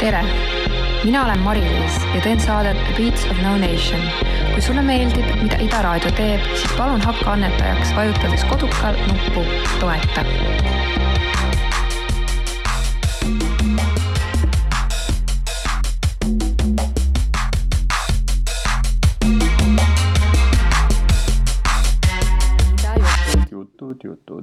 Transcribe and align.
tere! 0.00 0.24
mina 1.04 1.24
olen 1.24 1.38
Mari-Liis 1.38 1.96
ja 2.14 2.20
teen 2.20 2.40
saadet 2.40 2.76
The 2.84 2.94
Beats 2.96 3.26
of 3.30 3.42
No 3.42 3.56
Nation. 3.58 4.00
kui 4.52 4.62
sulle 4.62 4.82
meeldib, 4.82 5.26
mida 5.42 5.60
Ida 5.60 5.82
Raadio 5.84 6.12
teeb, 6.16 6.46
siis 6.54 6.72
palun 6.78 7.04
hakka 7.04 7.32
annetajaks, 7.34 7.92
vajutades 7.96 8.44
kodukal 8.48 8.96
nuppu 9.10 9.44
Toeta 9.80 10.24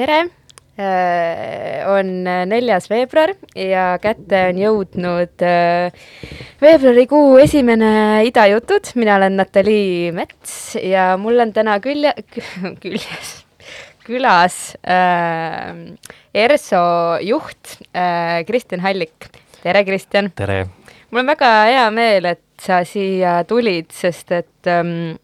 tere! 0.00 0.20
Äh, 0.80 1.82
on 1.92 2.22
neljas 2.24 2.86
veebruar 2.88 3.34
ja 3.58 3.98
kätte 4.00 4.46
on 4.48 4.60
jõudnud 4.62 5.42
äh, 5.44 5.90
veebruarikuu 6.62 7.34
esimene 7.42 7.90
Idajutud, 8.24 8.94
mina 8.96 9.18
olen 9.18 9.36
Natalii 9.36 10.08
Mets 10.16 10.78
ja 10.80 11.10
mul 11.20 11.42
on 11.44 11.52
täna 11.52 11.76
külje, 11.84 12.14
küljes, 12.80 13.34
külas 14.06 14.56
äh, 14.80 15.74
ERSO 16.32 16.84
juht 17.26 17.76
äh, 17.92 18.40
Kristjan 18.48 18.80
Hallik. 18.86 19.28
tere, 19.60 19.84
Kristjan! 19.84 20.32
tere! 20.32 20.62
mul 21.10 21.26
on 21.26 21.34
väga 21.34 21.50
hea 21.68 21.88
meel, 21.92 22.30
et 22.38 22.46
sa 22.62 22.80
siia 22.88 23.42
tulid, 23.44 23.92
sest 23.92 24.32
et 24.38 24.70
ähm, 24.70 25.18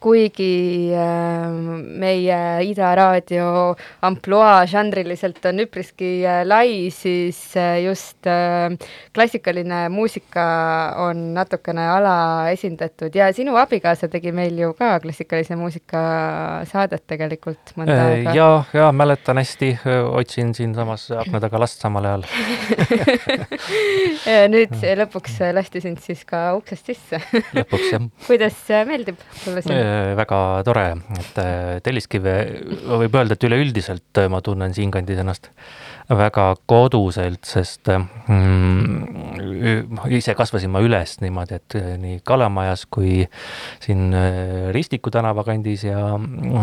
kuigi 0.00 0.94
äh, 0.94 1.52
meie 2.00 2.38
Ida 2.64 2.94
raadio 2.98 3.74
ampluaa 4.02 4.64
žanriliselt 4.70 5.44
on 5.50 5.64
üpriski 5.66 6.10
äh, 6.24 6.40
lai, 6.46 6.88
siis 6.94 7.40
äh, 7.56 7.82
just 7.84 8.26
äh, 8.26 8.72
klassikaline 9.14 9.88
muusika 9.92 10.48
on 11.08 11.34
natukene 11.36 11.88
alaesindatud 11.98 13.14
ja 13.14 13.28
sinu 13.36 13.58
abikaasa 13.60 14.08
tegi 14.08 14.32
meil 14.32 14.58
ju 14.58 14.72
ka 14.78 14.96
klassikalise 15.04 15.58
muusika 15.60 16.02
saadet 16.72 17.04
tegelikult 17.10 17.76
mõnda 17.76 17.98
Äh, 17.98 18.12
aega. 18.12 18.34
ja, 18.34 18.64
ja 18.72 18.92
mäletan 18.92 19.38
hästi, 19.38 19.78
otsin 20.10 20.54
siinsamas 20.54 21.10
akna 21.10 21.40
taga 21.40 21.60
last 21.60 21.82
samal 21.82 22.04
ajal. 22.04 22.24
Ja 24.28 24.44
nüüd 24.50 24.72
lõpuks 24.98 25.38
lasti 25.54 25.80
sind 25.82 26.00
siis 26.04 26.24
ka 26.28 26.50
uksest 26.58 26.90
sisse 26.90 27.20
lõpuks 27.56 27.86
jah. 27.92 28.04
kuidas 28.28 28.56
meeldib 28.88 29.20
sulle 29.42 29.62
siin? 29.64 29.78
Äh, 29.88 30.14
väga 30.18 30.38
tore, 30.66 30.86
et 31.18 31.38
äh, 31.40 31.78
Telliskive, 31.84 32.34
võib 33.00 33.14
öelda, 33.16 33.36
et 33.36 33.44
üleüldiselt 33.46 34.20
äh, 34.20 34.28
ma 34.32 34.40
tunnen 34.44 34.74
siinkandis 34.74 35.20
ennast 35.22 35.50
väga 36.08 36.46
koduselt, 36.70 37.44
sest 37.46 37.90
mm, 37.92 39.98
ise 40.16 40.34
kasvasin 40.36 40.72
ma 40.72 40.80
üles 40.84 41.18
niimoodi, 41.22 41.60
et 41.60 41.76
nii 42.00 42.22
Kalamajas 42.26 42.86
kui 42.90 43.26
siin 43.84 44.16
Ristiku 44.72 45.12
tänava 45.12 45.44
kandis 45.44 45.84
ja, 45.84 46.16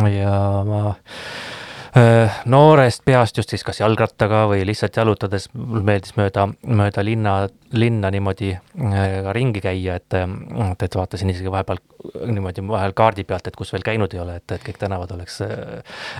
ja 0.09 0.33
ma 0.65 0.81
noorest 2.45 3.05
peast 3.05 3.37
just 3.37 3.53
siis 3.53 3.63
kas 3.63 3.79
jalgrattaga 3.79 4.45
või 4.51 4.65
lihtsalt 4.67 4.97
jalutades, 4.99 5.47
mul 5.55 5.83
meeldis 5.85 6.15
mööda, 6.17 6.47
mööda 6.67 7.03
linna, 7.05 7.35
linna 7.71 8.11
niimoodi 8.11 8.51
äh, 8.55 9.03
ka 9.23 9.35
ringi 9.35 9.61
käia, 9.63 9.95
et, 10.01 10.17
et, 10.17 10.85
et 10.87 10.97
vaatasin 10.99 11.31
isegi 11.31 11.51
vahepeal 11.51 11.79
niimoodi 12.27 12.65
vahel 12.67 12.95
kaardi 12.97 13.23
pealt, 13.23 13.47
et 13.47 13.55
kus 13.55 13.71
veel 13.73 13.85
käinud 13.87 14.13
ei 14.13 14.23
ole, 14.23 14.39
et, 14.41 14.57
et 14.57 14.65
kõik 14.65 14.79
tänavad 14.81 15.15
oleks 15.15 15.39
äh, 15.45 15.53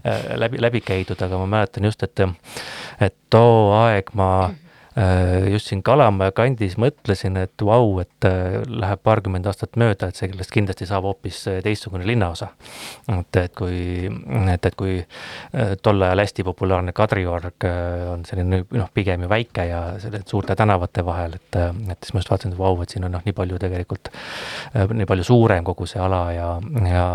äh, 0.06 0.30
läbi, 0.40 0.62
läbi 0.64 0.84
käidud, 0.86 1.20
aga 1.28 1.42
ma 1.44 1.50
mäletan 1.58 1.92
just, 1.92 2.08
et, 2.08 2.24
et 3.04 3.18
too 3.34 3.74
aeg 3.76 4.14
ma 4.16 4.30
äh, 4.48 4.65
just 5.52 5.68
siin 5.68 5.82
Kalamaja 5.84 6.32
kandis 6.32 6.78
mõtlesin, 6.80 7.36
et 7.42 7.64
vau, 7.68 7.98
et 8.00 8.28
äh, 8.28 8.62
läheb 8.64 9.02
paarkümmend 9.04 9.48
aastat 9.50 9.76
mööda, 9.80 10.08
et 10.08 10.20
sellest 10.20 10.54
kindlasti 10.56 10.88
saab 10.88 11.04
hoopis 11.10 11.42
äh, 11.52 11.58
teistsugune 11.64 12.08
linnaosa. 12.08 12.48
et, 13.12 13.40
et 13.42 13.56
kui, 13.56 14.08
et, 14.54 14.66
et 14.70 14.78
kui 14.80 14.98
äh, 15.02 15.74
tol 15.84 16.02
ajal 16.02 16.24
hästi 16.24 16.46
populaarne 16.48 16.94
Kadriorg 16.96 17.68
äh, 17.68 18.06
on 18.14 18.24
selline 18.28 18.62
noh, 18.72 18.92
pigem 18.94 19.26
ju 19.26 19.32
väike 19.32 19.66
ja 19.68 19.82
selle 20.00 20.22
suurte 20.26 20.56
tänavate 20.56 21.04
vahel, 21.06 21.36
et, 21.42 21.60
äh, 21.60 21.74
et 21.92 22.00
siis 22.04 22.16
ma 22.16 22.24
just 22.24 22.32
vaatasin, 22.32 22.56
et 22.56 22.60
vau, 22.60 22.76
et 22.84 22.96
siin 22.96 23.08
on 23.08 23.16
noh, 23.18 23.26
nii 23.26 23.36
palju 23.36 23.60
tegelikult, 23.62 24.12
nii 24.96 25.10
palju 25.10 25.26
suurem 25.28 25.68
kogu 25.68 25.88
see 25.90 26.00
ala 26.02 26.22
ja, 26.36 26.48
ja 26.88 27.08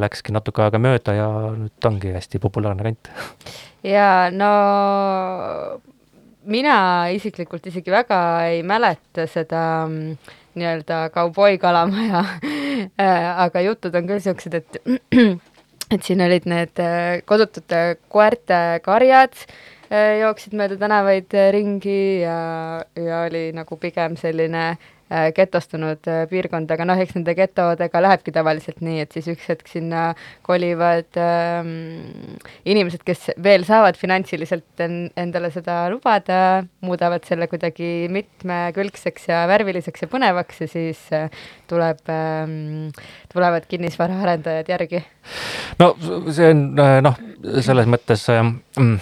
läkski 0.00 0.32
natuke 0.32 0.64
aega 0.64 0.80
mööda 0.80 1.16
ja 1.16 1.28
nüüd 1.56 1.90
ongi 1.90 2.14
hästi 2.16 2.40
populaarne 2.40 2.86
kant. 2.86 3.12
ja 3.84 4.30
no 4.32 4.54
mina 6.46 6.78
isiklikult 7.14 7.66
isegi 7.66 7.92
väga 7.92 8.20
ei 8.50 8.62
mäleta 8.66 9.26
seda 9.30 9.62
mm, 9.88 10.16
nii-öelda 10.56 11.02
kauboi-kalamaja 11.14 12.24
aga 13.46 13.62
jutud 13.66 13.94
on 13.98 14.08
küll 14.08 14.22
siuksed, 14.24 14.54
et 14.54 14.80
et 15.94 16.02
siin 16.02 16.22
olid 16.24 16.48
need 16.50 16.82
äh, 16.82 17.22
kodutute 17.28 17.98
koerte 18.12 18.80
karjad, 18.84 19.36
äh, 19.90 20.18
jooksid 20.22 20.56
mööda 20.58 20.78
tänavaid 20.80 21.34
äh, 21.36 21.50
ringi 21.54 22.22
ja, 22.24 22.38
ja 22.98 23.22
oli 23.28 23.48
nagu 23.56 23.78
pigem 23.82 24.16
selline 24.20 24.68
äh, 24.74 24.92
getostunud 25.36 26.08
äh, 26.10 26.24
piirkond, 26.30 26.70
aga 26.74 26.86
noh, 26.88 26.98
eks 26.98 27.14
nende 27.14 27.34
getodega 27.38 28.02
lähebki 28.02 28.32
tavaliselt 28.34 28.80
nii, 28.82 29.04
et 29.04 29.14
siis 29.14 29.28
üks 29.30 29.46
hetk 29.52 29.70
sinna 29.70 30.08
kolivad 30.46 31.18
ähm, 31.22 31.70
inimesed, 32.66 33.04
kes 33.06 33.30
veel 33.42 33.66
saavad 33.68 33.98
finantsiliselt 34.00 34.82
en 34.82 34.98
endale 35.18 35.52
seda 35.54 35.84
lubada, 35.92 36.64
muudavad 36.86 37.26
selle 37.28 37.46
kuidagi 37.50 38.08
mitmekülgseks 38.12 39.30
ja 39.30 39.44
värviliseks 39.50 40.06
ja 40.06 40.10
põnevaks 40.10 40.64
ja 40.64 40.70
siis 40.70 41.04
äh, 41.14 41.30
tuleb 41.70 42.02
ähm,, 42.10 42.90
tulevad 43.32 43.68
kinnisvaraarendajad 43.70 44.74
järgi. 44.74 45.04
no 45.78 45.92
see 46.34 46.50
on 46.50 46.66
noh, 47.02 47.16
selles 47.62 47.86
mõttes 47.90 48.26
mm, 48.30 48.98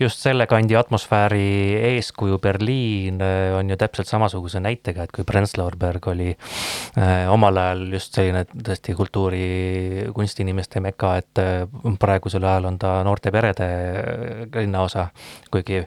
just 0.00 0.24
selle 0.24 0.46
kandi 0.48 0.76
atmosfääri 0.78 1.76
eeskuju 1.92 2.40
Berliin 2.42 3.20
äh, 3.20 3.52
on 3.58 3.70
ju 3.70 3.76
täpselt 3.80 4.08
samasuguse 4.08 4.60
näitega, 4.64 5.04
et 5.04 5.12
kui 5.12 5.28
Prenzlauer 5.42 5.76
Berg 5.76 6.06
oli 6.12 6.30
äh, 6.30 7.26
omal 7.32 7.58
ajal 7.58 7.82
just 7.96 8.14
selline 8.14 8.44
tõesti 8.52 8.94
kultuuri, 8.94 9.42
kunstiinimeste 10.14 10.82
meka, 10.84 11.16
et 11.18 11.40
äh, 11.42 11.96
praegusel 12.00 12.44
ajal 12.46 12.68
on 12.70 12.78
ta 12.78 12.94
noorte 13.06 13.32
perede 13.34 13.68
linnaosa, 14.54 15.08
kuigi 15.52 15.82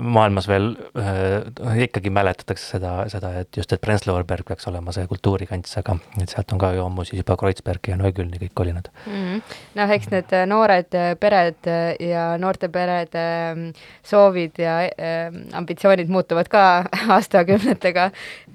maailmas 0.00 0.48
veel 0.48 0.72
äh, 0.96 1.82
ikkagi 1.84 2.12
mäletatakse 2.14 2.78
seda, 2.78 2.94
seda, 3.12 3.34
et 3.42 3.60
just, 3.60 3.72
et 3.76 3.82
Prenzlauer 3.82 4.24
Berg 4.28 4.48
peaks 4.48 4.68
olema 4.70 4.94
see 4.96 5.04
kultuurikants, 5.10 5.76
aga 5.82 5.98
et 6.22 6.32
sealt 6.32 6.56
on 6.56 6.62
ka 6.62 6.72
ju 6.76 6.86
ammu 6.86 7.04
siis 7.08 7.20
juba 7.20 7.36
Kreuzberg 7.40 7.92
ja 7.92 7.98
Neuköllni 8.00 8.40
kõik 8.40 8.56
kolinud 8.56 8.88
mm. 9.04 9.12
-hmm. 9.12 9.58
noh, 9.80 9.94
eks 9.98 10.10
need 10.14 10.32
äh, 10.32 10.46
noored 10.48 10.96
äh, 10.96 11.12
pered 11.20 11.68
äh, 11.68 12.08
ja 12.08 12.38
noorte 12.38 12.68
perede 12.72 13.20
ähm, 13.52 13.68
soovid 14.02 14.58
ja 14.58 14.80
äh, 14.88 15.28
ambitsioonid 15.52 16.08
muutuvad 16.08 16.48
ka 16.48 16.84
aastakümnetega, 17.16 18.10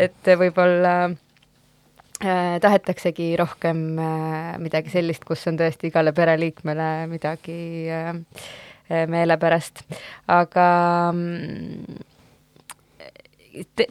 et 0.08 0.32
võib-olla 0.40 0.94
äh, 1.08 2.58
tahetaksegi 2.64 3.32
rohkem 3.40 3.84
äh, 4.02 4.54
midagi 4.64 4.94
sellist, 4.94 5.26
kus 5.28 5.46
on 5.52 5.60
tõesti 5.60 5.92
igale 5.92 6.14
pereliikmele 6.18 6.90
midagi 7.12 7.60
äh, 7.94 8.14
meelepärast, 8.88 9.84
aga 10.32 10.68
mm, 11.12 11.98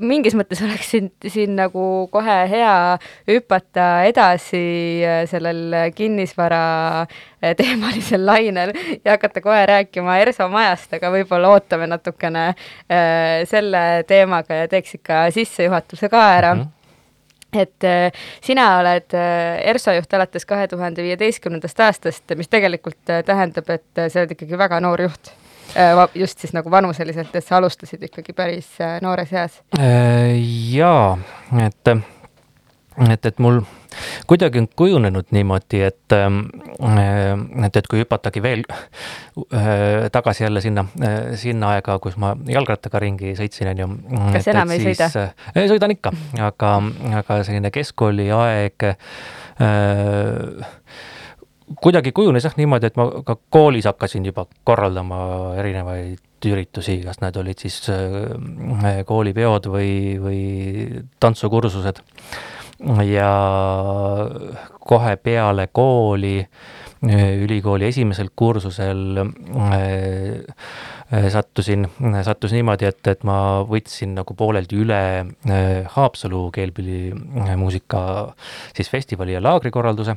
mingis 0.00 0.36
mõttes 0.38 0.60
oleks 0.64 0.90
siin, 0.92 1.10
siin 1.26 1.56
nagu 1.58 2.06
kohe 2.12 2.36
hea 2.50 2.74
hüpata 3.28 3.88
edasi 4.08 4.62
äh, 5.06 5.22
sellel 5.30 5.74
kinnisvara 5.96 6.62
äh, 7.02 7.54
teemalisel 7.58 8.26
lainel 8.30 8.74
ja 9.04 9.16
hakata 9.16 9.42
kohe 9.44 9.66
rääkima 9.72 10.18
ERSO 10.22 10.48
majast, 10.52 10.92
aga 10.98 11.10
võib-olla 11.14 11.54
ootame 11.56 11.88
natukene 11.90 12.48
äh, 12.52 13.42
selle 13.50 13.82
teemaga 14.08 14.62
ja 14.62 14.70
teeks 14.72 14.98
ikka 15.00 15.26
sissejuhatuse 15.34 16.10
ka 16.12 16.24
ära 16.38 16.54
mm. 16.54 16.64
-hmm 16.64 16.72
et 17.56 17.84
sina 18.44 18.64
oled 18.80 19.14
ERSO 19.16 19.94
juht 19.96 20.14
alates 20.14 20.44
kahe 20.44 20.66
tuhande 20.68 21.02
viieteistkümnendast 21.06 21.80
aastast, 21.80 22.36
mis 22.36 22.50
tegelikult 22.52 23.08
äh, 23.08 23.22
tähendab, 23.24 23.70
et 23.70 23.88
sa 23.96 24.20
oled 24.20 24.34
ikkagi 24.36 24.58
väga 24.58 24.80
noor 24.84 25.06
juht 25.06 25.32
just 26.14 26.38
siis 26.38 26.52
nagu 26.56 26.70
vanuseliselt, 26.70 27.34
et 27.34 27.44
sa 27.44 27.56
alustasid 27.60 28.02
ikkagi 28.08 28.32
päris 28.36 28.68
äh, 28.80 28.98
noores 29.02 29.32
eas. 29.32 29.62
jaa, 30.72 31.16
et, 31.66 31.96
et, 33.10 33.26
et 33.26 33.42
mul 33.42 33.60
kuidagi 34.26 34.58
on 34.58 34.68
kujunenud 34.76 35.30
niimoodi, 35.30 35.80
et, 35.82 36.12
et, 36.12 37.76
et 37.80 37.88
kui 37.90 38.02
hüpatagi 38.02 38.42
veel 38.42 38.64
äh, 38.68 40.06
tagasi 40.12 40.44
jälle 40.44 40.60
sinna, 40.60 40.84
sinna 41.34 41.74
aega, 41.76 41.98
kus 42.02 42.16
ma 42.20 42.34
jalgrattaga 42.48 43.00
ringi 43.02 43.34
sõitsin, 43.38 43.72
on 43.72 43.82
ju. 43.82 43.90
kas 44.36 44.48
enam 44.52 44.74
ei 44.74 44.84
sõida? 44.84 45.10
sõidan 45.56 45.96
ikka, 45.96 46.12
aga, 46.48 46.72
aga 47.22 47.42
selline 47.46 47.72
keskkooliaeg 47.74 48.88
äh, 48.90 48.96
kuidagi 51.82 52.12
kujunes 52.12 52.44
jah 52.46 52.54
niimoodi, 52.58 52.90
et 52.90 52.96
ma 52.98 53.08
ka 53.26 53.36
koolis 53.50 53.88
hakkasin 53.88 54.26
juba 54.28 54.46
korraldama 54.64 55.18
erinevaid 55.58 56.22
üritusi, 56.46 57.00
kas 57.02 57.18
need 57.22 57.36
olid 57.40 57.58
siis 57.58 57.80
äh, 57.90 59.00
koolipeod 59.08 59.66
või, 59.72 59.94
või 60.22 60.42
tantsukursused. 61.20 62.02
Ja 63.08 63.30
kohe 64.84 65.14
peale 65.16 65.64
kooli, 65.72 66.42
ülikooli 67.42 67.88
esimesel 67.88 68.28
kursusel 68.36 69.16
sattusin, 71.32 71.88
sattus 72.22 72.52
niimoodi, 72.52 72.88
et, 72.90 73.00
et 73.08 73.24
ma 73.24 73.64
võtsin 73.64 74.12
nagu 74.18 74.36
pooleldi 74.36 74.80
üle 74.84 75.00
Haapsalu 75.96 76.50
keelpillimuusika 76.52 78.00
siis 78.76 78.92
festivali 78.92 79.36
ja 79.38 79.42
laagrikorralduse, 79.44 80.16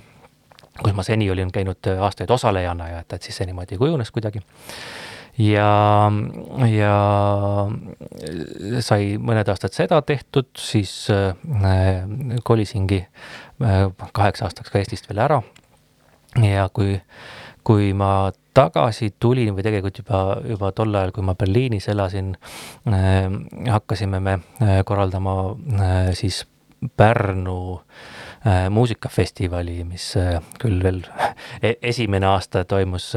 kus 0.84 0.96
ma 0.96 1.04
seni 1.04 1.30
olin 1.32 1.52
käinud 1.52 1.92
aastaid 2.00 2.32
osalejana 2.32 2.90
ja 2.90 3.00
et, 3.04 3.14
et 3.14 3.24
siis 3.24 3.38
see 3.40 3.50
niimoodi 3.50 3.78
kujunes 3.78 4.12
kuidagi 4.12 4.44
ja, 5.40 5.70
ja 6.68 6.96
sai 8.84 9.16
mõned 9.22 9.50
aastad 9.52 9.76
seda 9.76 10.02
tehtud, 10.06 10.50
siis 10.60 10.92
äh, 11.14 12.04
kolisingi 12.44 13.02
äh, 13.06 13.86
kaheks 14.12 14.44
aastaks 14.46 14.72
ka 14.72 14.82
Eestist 14.82 15.10
veel 15.10 15.24
ära. 15.24 15.42
ja 16.44 16.68
kui, 16.74 17.00
kui 17.66 17.94
ma 17.98 18.32
tagasi 18.54 19.14
tulin 19.20 19.56
või 19.56 19.66
tegelikult 19.66 20.02
juba, 20.04 20.22
juba 20.46 20.72
tol 20.76 20.96
ajal, 20.96 21.14
kui 21.16 21.26
ma 21.26 21.36
Berliinis 21.40 21.88
elasin 21.90 22.36
äh,, 22.88 23.28
hakkasime 23.72 24.20
me 24.20 24.40
äh, 24.62 24.80
korraldama 24.86 25.36
äh, 25.80 26.14
siis 26.14 26.46
Pärnu 26.96 27.82
muusikafestivali, 28.72 29.82
mis 29.84 30.14
küll 30.62 30.84
veel 30.84 31.02
e-, 31.66 31.76
esimene 31.92 32.30
aasta 32.30 32.64
toimus 32.70 33.12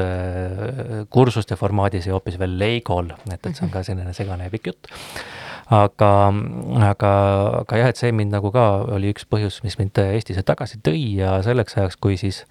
kursuste 1.14 1.58
formaadis 1.60 2.08
ja 2.08 2.16
hoopis 2.16 2.40
veel 2.40 2.58
Leigol, 2.58 3.12
et, 3.30 3.38
et 3.38 3.52
see 3.54 3.68
on 3.68 3.70
ka 3.74 3.84
selline 3.86 4.16
segane 4.16 4.48
ja 4.48 4.54
pikk 4.54 4.72
jutt 4.72 4.90
aga, 5.72 6.10
aga, 6.90 7.12
aga 7.62 7.80
jah, 7.80 7.90
et 7.92 8.00
see 8.00 8.12
mind 8.14 8.34
nagu 8.34 8.52
ka 8.54 8.66
oli 8.96 9.12
üks 9.12 9.26
põhjus, 9.28 9.60
mis 9.66 9.78
mind 9.80 10.00
Eestisse 10.02 10.44
tagasi 10.46 10.80
tõi 10.84 11.00
ja 11.20 11.36
selleks 11.44 11.78
ajaks, 11.78 11.98
kui 12.02 12.18
siis 12.20 12.42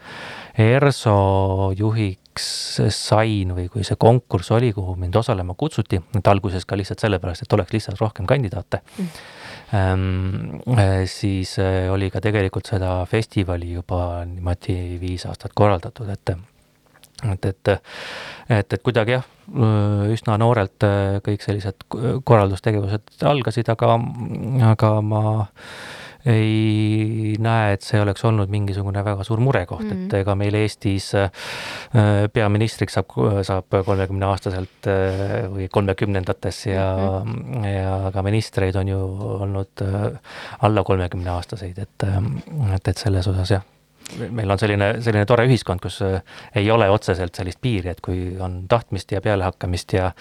ERSO 0.60 1.72
juhiks 1.78 2.48
sain 2.96 3.54
või 3.56 3.68
kui 3.72 3.86
see 3.88 4.00
konkurss 4.00 4.54
oli, 4.56 4.72
kuhu 4.76 4.96
mind 5.00 5.20
osalema 5.20 5.56
kutsuti, 5.60 6.02
et 6.18 6.32
alguses 6.32 6.66
ka 6.66 6.80
lihtsalt 6.80 7.04
sellepärast, 7.04 7.46
et 7.46 7.58
oleks 7.58 7.76
lihtsalt 7.76 8.02
rohkem 8.02 8.30
kandidaate 8.30 8.82
mm. 8.82 9.24
Ähm, 9.74 10.60
siis 11.08 11.56
äh, 11.60 11.88
oli 11.92 12.10
ka 12.12 12.20
tegelikult 12.20 12.68
seda 12.68 13.06
festivali 13.08 13.72
juba 13.72 14.26
niimoodi 14.28 14.98
viis 15.00 15.24
aastat 15.30 15.56
korraldatud, 15.56 16.10
et 16.12 16.34
et, 17.32 17.46
et, 17.46 17.70
et, 18.50 18.74
et 18.74 18.82
kuidagi 18.84 19.14
jah, 19.14 19.26
üsna 20.12 20.38
noorelt 20.42 20.84
äh, 20.84 21.20
kõik 21.24 21.44
sellised 21.46 21.86
korraldustegevused 22.26 23.24
algasid, 23.30 23.70
aga, 23.72 23.96
aga 24.72 24.92
ma 25.06 25.22
ei 26.26 27.36
näe, 27.42 27.74
et 27.76 27.86
see 27.86 28.02
oleks 28.02 28.26
olnud 28.28 28.52
mingisugune 28.54 29.04
väga 29.06 29.26
suur 29.28 29.42
murekoht 29.44 29.84
mm, 29.84 29.92
-hmm. 29.92 30.06
et 30.06 30.14
ega 30.22 30.36
meil 30.36 30.56
Eestis 30.60 31.12
äh, 31.16 31.32
peaministriks 32.34 32.94
saab, 33.00 33.16
saab 33.48 33.82
kolmekümne 33.86 34.26
aastaselt 34.30 34.88
äh, 34.88 35.50
või 35.52 35.68
kolmekümnendates 35.72 36.66
ja 36.66 36.88
mm, 37.26 37.34
-hmm. 37.34 37.68
ja 37.74 38.12
ka 38.14 38.22
ministreid 38.22 38.76
on 38.76 38.88
ju 38.88 39.02
olnud 39.42 39.86
alla 40.62 40.84
kolmekümne 40.84 41.30
aastaseid, 41.30 41.78
et, 41.78 42.10
et, 42.74 42.88
et 42.88 42.98
selles 42.98 43.28
osas 43.28 43.52
jah 43.58 43.70
meil 44.18 44.52
on 44.52 44.60
selline, 44.60 44.90
selline 45.04 45.26
tore 45.30 45.46
ühiskond, 45.48 45.82
kus 45.84 46.02
äh, 46.06 46.20
ei 46.56 46.70
ole 46.72 46.90
otseselt 46.92 47.36
sellist 47.38 47.62
piiri, 47.62 47.92
et 47.94 48.02
kui 48.04 48.36
on 48.42 48.62
tahtmist 48.72 49.12
ja 49.12 49.22
pealehakkamist 49.22 49.96
ja 49.98 50.12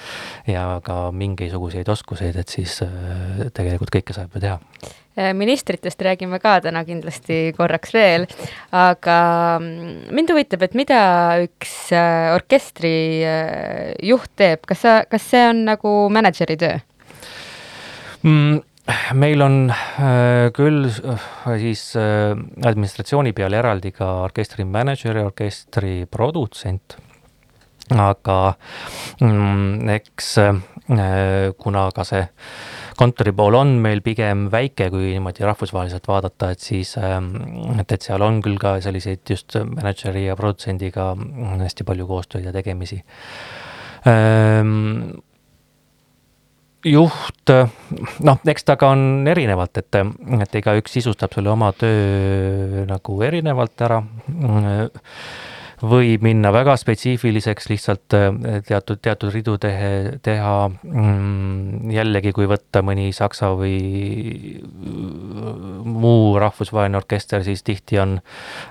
ja 0.46 0.64
ka 0.84 1.10
mingisuguseid 1.12 1.88
oskuseid, 1.88 2.36
et 2.40 2.48
siis 2.48 2.80
äh, 2.86 3.46
tegelikult 3.56 3.92
kõike 3.96 4.16
saab 4.16 4.36
ju 4.36 4.44
teha 4.46 4.58
äh, 4.58 4.94
ministritest 5.16 6.02
räägime 6.06 6.38
ka 6.40 6.60
täna 6.64 6.84
kindlasti 6.86 7.50
korraks 7.56 7.94
veel, 7.94 8.28
aga 8.72 9.18
mm, 9.58 10.14
mind 10.14 10.32
huvitab, 10.32 10.62
et 10.64 10.78
mida 10.78 11.00
üks 11.44 11.74
orkestri 12.36 12.94
juht 14.06 14.30
teeb, 14.38 14.64
kas 14.70 14.86
sa, 14.86 14.96
kas 15.10 15.26
see 15.32 15.44
on 15.50 15.64
nagu 15.68 15.94
mänedžeri 16.14 16.58
töö 16.60 16.78
mm,? 18.22 18.60
meil 19.14 19.42
on 19.42 19.70
äh, 19.70 20.50
küll 20.56 20.86
äh, 20.88 21.28
siis 21.60 21.84
äh, 21.98 22.34
administratsiooni 22.66 23.32
peal 23.36 23.54
eraldi 23.56 23.92
ka 23.94 24.08
orkestri 24.26 24.66
mänedžer 24.66 25.20
ja 25.20 25.26
orkestri 25.28 26.04
produtsent, 26.10 26.96
aga 27.90 28.38
mm, 29.20 29.88
eks 29.96 30.34
kuna 31.58 31.82
ka 31.94 32.04
see 32.06 32.22
kontori 33.00 33.32
pool 33.36 33.56
on 33.56 33.72
meil 33.80 34.02
pigem 34.04 34.48
väike, 34.52 34.90
kui 34.92 35.14
niimoodi 35.14 35.46
rahvusvaheliselt 35.46 36.08
vaadata, 36.10 36.50
et 36.52 36.60
siis, 36.64 36.92
et, 37.00 37.94
et 37.96 38.04
seal 38.04 38.24
on 38.26 38.42
küll 38.44 38.60
ka 38.60 38.76
selliseid 38.84 39.24
just 39.32 39.56
mänedžeri 39.56 40.26
ja 40.26 40.36
produtsendiga 40.38 41.14
hästi 41.64 41.88
palju 41.88 42.08
koostööd 42.10 42.46
ja 42.48 42.54
tegemisi. 42.54 43.00
Juht, 46.80 47.52
noh, 48.24 48.38
eks 48.48 48.64
ta 48.64 48.76
ka 48.80 48.88
on 48.94 49.28
erinevalt, 49.28 49.76
et, 49.82 50.00
et 50.40 50.54
igaüks 50.62 50.94
sisustab 50.96 51.34
selle 51.36 51.52
oma 51.52 51.74
töö 51.76 52.86
nagu 52.88 53.18
erinevalt 53.26 53.84
ära 53.84 54.00
võib 55.80 56.24
minna 56.24 56.50
väga 56.52 56.74
spetsiifiliseks, 56.78 57.68
lihtsalt 57.70 58.16
äh, 58.16 58.28
teatud, 58.66 59.00
teatud 59.02 59.32
ridu 59.32 59.56
tehe, 59.60 60.18
teha. 60.22 60.54
Mm, 60.84 61.90
jällegi, 61.94 62.32
kui 62.36 62.48
võtta 62.50 62.82
mõni 62.86 63.10
saksa 63.16 63.52
või 63.58 63.76
äh, 64.60 65.46
muu 65.84 66.34
rahvusvaheline 66.40 67.00
orkester, 67.00 67.44
siis 67.46 67.64
tihti 67.66 68.00
on, 68.02 68.18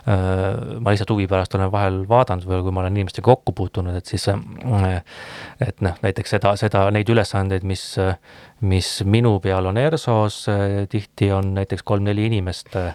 äh, 0.05 0.45
ma 0.79 0.93
lihtsalt 0.93 1.15
huvi 1.15 1.27
pärast 1.29 1.55
olen 1.57 1.71
vahel 1.73 2.03
vaadanud 2.09 2.47
või 2.49 2.61
kui 2.65 2.75
ma 2.75 2.83
olen 2.85 2.99
inimestega 2.99 3.25
kokku 3.29 3.55
puutunud, 3.57 3.97
et 3.97 4.09
siis, 4.09 4.27
et 4.29 5.81
noh, 5.85 5.97
näiteks 6.03 6.37
seda, 6.37 6.53
seda, 6.59 6.85
neid 6.93 7.09
ülesandeid, 7.09 7.65
mis 7.67 7.83
mis 8.61 8.87
minu 9.07 9.37
peal 9.43 9.69
on 9.69 9.77
ERSO-s, 9.79 10.49
tihti 10.91 11.31
on 11.31 11.53
näiteks 11.55 11.83
kolm-neli 11.87 12.25
inimest 12.27 12.75
äh, 12.79 12.91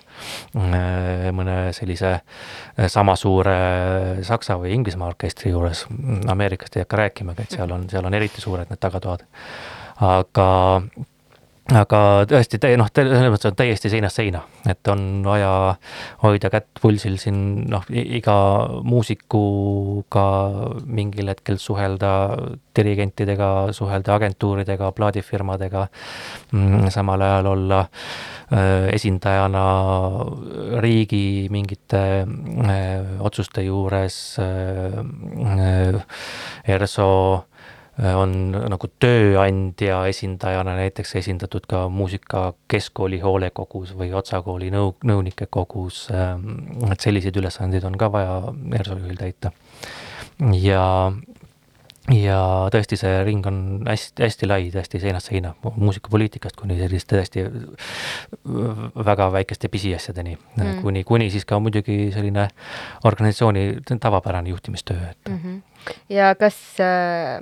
mõne 1.32 1.56
sellise 1.76 2.12
äh, 2.18 2.88
sama 2.92 3.16
suure 3.16 3.56
Saksa 4.26 4.58
või 4.60 4.74
Inglismaa 4.76 5.08
orkestri 5.14 5.54
juures, 5.54 5.86
Ameerikast 6.30 6.76
ei 6.76 6.84
hakka 6.84 7.00
rääkimagi, 7.04 7.46
et 7.46 7.56
seal 7.58 7.72
on, 7.74 7.88
seal 7.90 8.04
on 8.04 8.20
eriti 8.20 8.44
suured 8.44 8.70
need 8.70 8.82
tagatoad. 8.82 9.24
aga 10.04 10.46
aga 11.72 11.98
tõesti, 12.28 12.58
noh, 12.76 12.90
selles 12.92 13.30
mõttes 13.32 13.48
on 13.48 13.56
täiesti 13.56 13.88
seinast 13.88 14.18
seina, 14.20 14.42
et 14.68 14.84
on 14.92 15.22
vaja 15.24 15.52
hoida 16.20 16.50
kätt 16.52 16.66
pulsil 16.80 17.16
siin 17.20 17.38
noh, 17.72 17.86
iga 17.88 18.36
muusikuga 18.84 20.26
mingil 20.84 21.32
hetkel 21.32 21.56
suhelda, 21.62 22.12
dirigentidega 22.76 23.48
suhelda, 23.72 24.18
agentuuridega, 24.18 24.92
plaadifirmadega, 24.92 25.86
mm, 26.52 26.92
samal 26.92 27.24
ajal 27.24 27.52
olla 27.54 27.80
esindajana 28.92 29.64
riigi 30.84 31.48
mingite 31.50 32.02
äh, 32.22 33.24
otsuste 33.24 33.64
juures, 33.64 34.36
ERSO 36.68 37.10
on 37.98 38.32
nagu 38.50 38.88
tööandja 38.98 40.00
esindajana 40.10 40.74
näiteks 40.80 41.14
esindatud 41.20 41.66
ka 41.70 41.84
muusikakeskkooli 41.94 43.20
hoolekogus 43.22 43.92
või 43.94 44.10
Otsa 44.18 44.40
kooli 44.42 44.72
nõu-, 44.74 44.96
nõunike 45.06 45.46
kogus, 45.46 46.08
ähm, 46.10 46.90
et 46.90 47.00
selliseid 47.00 47.38
ülesandeid 47.38 47.86
on 47.86 47.98
ka 48.00 48.10
vaja 48.10 48.40
ERSO 48.80 48.98
juhil 48.98 49.20
täita. 49.20 49.52
ja 50.58 51.12
ja 52.12 52.38
tõesti, 52.72 52.98
see 53.00 53.20
ring 53.24 53.46
on 53.48 53.58
hästi, 53.88 54.24
hästi 54.26 54.48
lai, 54.48 54.68
tõesti 54.74 55.00
seinast 55.00 55.30
seina, 55.30 55.54
muusikapoliitikast 55.64 56.58
kuni 56.60 56.76
selliste 56.78 57.16
tõesti 57.16 57.44
väga 59.08 59.30
väikeste 59.32 59.70
pisiasjadeni 59.72 60.36
mm., 60.36 60.80
kuni, 60.84 61.04
kuni 61.08 61.30
siis 61.32 61.48
ka 61.48 61.58
muidugi 61.64 62.10
selline 62.12 62.48
organisatsiooni 63.08 63.96
tavapärane 64.00 64.52
juhtimistöö, 64.52 65.10
et 65.10 65.32
mm. 65.32 65.40
-hmm 65.44 65.62
ja 66.08 66.34
kas 66.34 66.56
äh, 66.80 67.40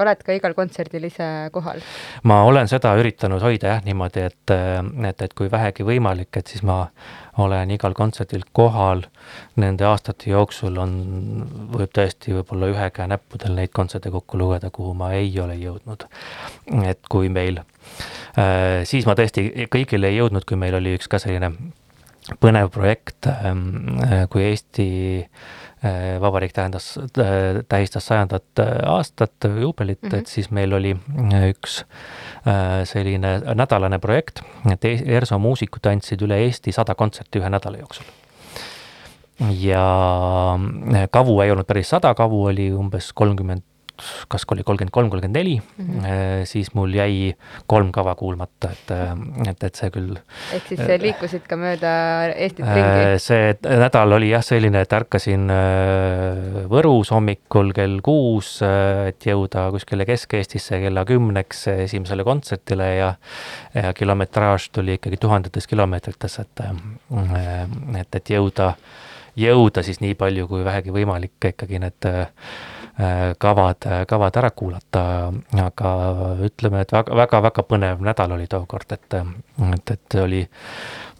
oled 0.00 0.22
ka 0.24 0.32
igal 0.32 0.54
kontserdil 0.56 1.04
ise 1.04 1.26
kohal? 1.52 1.82
ma 2.22 2.42
olen 2.48 2.68
seda 2.68 2.94
üritanud 2.96 3.42
hoida 3.44 3.74
jah, 3.74 3.82
niimoodi, 3.84 4.20
et, 4.30 4.54
et, 5.10 5.22
et 5.26 5.34
kui 5.34 5.50
vähegi 5.52 5.84
võimalik, 5.84 6.30
et 6.36 6.46
siis 6.46 6.62
ma 6.62 6.86
olen 7.38 7.70
igal 7.70 7.94
kontserdil 7.96 8.44
kohal. 8.52 9.04
Nende 9.60 9.86
aastate 9.88 10.30
jooksul 10.32 10.76
on, 10.82 10.94
võib 11.72 11.92
tõesti 11.96 12.34
võib-olla 12.36 12.70
ühe 12.72 12.88
käe 12.94 13.08
näppudel 13.10 13.56
neid 13.56 13.72
kontserte 13.74 14.12
kokku 14.12 14.40
lugeda, 14.40 14.70
kuhu 14.74 14.94
ma 14.96 15.12
ei 15.16 15.32
ole 15.40 15.56
jõudnud. 15.60 16.06
et 16.84 17.00
kui 17.10 17.28
meil 17.32 17.62
äh,, 17.62 18.82
siis 18.88 19.06
ma 19.08 19.16
tõesti 19.18 19.68
kõigile 19.72 20.12
ei 20.12 20.20
jõudnud, 20.20 20.44
kui 20.48 20.60
meil 20.60 20.76
oli 20.78 20.96
üks 20.98 21.08
ka 21.08 21.20
selline 21.22 21.52
põnev 22.40 22.70
projekt 22.74 23.26
äh,, 23.30 24.26
kui 24.30 24.44
Eesti 24.50 24.88
äh, 25.22 26.20
Vabariik 26.20 26.52
tähendas, 26.52 26.94
äh, 27.18 27.62
tähistas 27.68 28.06
sajandat 28.12 28.64
aastat 28.86 29.48
juubelit 29.48 30.02
mm, 30.02 30.08
-hmm. 30.08 30.18
et 30.18 30.26
siis 30.26 30.50
meil 30.50 30.72
oli 30.72 30.96
üks 31.48 31.82
Äh, 31.82 32.31
selline 32.88 33.36
nädalane 33.54 33.98
projekt, 34.02 34.42
et 34.70 34.84
ERSO 34.84 35.38
muusikud 35.38 35.86
andsid 35.86 36.22
üle 36.26 36.40
Eesti 36.42 36.72
sada 36.74 36.94
kontserti 36.98 37.38
ühe 37.38 37.50
nädala 37.50 37.78
jooksul. 37.78 38.06
ja 39.58 39.84
kavu 41.10 41.40
ei 41.42 41.50
olnud 41.50 41.66
päris 41.66 41.90
sada, 41.94 42.14
kavu 42.14 42.44
oli 42.50 42.72
umbes 42.72 43.12
kolmkümmend 43.12 43.62
kas 44.32 44.44
oli 44.52 44.64
kolmkümmend 44.66 44.92
kolm, 44.92 45.10
kolmkümmend 45.12 45.36
neli, 45.36 45.56
mhm. 45.60 46.04
äh, 46.04 46.44
siis 46.48 46.72
mul 46.74 46.92
jäi 46.96 47.32
kolm 47.70 47.92
kava 47.94 48.14
kuulmata, 48.18 48.72
et, 48.72 48.92
äh, 48.94 49.12
et, 49.50 49.64
et 49.68 49.78
see 49.78 49.92
küll. 49.94 50.16
ehk 50.56 50.70
siis 50.70 50.82
liikusid 51.02 51.46
ka 51.48 51.58
mööda 51.60 51.92
Eestit 52.32 52.64
ringi? 52.64 53.04
Äh, 53.12 53.16
see 53.22 53.52
nädal 53.84 54.16
oli 54.18 54.32
jah 54.32 54.44
selline, 54.44 54.82
et 54.84 54.96
ärkasin 54.96 55.48
Võrus 56.72 57.12
hommikul 57.12 57.72
kell 57.76 58.00
kuus, 58.04 58.54
et 58.62 59.26
jõuda 59.26 59.68
kuskile 59.74 60.06
Kesk-Eestisse 60.08 60.80
kella 60.82 61.04
kümneks 61.08 61.66
esimesele 61.74 62.26
kontsertile 62.26 62.90
ja 62.96 63.14
ja 63.74 63.92
kilometraaž 63.96 64.68
tuli 64.74 64.98
ikkagi 64.98 65.16
tuhandetes 65.20 65.66
kilomeetrites, 65.70 66.38
et 66.42 66.62
et, 66.62 68.18
et 68.18 68.30
jõuda, 68.34 68.72
jõuda 69.38 69.84
siis 69.84 70.00
nii 70.04 70.16
palju 70.18 70.48
kui 70.50 70.64
vähegi 70.64 70.92
võimalik 70.94 71.52
ikkagi 71.52 71.80
need 71.82 72.12
Äh, 72.12 72.26
kavad, 73.38 73.86
kavad 74.08 74.36
ära 74.36 74.50
kuulata, 74.50 75.04
aga 75.64 75.92
ütleme, 76.44 76.82
et 76.84 76.92
väga, 76.92 77.16
väga, 77.16 77.40
väga 77.48 77.64
põnev 77.68 78.02
nädal 78.04 78.34
oli 78.36 78.46
tookord, 78.50 78.92
et, 78.92 79.16
et, 79.72 79.94
et 79.96 80.18
oli 80.20 80.42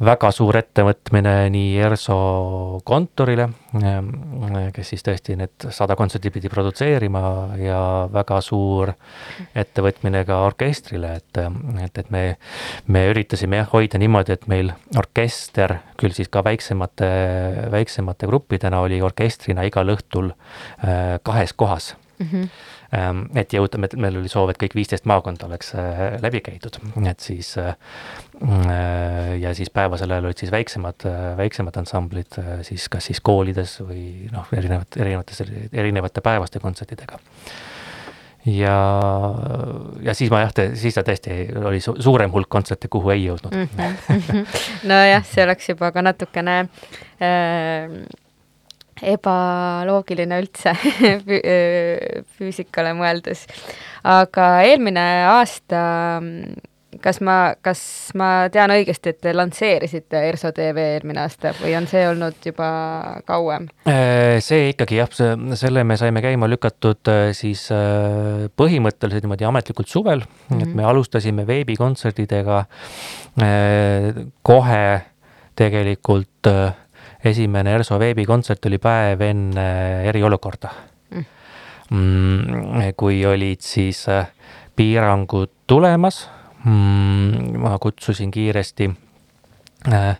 väga 0.01 0.31
suur 0.35 0.57
ettevõtmine 0.57 1.35
nii 1.53 1.77
ERSO 1.85 2.17
kontorile, 2.87 3.49
kes 4.75 4.93
siis 4.95 5.05
tõesti 5.05 5.37
need 5.39 5.69
sada 5.75 5.97
kontserti 5.99 6.33
pidi 6.33 6.51
produtseerima 6.53 7.23
ja 7.61 7.81
väga 8.13 8.41
suur 8.45 8.95
ettevõtmine 9.55 10.25
ka 10.29 10.43
orkestrile, 10.49 11.15
et, 11.21 11.43
et, 11.85 12.03
et 12.05 12.13
me, 12.15 12.25
me 12.87 13.07
üritasime 13.13 13.63
jah 13.63 13.73
hoida 13.73 14.01
niimoodi, 14.03 14.37
et 14.37 14.47
meil 14.51 14.73
orkester, 14.99 15.79
küll 16.01 16.17
siis 16.17 16.31
ka 16.33 16.45
väiksemate, 16.45 17.11
väiksemate 17.73 18.31
gruppidena 18.31 18.83
oli 18.85 19.01
orkestrina 19.03 19.67
igal 19.69 19.93
õhtul 19.97 20.33
äh, 20.33 21.19
kahes 21.23 21.53
kohas 21.53 21.95
mm. 22.19 22.29
-hmm 22.33 22.81
et 22.93 23.55
jõuda, 23.57 23.81
meil 23.81 24.21
oli 24.21 24.29
soov, 24.29 24.53
et 24.53 24.61
kõik 24.61 24.77
viisteist 24.77 25.07
maakonda 25.09 25.47
oleks 25.49 25.73
äh, 25.81 26.03
läbi 26.23 26.43
käidud, 26.45 26.77
et 27.09 27.25
siis 27.25 27.55
äh, 27.61 27.73
ja 29.41 29.55
siis 29.57 29.71
päevasel 29.73 30.13
ajal 30.13 30.29
olid 30.29 30.41
siis 30.43 30.53
väiksemad, 30.53 31.07
väiksemad 31.39 31.77
ansamblid 31.79 32.41
siis 32.67 32.89
kas 32.93 33.07
siis 33.09 33.21
koolides 33.25 33.79
või 33.87 34.29
noh, 34.33 34.49
erinevat, 34.57 34.99
erinevates, 34.99 35.45
erinevate 35.73 36.25
päevaste 36.25 36.61
kontsertidega 36.61 37.21
ja, 38.47 38.77
ja 40.03 40.15
siis 40.15 40.31
ma 40.33 40.43
jah, 40.43 40.55
siis 40.79 40.97
ta 40.97 41.05
tõesti 41.07 41.37
oli 41.63 41.81
su 41.83 41.95
suurem 42.03 42.33
hulk 42.35 42.51
kontserte, 42.51 42.91
kuhu 42.93 43.13
ei 43.15 43.25
jõudnud 43.29 43.55
mm. 43.55 43.69
-hmm. 43.79 44.59
nojah, 44.91 45.25
see 45.27 45.45
oleks 45.45 45.69
juba 45.69 45.93
ka 45.95 46.03
natukene 46.03 46.59
äh, 47.23 48.03
ebaloogiline 49.03 50.41
üldse 50.43 50.75
füüsikale 52.37 52.95
mõeldes. 52.99 53.47
aga 54.07 54.49
eelmine 54.67 55.07
aasta, 55.31 55.83
kas 57.03 57.21
ma, 57.25 57.37
kas 57.65 57.83
ma 58.19 58.49
tean 58.53 58.73
õigesti, 58.75 59.13
et 59.13 59.21
te 59.25 59.35
lansseerisite 59.35 60.23
ERSO 60.29 60.53
tv 60.57 60.87
eelmine 60.97 61.23
aasta 61.25 61.55
või 61.61 61.75
on 61.79 61.87
see 61.91 62.03
olnud 62.09 62.39
juba 62.47 62.69
kauem? 63.29 63.69
Äh, 63.91 64.39
see 64.45 64.71
ikkagi 64.73 65.01
jah, 65.01 65.13
selle 65.59 65.85
me 65.89 65.99
saime 66.01 66.23
käima 66.25 66.49
lükatud 66.51 67.13
äh, 67.13 67.31
siis 67.37 67.69
äh, 67.75 68.49
põhimõtteliselt 68.59 69.27
niimoodi 69.27 69.49
ametlikult 69.49 69.91
suvel 69.91 70.25
mm, 70.25 70.35
-hmm. 70.49 70.61
et 70.61 70.69
mhm. 70.69 70.77
me 70.81 70.91
alustasime 70.91 71.47
veebikontserdidega 71.49 72.65
kohe 74.43 74.85
tegelikult 75.59 76.49
äh, 76.49 76.73
esimene 77.25 77.77
ERSO 77.77 77.99
veebikontsert 78.03 78.67
oli 78.71 78.79
päev 78.83 79.21
enne 79.27 79.69
eriolukorda. 80.11 80.73
Mm.. 81.15 81.27
mm 81.91 82.93
kui 82.97 83.21
olid 83.27 83.61
siis 83.65 84.05
äh, 84.09 84.27
piirangud 84.77 85.51
tulemas, 85.67 86.27
mm, 86.65 87.59
ma 87.63 87.79
kutsusin 87.79 88.31
kiiresti 88.31 88.91
äh, 89.93 90.09
äh, 90.09 90.19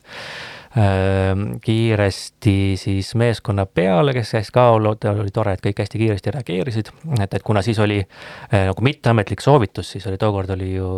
kiiresti 1.65 2.57
siis 2.77 3.15
meeskonna 3.15 3.67
peale, 3.67 4.15
kes 4.15 4.35
käis 4.37 4.51
ka, 4.55 4.69
oli 4.77 5.33
tore, 5.33 5.57
et 5.57 5.65
kõik 5.65 5.83
hästi 5.85 6.03
kiiresti 6.05 6.35
reageerisid, 6.37 6.93
et, 7.19 7.35
et 7.35 7.43
kuna 7.43 7.63
siis 7.63 7.81
oli 7.83 8.01
äh, 8.03 8.67
nagu 8.69 8.85
mitteametlik 8.85 9.45
soovitus, 9.45 9.95
siis 9.97 10.07
oli 10.11 10.21
tookord 10.21 10.55
oli 10.55 10.75
ju, 10.75 10.93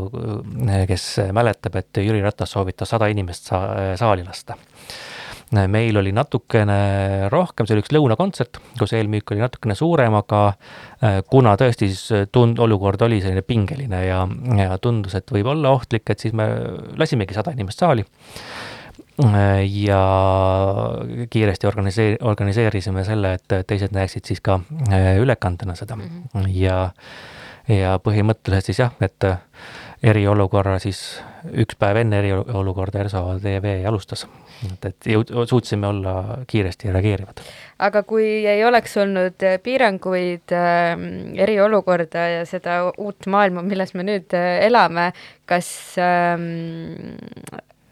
äh, 0.69 0.85
kes 0.91 1.09
mäletab, 1.33 1.81
et 1.81 2.05
Jüri 2.05 2.23
Ratas 2.25 2.55
soovitas 2.57 2.95
sada 2.95 3.11
inimest 3.13 3.53
sa 3.53 3.65
saali 4.01 4.27
lasta 4.27 4.59
meil 5.71 5.97
oli 6.01 6.13
natukene 6.15 7.29
rohkem, 7.33 7.67
see 7.67 7.77
oli 7.77 7.85
üks 7.85 7.93
lõunakontsert, 7.95 8.61
kus 8.79 8.95
eelmüük 8.97 9.35
oli 9.35 9.43
natukene 9.45 9.77
suurem, 9.79 10.17
aga 10.19 10.43
äh, 10.51 11.21
kuna 11.31 11.55
tõesti 11.61 11.89
siis 11.93 12.29
tund-, 12.35 12.61
olukord 12.63 13.03
oli 13.07 13.21
selline 13.25 13.45
pingeline 13.47 14.05
ja, 14.07 14.23
ja 14.61 14.79
tundus, 14.83 15.17
et 15.19 15.31
võib 15.35 15.51
olla 15.55 15.75
ohtlik, 15.77 16.07
et 16.11 16.25
siis 16.25 16.37
me 16.37 16.49
lasimegi 17.01 17.37
sada 17.37 17.55
inimest 17.55 17.85
saali. 17.85 18.07
Äh, 19.25 19.63
ja 19.71 20.01
kiiresti 21.31 21.71
organiseer-, 21.71 22.19
organiseerisime 22.27 23.05
selle, 23.07 23.37
et 23.39 23.57
teised 23.69 23.95
näeksid 23.95 24.27
siis 24.27 24.43
ka 24.43 24.59
äh, 24.91 25.15
ülekandena 25.23 25.77
seda 25.79 25.97
mm 25.97 26.11
-hmm. 26.35 26.51
ja, 26.59 26.91
ja 27.69 27.99
põhimõtteliselt 28.03 28.73
siis 28.73 28.83
jah, 28.83 28.93
et 29.01 29.31
eriolukorra 30.03 30.79
siis 30.83 31.01
üks 31.53 31.77
päev 31.79 32.01
enne 32.03 32.21
eriolukorda 32.23 33.05
ERSO 33.05 33.23
TV 33.43 33.77
alustas. 33.89 34.27
et, 34.65 34.87
et 34.89 35.09
jõud-, 35.15 35.33
suutsime 35.49 35.87
olla 35.87 36.39
kiiresti 36.47 36.93
reageerivad. 36.93 37.43
aga 37.79 38.03
kui 38.03 38.47
ei 38.47 38.65
oleks 38.65 38.97
olnud 38.97 39.45
äh, 39.45 39.59
piiranguid 39.63 40.55
äh,, 40.55 40.95
eriolukorda 41.47 42.29
ja 42.39 42.47
seda 42.49 42.81
uut 42.99 43.27
maailma, 43.27 43.63
milles 43.63 43.95
me 43.95 44.07
nüüd 44.07 44.35
äh, 44.35 44.65
elame, 44.67 45.13
kas 45.47 45.69
ähm, 46.01 46.49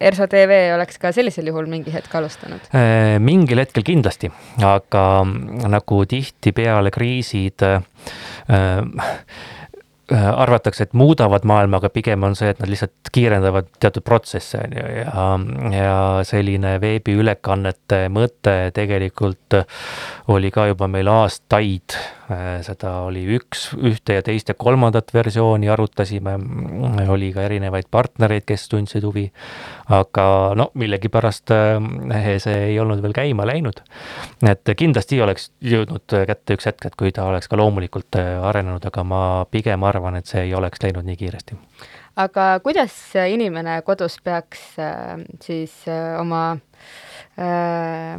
ERSO 0.03 0.27
TV 0.27 0.73
oleks 0.75 0.99
ka 0.99 1.13
sellisel 1.15 1.47
juhul 1.53 1.69
mingi 1.71 1.93
hetk 1.95 2.15
alustanud? 2.19 2.65
Äh, 2.75 3.19
mingil 3.23 3.63
hetkel 3.63 3.85
kindlasti, 3.87 4.33
aga 4.67 5.05
nagu 5.71 6.03
tihtipeale 6.11 6.91
kriisid 6.95 7.63
äh, 7.69 7.81
Äh, 8.51 8.83
arvatakse, 10.11 10.89
et 10.89 10.97
muudavad 10.99 11.45
maailma, 11.49 11.79
aga 11.79 11.89
pigem 11.93 12.25
on 12.27 12.35
see, 12.37 12.51
et 12.53 12.59
nad 12.61 12.71
lihtsalt 12.71 13.13
kiirendavad 13.15 13.69
teatud 13.81 14.05
protsesse, 14.05 14.59
on 14.65 14.75
ju, 14.77 14.87
ja, 14.97 15.29
ja 15.77 16.01
selline 16.27 16.75
veebiülekannete 16.83 18.07
mõte 18.13 18.57
tegelikult 18.75 19.61
oli 20.33 20.51
ka 20.55 20.67
juba 20.73 20.91
meil 20.91 21.13
aastaid 21.13 21.97
Äh, 21.97 22.22
seda 22.63 22.93
oli 23.07 23.23
üks, 23.37 23.65
ühte 23.75 24.17
ja 24.19 24.23
teist 24.25 24.51
ja 24.51 24.55
kolmandat 24.59 25.11
versiooni 25.15 25.69
arutasime, 25.73 26.37
oli 27.11 27.33
ka 27.35 27.43
erinevaid 27.47 27.89
partnereid, 27.91 28.45
kes 28.47 28.69
tundsid 28.71 29.05
huvi, 29.07 29.27
aga 29.93 30.27
no 30.59 30.69
millegipärast 30.79 31.53
äh, 31.55 32.29
see 32.43 32.59
ei 32.71 32.79
olnud 32.81 33.03
veel 33.03 33.17
käima 33.17 33.47
läinud. 33.49 33.83
et 34.49 34.75
kindlasti 34.77 35.21
oleks 35.23 35.51
jõudnud 35.61 36.17
kätte 36.29 36.57
üks 36.59 36.71
hetk, 36.71 36.87
et 36.87 36.99
kui 36.99 37.13
ta 37.13 37.27
oleks 37.29 37.51
ka 37.51 37.59
loomulikult 37.59 38.21
äh, 38.21 38.39
arenenud, 38.43 38.85
aga 38.87 39.05
ma 39.05 39.23
pigem 39.51 39.83
arvan, 39.85 40.17
et 40.17 40.31
see 40.31 40.47
ei 40.47 40.55
oleks 40.55 40.83
läinud 40.83 41.09
nii 41.09 41.19
kiiresti. 41.19 41.59
aga 42.23 42.61
kuidas 42.63 42.95
inimene 43.27 43.81
kodus 43.83 44.21
peaks 44.23 44.77
siis 45.43 45.75
oma 46.21 46.45
äh, 47.41 48.19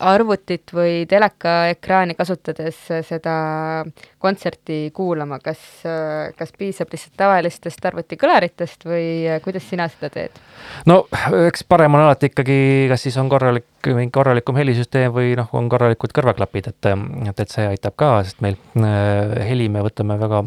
arvutit 0.00 0.72
või 0.74 1.04
telekaekraani 1.08 2.16
kasutades 2.18 2.78
seda 3.06 3.34
kontserti 4.18 4.90
kuulama, 4.96 5.38
kas, 5.44 5.60
kas 6.38 6.54
piisab 6.58 6.92
lihtsalt 6.92 7.16
tavalistest 7.20 7.84
arvutikõlaritest 7.90 8.86
või 8.88 9.06
kuidas 9.44 9.68
sina 9.70 9.88
seda 9.92 10.10
teed? 10.14 10.40
no 10.88 11.02
eks 11.46 11.64
parem 11.68 11.98
on 11.98 12.06
alati 12.06 12.32
ikkagi, 12.32 12.60
kas 12.90 13.06
siis 13.06 13.18
on 13.20 13.30
korralik, 13.32 13.66
mingi 13.86 14.12
korralikum 14.12 14.58
helisüsteem 14.60 15.12
või 15.14 15.32
noh, 15.38 15.48
on 15.56 15.68
korralikud 15.72 16.12
kõrvaklapid, 16.16 16.70
et, 16.72 16.90
et, 16.90 17.40
et 17.44 17.54
see 17.54 17.66
aitab 17.70 17.96
ka, 18.00 18.10
sest 18.26 18.42
meil 18.44 18.58
äh, 18.80 19.40
heli 19.48 19.70
me 19.72 19.84
võtame 19.86 20.18
väga, 20.20 20.42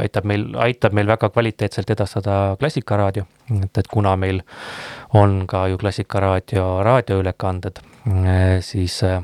aitab 0.00 0.28
meil, 0.28 0.48
aitab 0.68 0.96
meil 0.96 1.10
väga 1.10 1.30
kvaliteetselt 1.34 1.90
edastada 1.96 2.38
klassikaraadio, 2.60 3.26
et, 3.60 3.82
et 3.82 3.92
kuna 3.92 4.16
meil 4.16 4.42
on 5.18 5.42
ka 5.50 5.66
ju 5.72 5.78
klassikaraadio 5.80 6.70
raadioülekanded 6.86 7.84
Äh, 8.08 8.60
siis 8.60 9.02
äh, 9.02 9.22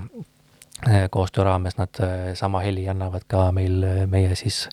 koostöö 1.11 1.45
raames 1.45 1.77
nad 1.77 1.89
äh, 2.01 2.35
sama 2.35 2.61
heli 2.61 2.89
annavad 2.89 3.23
ka 3.29 3.53
meil, 3.53 3.85
meie 4.07 4.35
siis 4.35 4.69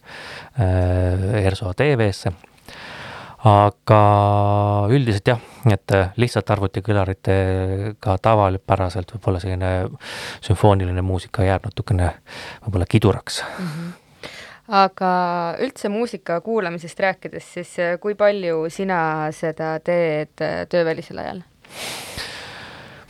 ERSO 1.44 1.74
tv-sse. 1.74 2.32
Aga 3.48 4.02
üldiselt 4.94 5.32
jah, 5.32 5.40
et 5.72 5.94
lihtsalt 6.22 6.50
arvutikõlaritega 6.54 8.18
tavapäraselt 8.22 9.16
võib-olla 9.16 9.42
selline 9.42 9.72
sümfooniline 10.46 11.02
muusika 11.06 11.46
jääb 11.48 11.66
natukene 11.66 12.12
võib-olla 12.66 12.90
kiduraks 12.90 13.42
mm. 13.48 13.74
-hmm 13.74 13.98
aga 14.72 15.12
üldse 15.60 15.90
muusika 15.92 16.38
kuulamisest 16.42 17.00
rääkides, 17.00 17.54
siis 17.54 17.76
kui 18.00 18.16
palju 18.16 18.70
sina 18.72 19.28
seda 19.36 19.74
teed 19.84 20.44
töövälisel 20.72 21.20
ajal? 21.20 21.42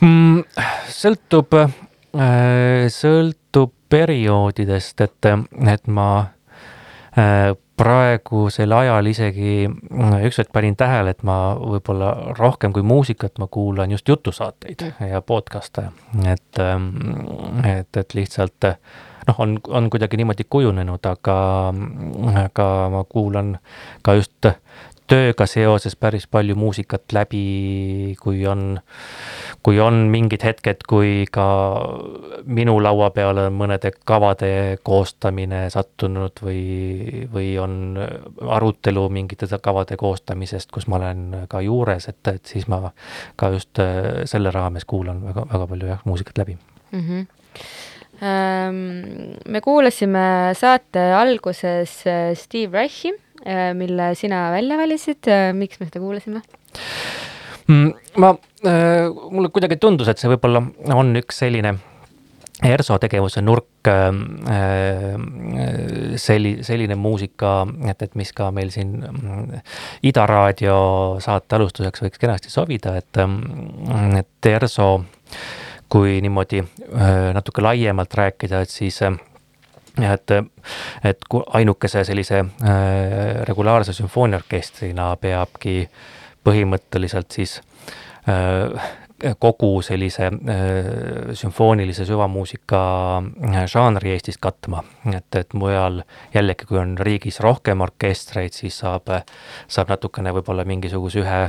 mm,? 0.00 0.42
sõltub, 0.90 1.54
äh, 1.54 2.88
sõltub 2.90 3.74
perioodidest, 3.92 5.00
et, 5.06 5.30
et 5.70 5.86
ma 5.86 6.08
äh, 6.18 6.41
praegusel 7.76 8.72
ajal 8.72 9.06
isegi 9.06 9.54
äh, 9.66 10.18
ükskord 10.28 10.52
panin 10.52 10.76
tähele, 10.76 11.12
et 11.12 11.22
ma 11.26 11.54
võib-olla 11.58 12.34
rohkem 12.38 12.72
kui 12.72 12.84
muusikat, 12.86 13.38
ma 13.42 13.48
kuulan 13.52 13.90
just 13.90 14.08
jutusaateid 14.08 14.84
ja 15.10 15.22
podcast'e, 15.22 15.88
et, 16.24 16.62
et, 17.68 17.96
et 17.96 18.14
lihtsalt 18.14 18.68
noh, 19.28 19.38
on, 19.38 19.58
on 19.68 19.90
kuidagi 19.90 20.20
niimoodi 20.20 20.46
kujunenud, 20.50 21.04
aga, 21.10 21.36
aga 22.44 22.68
ma 22.92 23.04
kuulan 23.08 23.56
ka 24.02 24.16
just 24.20 24.52
tööga 25.12 25.46
seoses 25.50 25.96
päris 25.98 26.26
palju 26.30 26.56
muusikat 26.56 27.12
läbi, 27.12 28.16
kui 28.22 28.46
on, 28.48 28.78
kui 29.62 29.78
on 29.80 30.08
mingid 30.10 30.42
hetked, 30.42 30.84
kui 30.88 31.24
ka 31.30 31.46
minu 32.44 32.76
laua 32.82 33.10
peale 33.14 33.46
on 33.48 33.56
mõnede 33.56 33.92
kavade 34.08 34.78
koostamine 34.82 35.64
sattunud 35.70 36.42
või, 36.42 36.62
või 37.32 37.52
on 37.62 37.98
arutelu 38.58 39.06
mingite 39.12 39.46
kavade 39.62 39.96
koostamisest, 40.00 40.70
kus 40.74 40.88
ma 40.90 40.98
olen 40.98 41.46
ka 41.52 41.62
juures, 41.62 42.08
et, 42.10 42.22
et 42.34 42.54
siis 42.54 42.68
ma 42.70 42.90
ka 43.36 43.52
just 43.54 43.78
äh, 43.82 44.24
selle 44.30 44.50
raames 44.54 44.88
kuulan 44.88 45.22
väga, 45.24 45.46
väga 45.52 45.70
palju 45.74 45.92
jah, 45.94 46.04
muusikat 46.04 46.44
läbi 46.44 46.58
mm. 46.58 47.00
-hmm 47.08 47.26
me 48.22 49.60
kuulasime 49.60 50.54
saate 50.54 51.00
alguses 51.12 52.06
äh, 52.06 52.36
Steve 52.38 52.78
Reichi 52.78 53.10
Äh, 53.46 53.74
mille 53.74 54.14
sina 54.14 54.52
välja 54.52 54.76
valisid, 54.78 55.26
miks 55.58 55.80
me 55.80 55.88
seda 55.88 55.98
kuulasime? 55.98 56.42
Mm, 57.72 57.94
ma, 58.20 58.34
äh, 58.66 59.08
mulle 59.30 59.48
kuidagi 59.54 59.78
tundus, 59.80 60.10
et 60.12 60.20
see 60.20 60.30
võib-olla 60.32 60.62
on 60.94 61.16
üks 61.20 61.42
selline 61.44 61.76
ERSO 62.62 62.94
tegevuse 63.02 63.40
nurk, 63.42 63.88
selli-, 66.22 66.60
selline 66.62 66.94
muusika, 66.94 67.54
et, 67.90 68.04
et 68.06 68.14
mis 68.18 68.30
ka 68.36 68.52
meil 68.54 68.70
siin 68.70 68.92
mm, 69.08 69.64
Ida 70.06 70.26
raadio 70.30 70.76
saate 71.24 71.58
alustuseks 71.58 72.04
võiks 72.04 72.22
kenasti 72.22 72.52
sobida, 72.52 72.94
et, 73.00 73.18
mm, 73.24 74.14
et 74.20 74.50
ERSO, 74.52 74.88
kui 75.90 76.20
niimoodi 76.22 76.62
natuke 77.34 77.64
laiemalt 77.66 78.14
rääkida, 78.20 78.62
et 78.62 78.70
siis 78.70 79.00
ja 80.00 80.14
et, 80.16 80.30
et 81.04 81.26
ainukese 81.52 82.04
sellise 82.04 82.38
äh, 82.40 83.42
regulaarse 83.48 83.92
sümfooniaorkestrina 83.92 85.16
peabki 85.20 85.88
põhimõtteliselt 86.44 87.32
siis 87.34 87.60
äh, 88.28 88.90
kogu 89.38 89.68
sellise 89.86 90.26
äh, 90.26 91.32
sümfoonilise 91.38 92.04
süvamuusika 92.08 92.80
äh, 93.22 93.58
žanri 93.70 94.10
Eestis 94.16 94.38
katma. 94.42 94.82
et, 95.14 95.34
et 95.38 95.54
mujal 95.54 96.02
jällegi, 96.34 96.66
kui 96.66 96.78
on 96.78 96.96
riigis 96.98 97.40
rohkem 97.40 97.80
orkestreid, 97.84 98.54
siis 98.54 98.78
saab, 98.82 99.10
saab 99.70 99.92
natukene 99.94 100.32
võib-olla 100.34 100.64
mingisuguse 100.66 101.22
ühe 101.22 101.40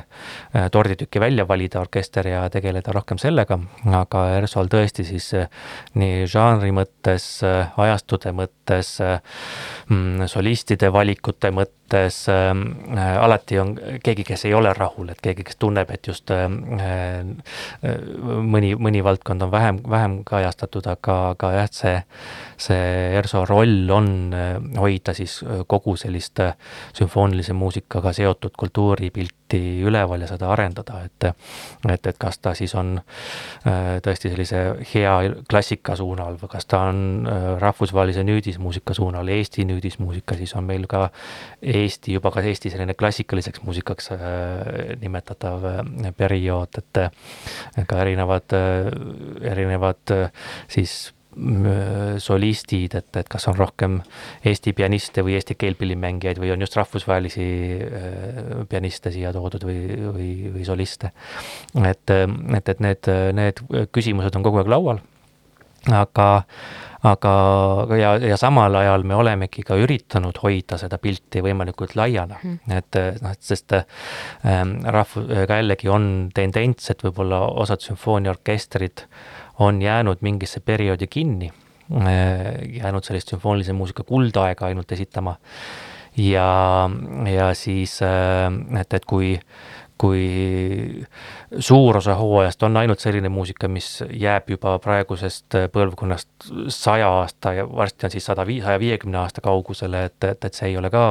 torditüki 0.73 1.21
välja 1.21 1.47
valida 1.47 1.81
orkester 1.81 2.27
ja 2.27 2.43
tegeleda 2.53 2.93
rohkem 2.93 3.21
sellega, 3.21 3.59
aga 4.01 4.23
ERSO-l 4.39 4.69
tõesti 4.73 5.05
siis 5.05 5.31
nii 5.97 6.25
žanri 6.29 6.73
mõttes, 6.73 7.27
ajastude 7.77 8.33
mõttes, 8.33 8.62
mm, 8.71 10.27
solistide 10.31 10.91
valikute 10.93 11.51
mõttes, 11.51 11.83
mõttes 11.93 12.27
äh, 12.29 13.23
alati 13.23 13.59
on 13.59 13.75
keegi, 14.03 14.23
kes 14.23 14.45
ei 14.45 14.53
ole 14.53 14.73
rahul, 14.73 15.09
et 15.09 15.21
keegi, 15.21 15.43
kes 15.43 15.57
tunneb, 15.59 15.89
et 15.91 16.07
just 16.07 16.31
äh, 16.31 16.45
äh, 16.45 17.23
mõni, 18.41 18.73
mõni 18.75 19.03
valdkond 19.03 19.41
on 19.43 19.51
vähem, 19.51 19.79
vähem 19.89 20.23
kajastatud, 20.23 20.87
aga, 20.87 21.35
aga 21.35 21.51
jah, 21.53 21.69
et 21.69 21.73
see, 21.73 21.95
see 22.57 22.81
ERSO 23.19 23.45
roll 23.45 23.89
on 23.91 24.33
hoida 24.77 25.13
siis 25.13 25.43
kogu 25.67 25.95
sellist 25.95 26.39
sümfoonilise 26.93 27.53
muusikaga 27.53 28.13
seotud 28.13 28.55
kultuuripilti 28.57 29.42
üleval 29.59 30.23
ja 30.23 30.29
seda 30.31 30.51
arendada, 30.53 31.03
et 31.05 31.29
et, 31.89 32.07
et 32.07 32.17
kas 32.19 32.39
ta 32.39 32.53
siis 32.57 32.73
on 32.79 32.95
äh, 32.99 33.99
tõesti 34.03 34.31
sellise 34.31 34.63
hea 34.93 35.15
klassika 35.49 35.95
suunal 35.99 36.37
või 36.41 36.51
kas 36.51 36.67
ta 36.69 36.83
on 36.89 37.27
rahvusvahelise 37.59 38.23
nüüdismuusika 38.27 38.93
suunal, 38.93 39.27
Eesti 39.27 39.65
nüüdismuusika, 39.65 40.35
siis 40.39 40.53
on 40.55 40.67
meil 40.67 40.87
ka 40.89 41.07
Eesti, 41.61 42.13
juba 42.17 42.31
ka 42.33 42.43
Eesti 42.43 42.71
selline 42.73 42.95
klassikaliseks 42.97 43.63
muusikaks 43.63 44.11
äh, 44.15 44.19
nimetatav 45.01 45.65
äh, 45.69 46.13
periood, 46.17 46.79
et 46.81 47.01
äh, 47.05 47.83
ka 47.87 48.01
erinevad, 48.03 48.55
erinevad 49.53 50.15
siis 50.71 51.13
solistid, 52.23 52.95
et, 52.99 53.09
et 53.19 53.29
kas 53.29 53.47
on 53.51 53.57
rohkem 53.57 53.99
Eesti 54.45 54.73
pianiste 54.77 55.23
või 55.25 55.37
eesti 55.37 55.57
keelpillimängijaid 55.59 56.41
või 56.41 56.53
on 56.53 56.65
just 56.65 56.77
rahvusvahelisi 56.77 57.47
pianiste 58.69 59.11
siia 59.13 59.33
toodud 59.35 59.65
või, 59.67 59.79
või, 60.03 60.29
või 60.53 60.67
soliste. 60.67 61.13
et, 61.79 62.13
et, 62.13 62.69
et 62.69 62.85
need, 62.85 63.11
need 63.33 63.63
küsimused 63.95 64.35
on 64.37 64.45
kogu 64.45 64.61
aeg 64.61 64.71
laual, 64.73 65.03
aga 65.91 66.29
aga, 67.03 67.31
ja, 67.99 68.13
ja 68.23 68.37
samal 68.39 68.75
ajal 68.79 69.03
me 69.07 69.15
olemegi 69.19 69.63
ka 69.67 69.75
üritanud 69.79 70.37
hoida 70.43 70.77
seda 70.79 70.99
pilti 71.03 71.43
võimalikult 71.43 71.97
laiana 71.99 72.39
mm., 72.39 72.73
et 72.77 72.99
noh, 73.23 73.33
et 73.35 73.43
sest 73.43 73.75
ähm, 73.75 74.77
rahvu-, 74.95 75.25
ka 75.49 75.59
jällegi 75.59 75.91
on 75.91 76.09
tendents, 76.35 76.89
et 76.93 77.03
võib-olla 77.03 77.43
osad 77.63 77.83
sümfooniaorkestrid 77.83 79.05
on 79.59 79.81
jäänud 79.81 80.17
mingisse 80.21 80.59
perioodi 80.59 81.07
kinni 81.07 81.51
äh,, 81.91 82.07
jäänud 82.81 83.03
sellist 83.03 83.29
sümfoonilise 83.33 83.73
muusika 83.73 84.03
kuldaega 84.03 84.65
ainult 84.65 84.91
esitama. 84.91 85.35
Ja, 86.17 86.89
ja 87.35 87.53
siis 87.53 87.99
äh,, 88.01 88.79
et, 88.79 88.93
et 88.93 89.05
kui 89.05 89.39
kui 90.03 91.05
suur 91.59 91.97
osa 91.97 92.15
hooajast 92.19 92.63
on 92.67 92.77
ainult 92.77 92.99
selline 92.99 93.29
muusika, 93.31 93.69
mis 93.71 93.87
jääb 94.09 94.49
juba 94.51 94.73
praegusest 94.83 95.55
põlvkonnast 95.71 96.49
saja 96.73 97.07
aasta 97.21 97.53
ja 97.55 97.67
varsti 97.69 98.07
on 98.07 98.11
siis 98.11 98.27
sada 98.27 98.43
viis, 98.47 98.63
saja 98.65 98.81
viiekümne 98.81 99.21
aasta 99.21 99.41
kaugusele, 99.45 100.03
et, 100.09 100.17
et, 100.27 100.49
et 100.49 100.59
see 100.59 100.73
ei 100.73 100.77
ole 100.79 100.91
ka 100.91 101.03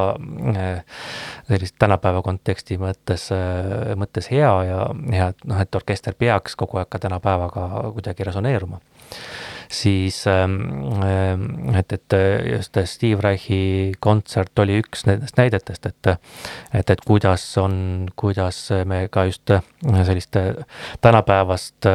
äh, 0.52 1.06
sellist 1.48 1.78
tänapäeva 1.80 2.20
konteksti 2.26 2.76
mõttes, 2.82 3.30
äh, 3.32 3.94
mõttes 3.96 4.28
hea 4.34 4.52
ja, 4.68 4.84
ja 5.12 5.30
noh, 5.46 5.64
et 5.64 5.80
orkester 5.80 6.18
peaks 6.18 6.58
kogu 6.60 6.82
aeg 6.82 6.92
ka 6.92 7.00
tänapäevaga 7.06 7.68
kuidagi 7.94 8.28
resoneeruma 8.28 8.82
siis 9.72 10.26
ähm, 10.26 10.56
ähm, 11.02 11.74
et, 11.78 11.92
et 11.92 12.14
just 12.52 12.76
Steve 12.84 13.22
Reichi 13.22 13.92
kontsert 14.00 14.58
oli 14.58 14.78
üks 14.82 15.06
nendest 15.08 15.38
näidetest, 15.40 15.86
et 15.86 16.10
et, 16.12 16.90
et 16.90 17.04
kuidas 17.06 17.44
on, 17.58 18.08
kuidas 18.16 18.58
me 18.86 19.06
ka 19.12 19.24
just 19.30 19.52
sellist 20.04 20.36
tänapäevast, 21.00 21.88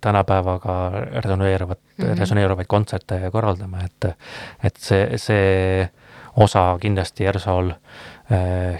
tänapäevaga 0.00 0.76
resoneeruvat 1.24 1.78
mm, 1.78 2.04
-hmm. 2.04 2.18
resoneeruvaid 2.18 2.66
kontserte 2.66 3.20
korraldame, 3.32 3.84
et 3.84 4.16
et 4.64 4.76
see, 4.76 5.18
see 5.18 5.88
osa 6.36 6.78
kindlasti 6.80 7.24
ERSO-l 7.24 7.70
äh, 7.70 7.76
Äh, 7.76 8.11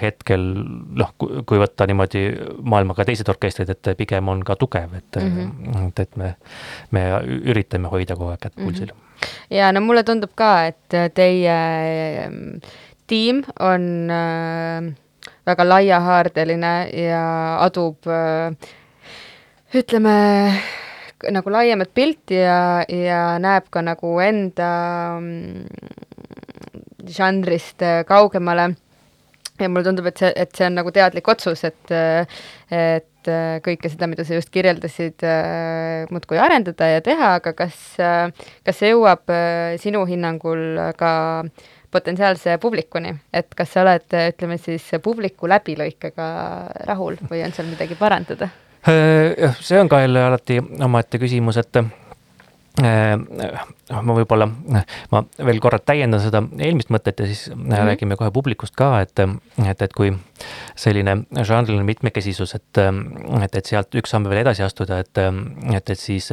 hetkel 0.01 0.45
noh, 1.01 1.13
kui 1.19 1.61
võtta 1.61 1.87
niimoodi 1.89 2.23
maailmaga 2.63 3.07
teised 3.09 3.29
orkestrid, 3.29 3.73
et 3.73 3.93
pigem 3.99 4.29
on 4.33 4.43
ka 4.47 4.57
tugev, 4.61 4.95
et 4.99 5.19
mm, 5.21 5.39
-hmm. 5.39 5.89
et, 5.89 6.01
et 6.07 6.17
me, 6.17 6.35
me 6.91 7.03
üritame 7.53 7.89
hoida 7.93 8.17
kogu 8.17 8.31
aeg 8.31 8.41
kätt 8.41 8.57
pulsil 8.57 8.93
mm. 8.93 8.99
-hmm. 8.99 9.57
ja 9.59 9.73
no 9.73 9.81
mulle 9.81 10.03
tundub 10.03 10.31
ka, 10.35 10.67
et 10.67 11.15
teie 11.15 11.57
ähm, 12.27 12.61
tiim 13.07 13.43
on 13.61 14.11
äh, 14.11 14.93
väga 15.47 15.69
laiahaardeline 15.69 16.91
ja 17.07 17.25
adub 17.61 18.07
äh, 18.07 18.55
ütleme, 19.75 20.15
nagu 21.31 21.51
laiemat 21.51 21.95
pilti 21.95 22.35
ja, 22.35 22.85
ja 22.89 23.39
näeb 23.39 23.71
ka 23.71 23.83
nagu 23.83 24.19
enda 24.21 24.71
mm, 25.21 25.67
žanrist 27.09 27.83
kaugemale 28.07 28.75
ja 29.61 29.69
mulle 29.69 29.85
tundub, 29.87 30.09
et 30.11 30.23
see, 30.23 30.33
et 30.37 30.55
see 30.57 30.67
on 30.69 30.79
nagu 30.81 30.93
teadlik 30.95 31.29
otsus, 31.29 31.65
et 31.69 31.93
et 32.73 33.31
kõike 33.63 33.87
seda, 33.87 34.09
mida 34.11 34.25
sa 34.27 34.35
just 34.35 34.51
kirjeldasid, 34.51 35.23
muudkui 36.11 36.41
arendada 36.43 36.89
ja 36.91 37.03
teha, 37.05 37.37
aga 37.39 37.53
kas, 37.55 37.77
kas 38.67 38.81
see 38.81 38.91
jõuab 38.91 39.31
sinu 39.79 40.03
hinnangul 40.09 40.81
ka 40.99 41.13
potentsiaalse 41.93 42.57
publikuni, 42.59 43.13
et 43.35 43.55
kas 43.55 43.75
sa 43.75 43.85
oled, 43.85 44.09
ütleme 44.33 44.59
siis, 44.59 44.89
publiku 45.05 45.51
läbilõikega 45.51 46.29
rahul 46.89 47.21
või 47.31 47.45
on 47.47 47.55
seal 47.55 47.69
midagi 47.71 47.99
parandada? 48.01 48.51
see 48.83 49.79
on 49.79 49.87
ka 49.93 50.01
jälle 50.03 50.25
alati 50.27 50.59
omaette 50.83 51.21
küsimus, 51.23 51.61
et 51.61 51.79
Äh, 53.93 54.01
ma 54.05 54.15
võib-olla, 54.17 54.47
ma 55.13 55.23
veel 55.39 55.61
korra 55.63 55.79
täiendan 55.83 56.23
seda 56.23 56.43
eelmist 56.59 56.93
mõtet 56.95 57.21
ja 57.21 57.29
siis 57.29 57.49
mm 57.51 57.65
-hmm. 57.65 57.87
räägime 57.91 58.17
kohe 58.17 58.31
publikust 58.31 58.77
ka, 58.77 59.01
et, 59.01 59.19
et, 59.69 59.83
et 59.83 59.93
kui 59.93 60.13
selline 60.77 61.17
žanriline 61.43 61.85
mitmekesisus, 61.85 62.55
et, 62.55 62.79
et, 63.43 63.55
et 63.55 63.67
sealt 63.67 63.95
üks 63.95 64.11
samm 64.11 64.29
veel 64.29 64.43
edasi 64.43 64.63
astuda, 64.63 64.99
et, 64.99 65.19
et, 65.77 65.91
et 65.91 65.99
siis 65.99 66.29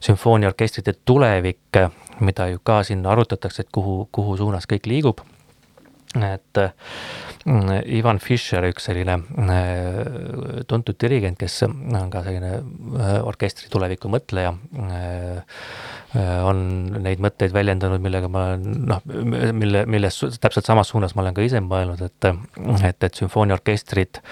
sümfooniaorkestrite 0.00 0.94
tulevik, 1.04 1.80
mida 2.20 2.48
ju 2.48 2.60
ka 2.62 2.82
siin 2.82 3.06
arutatakse, 3.06 3.62
et 3.62 3.72
kuhu, 3.72 4.08
kuhu 4.12 4.36
suunas 4.36 4.66
kõik 4.66 4.86
liigub, 4.86 5.20
et 6.16 6.62
Ivan 7.46 8.18
Fischer, 8.18 8.64
üks 8.66 8.88
selline 8.88 9.20
äh, 9.22 10.62
tuntud 10.66 10.96
dirigent, 10.98 11.38
kes 11.38 11.60
on 11.66 12.10
ka 12.10 12.24
selline 12.26 12.56
äh, 12.58 13.20
orkestri 13.22 13.70
tuleviku 13.70 14.10
mõtleja, 14.10 14.50
äh, 14.82 15.60
on 16.46 16.58
neid 17.04 17.22
mõtteid 17.22 17.54
väljendanud, 17.54 18.02
millega 18.02 18.30
ma 18.32 18.46
olen 18.50 18.86
noh, 18.90 19.02
mille, 19.54 19.84
milles 19.90 20.18
täpselt 20.42 20.66
samas 20.66 20.90
suunas 20.90 21.14
ma 21.14 21.22
olen 21.22 21.36
ka 21.36 21.44
ise 21.46 21.60
mõelnud, 21.62 22.02
et, 22.08 22.30
et, 22.88 23.06
et 23.10 23.20
sümfooniaorkestrid 23.20 24.22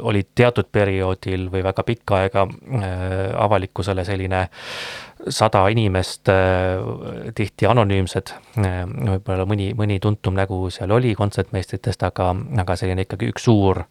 olid 0.00 0.32
teatud 0.36 0.68
perioodil 0.72 1.46
või 1.52 1.62
väga 1.64 1.84
pikka 1.86 2.18
aega 2.24 2.44
avalikkusele 3.46 4.04
selline 4.04 4.42
sada 5.28 5.64
inimest, 5.72 6.28
tihti 7.36 7.68
anonüümsed, 7.68 8.32
võib-olla 8.56 9.46
mõni, 9.48 9.70
mõni 9.76 9.98
tuntum 10.02 10.36
nägu 10.38 10.62
seal 10.72 10.92
oli 10.96 11.12
kontsertmeistritest, 11.18 12.02
aga, 12.08 12.30
aga 12.62 12.76
selline 12.78 13.04
ikkagi 13.06 13.28
üks 13.32 13.44
suur, 13.48 13.82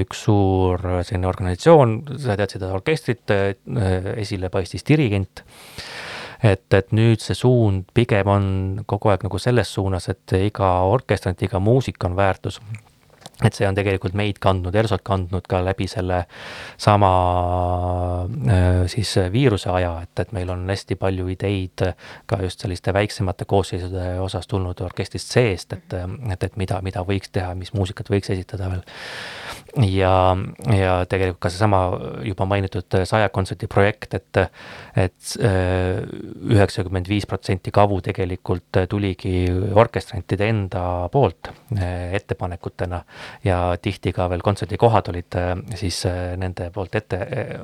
üks 0.00 0.24
suur 0.26 0.80
selline 1.02 1.28
organisatsioon, 1.30 1.98
sa 2.24 2.38
tead 2.40 2.56
seda 2.56 2.72
orkestrit, 2.76 3.34
esile 4.16 4.50
paistis 4.54 4.86
dirigent. 4.88 5.44
Et, 6.44 6.66
et 6.76 6.90
nüüd 6.92 7.22
see 7.24 7.36
suund 7.38 7.86
pigem 7.96 8.28
on 8.28 8.48
kogu 8.90 9.08
aeg 9.08 9.22
nagu 9.24 9.38
selles 9.40 9.70
suunas, 9.72 10.10
et 10.12 10.34
iga 10.36 10.74
orkestrant, 10.92 11.40
iga 11.46 11.60
muusik 11.62 12.04
on 12.04 12.16
väärtus 12.18 12.60
et 13.44 13.56
see 13.56 13.68
on 13.68 13.76
tegelikult 13.76 14.16
meid 14.18 14.40
kandnud, 14.42 14.74
ERSO-t 14.74 15.04
kandnud 15.06 15.48
ka 15.50 15.60
läbi 15.64 15.86
selle 15.90 16.24
sama 16.80 17.12
äh, 18.24 18.84
siis 18.92 19.14
viiruse 19.32 19.70
aja, 19.72 19.96
et, 20.04 20.24
et 20.24 20.34
meil 20.36 20.50
on 20.54 20.66
hästi 20.70 20.98
palju 21.00 21.28
ideid 21.34 21.86
ka 22.30 22.40
just 22.42 22.64
selliste 22.64 22.94
väiksemate 22.94 23.48
koosseisude 23.48 24.14
osas 24.24 24.48
tulnud 24.50 24.80
orkestrist 24.84 25.34
seest, 25.36 25.76
et, 25.76 25.98
et, 25.98 26.48
et 26.48 26.60
mida, 26.60 26.80
mida 26.84 27.04
võiks 27.06 27.32
teha, 27.34 27.54
mis 27.58 27.74
muusikat 27.76 28.10
võiks 28.12 28.32
esitada 28.34 28.70
veel. 28.72 28.84
Ja, 29.82 30.36
ja 30.70 30.92
tegelikult 31.10 31.40
ka 31.42 31.50
seesama 31.50 31.80
juba 32.22 32.46
mainitud 32.46 32.96
saja 33.08 33.28
kontserdi 33.34 33.66
projekt, 33.70 34.14
et, 34.14 34.40
et 34.96 35.34
äh, 35.42 36.02
üheksakümmend 36.54 37.08
viis 37.10 37.26
protsenti 37.26 37.72
kavu 37.74 37.98
tegelikult 38.04 38.78
tuligi 38.90 39.48
orkestrantide 39.74 40.48
enda 40.52 40.84
poolt 41.12 41.50
äh, 41.74 42.14
ettepanekutena 42.14 43.02
ja 43.44 43.58
tihti 43.82 44.12
ka 44.14 44.28
veel 44.30 44.44
kontserdikohad 44.46 45.10
olid 45.10 45.38
äh, 45.40 45.52
siis 45.78 46.04
äh, 46.06 46.36
nende 46.40 46.70
poolt 46.74 46.94
ette 46.94 47.18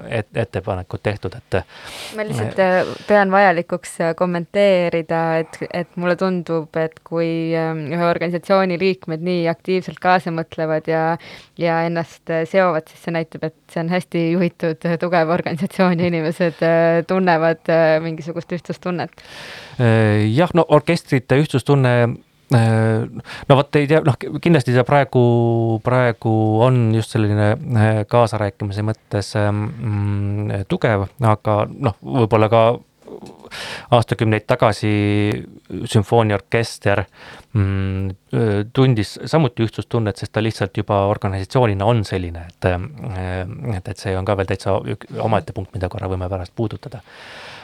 et,, 0.09 0.31
ettepanekud 0.35 1.03
tehtud, 1.03 1.37
et. 1.39 1.61
ma 2.17 2.27
lihtsalt 2.27 2.59
äh, 2.65 2.81
pean 3.07 3.31
vajalikuks 3.31 3.97
kommenteerida, 4.19 5.23
et, 5.45 5.61
et 5.71 5.97
mulle 6.01 6.17
tundub, 6.19 6.75
et 6.81 6.99
kui 7.07 7.31
ühe 7.55 8.05
organisatsiooni 8.07 8.79
liikmed 8.81 9.23
nii 9.25 9.47
aktiivselt 9.51 10.01
kaasa 10.03 10.33
mõtlevad 10.35 10.91
ja, 10.91 11.05
ja 11.61 11.81
ennast 11.87 12.00
seovad, 12.51 12.89
siis 12.89 13.05
see 13.07 13.15
näitab, 13.15 13.45
et 13.51 13.57
see 13.73 13.83
on 13.83 13.93
hästi 13.93 14.25
juhitud 14.33 14.89
tugev 15.03 15.35
organisatsioon 15.37 16.01
ja 16.01 16.09
inimesed 16.11 16.65
tunnevad 17.09 17.71
mingisugust 18.05 18.53
ühtsustunnet. 18.57 19.23
jah, 19.79 20.51
no 20.55 20.67
orkestrite 20.69 21.39
ühtsustunne 21.41 21.95
Äh, 22.55 23.07
no 23.49 23.57
vot 23.57 23.77
ei 23.79 23.87
tea, 23.87 24.01
noh 24.03 24.17
kindlasti 24.19 24.73
see 24.75 24.83
praegu, 24.83 25.21
praegu 25.87 26.33
on 26.67 26.81
just 26.97 27.15
selline 27.15 27.53
äh, 27.55 28.01
kaasarääkimise 28.11 28.83
mõttes 28.83 29.29
ähm, 29.39 29.69
mm, 29.71 30.65
tugev, 30.71 31.07
aga 31.31 31.55
noh, 31.71 31.95
võib-olla 32.03 32.49
ka 32.51 32.65
aastakümneid 33.97 34.47
tagasi 34.51 34.91
sümfooniaorkester 35.85 37.05
mm, 37.53 38.11
tundis 38.73 39.17
samuti 39.31 39.67
ühtsustunnet, 39.67 40.21
sest 40.21 40.33
ta 40.33 40.43
lihtsalt 40.43 40.77
juba 40.83 41.05
organisatsioonina 41.11 41.87
on 41.87 42.05
selline, 42.09 42.47
et, 42.49 42.71
et, 43.77 43.93
et 43.95 44.03
see 44.03 44.17
on 44.19 44.27
ka 44.27 44.37
veel 44.39 44.51
täitsa 44.51 44.79
omaette 45.21 45.57
punkt, 45.57 45.75
mida 45.75 45.91
korra 45.93 46.11
võime 46.11 46.31
pärast 46.31 46.55
puudutada. 46.57 47.03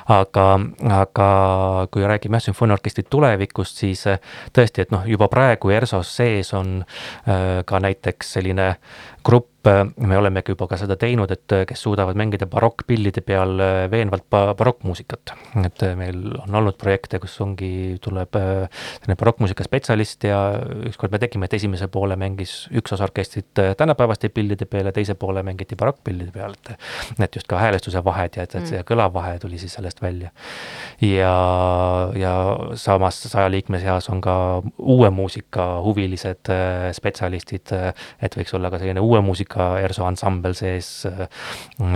Aga, 0.06 0.44
aga 0.94 1.28
kui 1.90 2.04
räägime 2.06 2.38
jah, 2.38 2.44
sümfooniaorkestri 2.44 3.08
tulevikust, 3.10 3.80
siis 3.82 4.04
tõesti, 4.54 4.84
et 4.84 4.94
noh, 4.94 5.02
juba 5.10 5.26
praegu 5.26 5.72
ERSO-s 5.74 6.12
sees 6.20 6.52
on 6.54 6.84
ka 7.66 7.80
näiteks 7.82 8.36
selline 8.36 8.68
grupp, 9.26 9.55
me 9.96 10.18
olemegi 10.18 10.54
juba 10.54 10.68
ka 10.70 10.78
seda 10.80 10.96
teinud, 11.00 11.30
et 11.32 11.54
kes 11.68 11.82
suudavad 11.86 12.18
mängida 12.18 12.48
barokkpillide 12.50 13.22
peal 13.26 13.60
äh, 13.62 13.78
veenvalt 13.90 14.26
barokkmuusikat. 14.30 15.34
et 15.64 15.84
meil 15.98 16.20
on 16.42 16.60
olnud 16.60 16.78
projekte, 16.80 17.20
kus 17.22 17.34
ongi, 17.44 17.98
tuleb 18.02 18.36
selline 18.36 19.16
barokkmuusika 19.18 19.64
spetsialist 19.66 20.24
ja 20.28 20.40
ükskord 20.90 21.14
me 21.14 21.20
tegime, 21.22 21.48
et 21.48 21.56
esimese 21.58 21.88
poole 21.92 22.16
mängis 22.20 22.56
üks 22.76 22.94
osa 22.94 23.06
orkestrit 23.06 23.62
tänapäevaste 23.76 24.28
pillide 24.28 24.68
peal 24.70 24.90
ja 24.90 24.94
teise 24.94 25.14
poole 25.14 25.42
mängiti 25.46 25.78
barokkpillide 25.78 26.32
peal, 26.34 26.56
et 26.56 27.24
et 27.26 27.38
just 27.38 27.48
ka 27.50 27.58
häälestuse 27.60 28.02
vahed 28.04 28.36
ja 28.36 28.44
et, 28.46 28.54
et 28.54 28.66
see 28.66 28.78
mm. 28.78 28.86
kõlavahe 28.88 29.38
tuli 29.42 29.58
siis 29.60 29.74
sellest 29.76 30.02
välja. 30.02 30.30
ja, 31.00 31.34
ja 32.16 32.34
samas 32.74 33.20
saja 33.22 33.50
liikme 33.50 33.80
seas 33.82 34.08
on 34.12 34.20
ka 34.24 34.36
uue 34.78 35.10
muusika 35.10 35.66
huvilised 35.84 36.50
äh, 36.52 36.90
spetsialistid, 36.96 37.72
äh, 37.76 38.08
et 38.22 38.36
võiks 38.38 38.54
olla 38.56 38.70
ka 38.72 38.80
selline 38.82 39.02
uue 39.02 39.20
muusika 39.24 39.55
ERSO 39.56 40.06
ansambel 40.06 40.56
sees, 40.58 40.90
äh, 41.08 41.26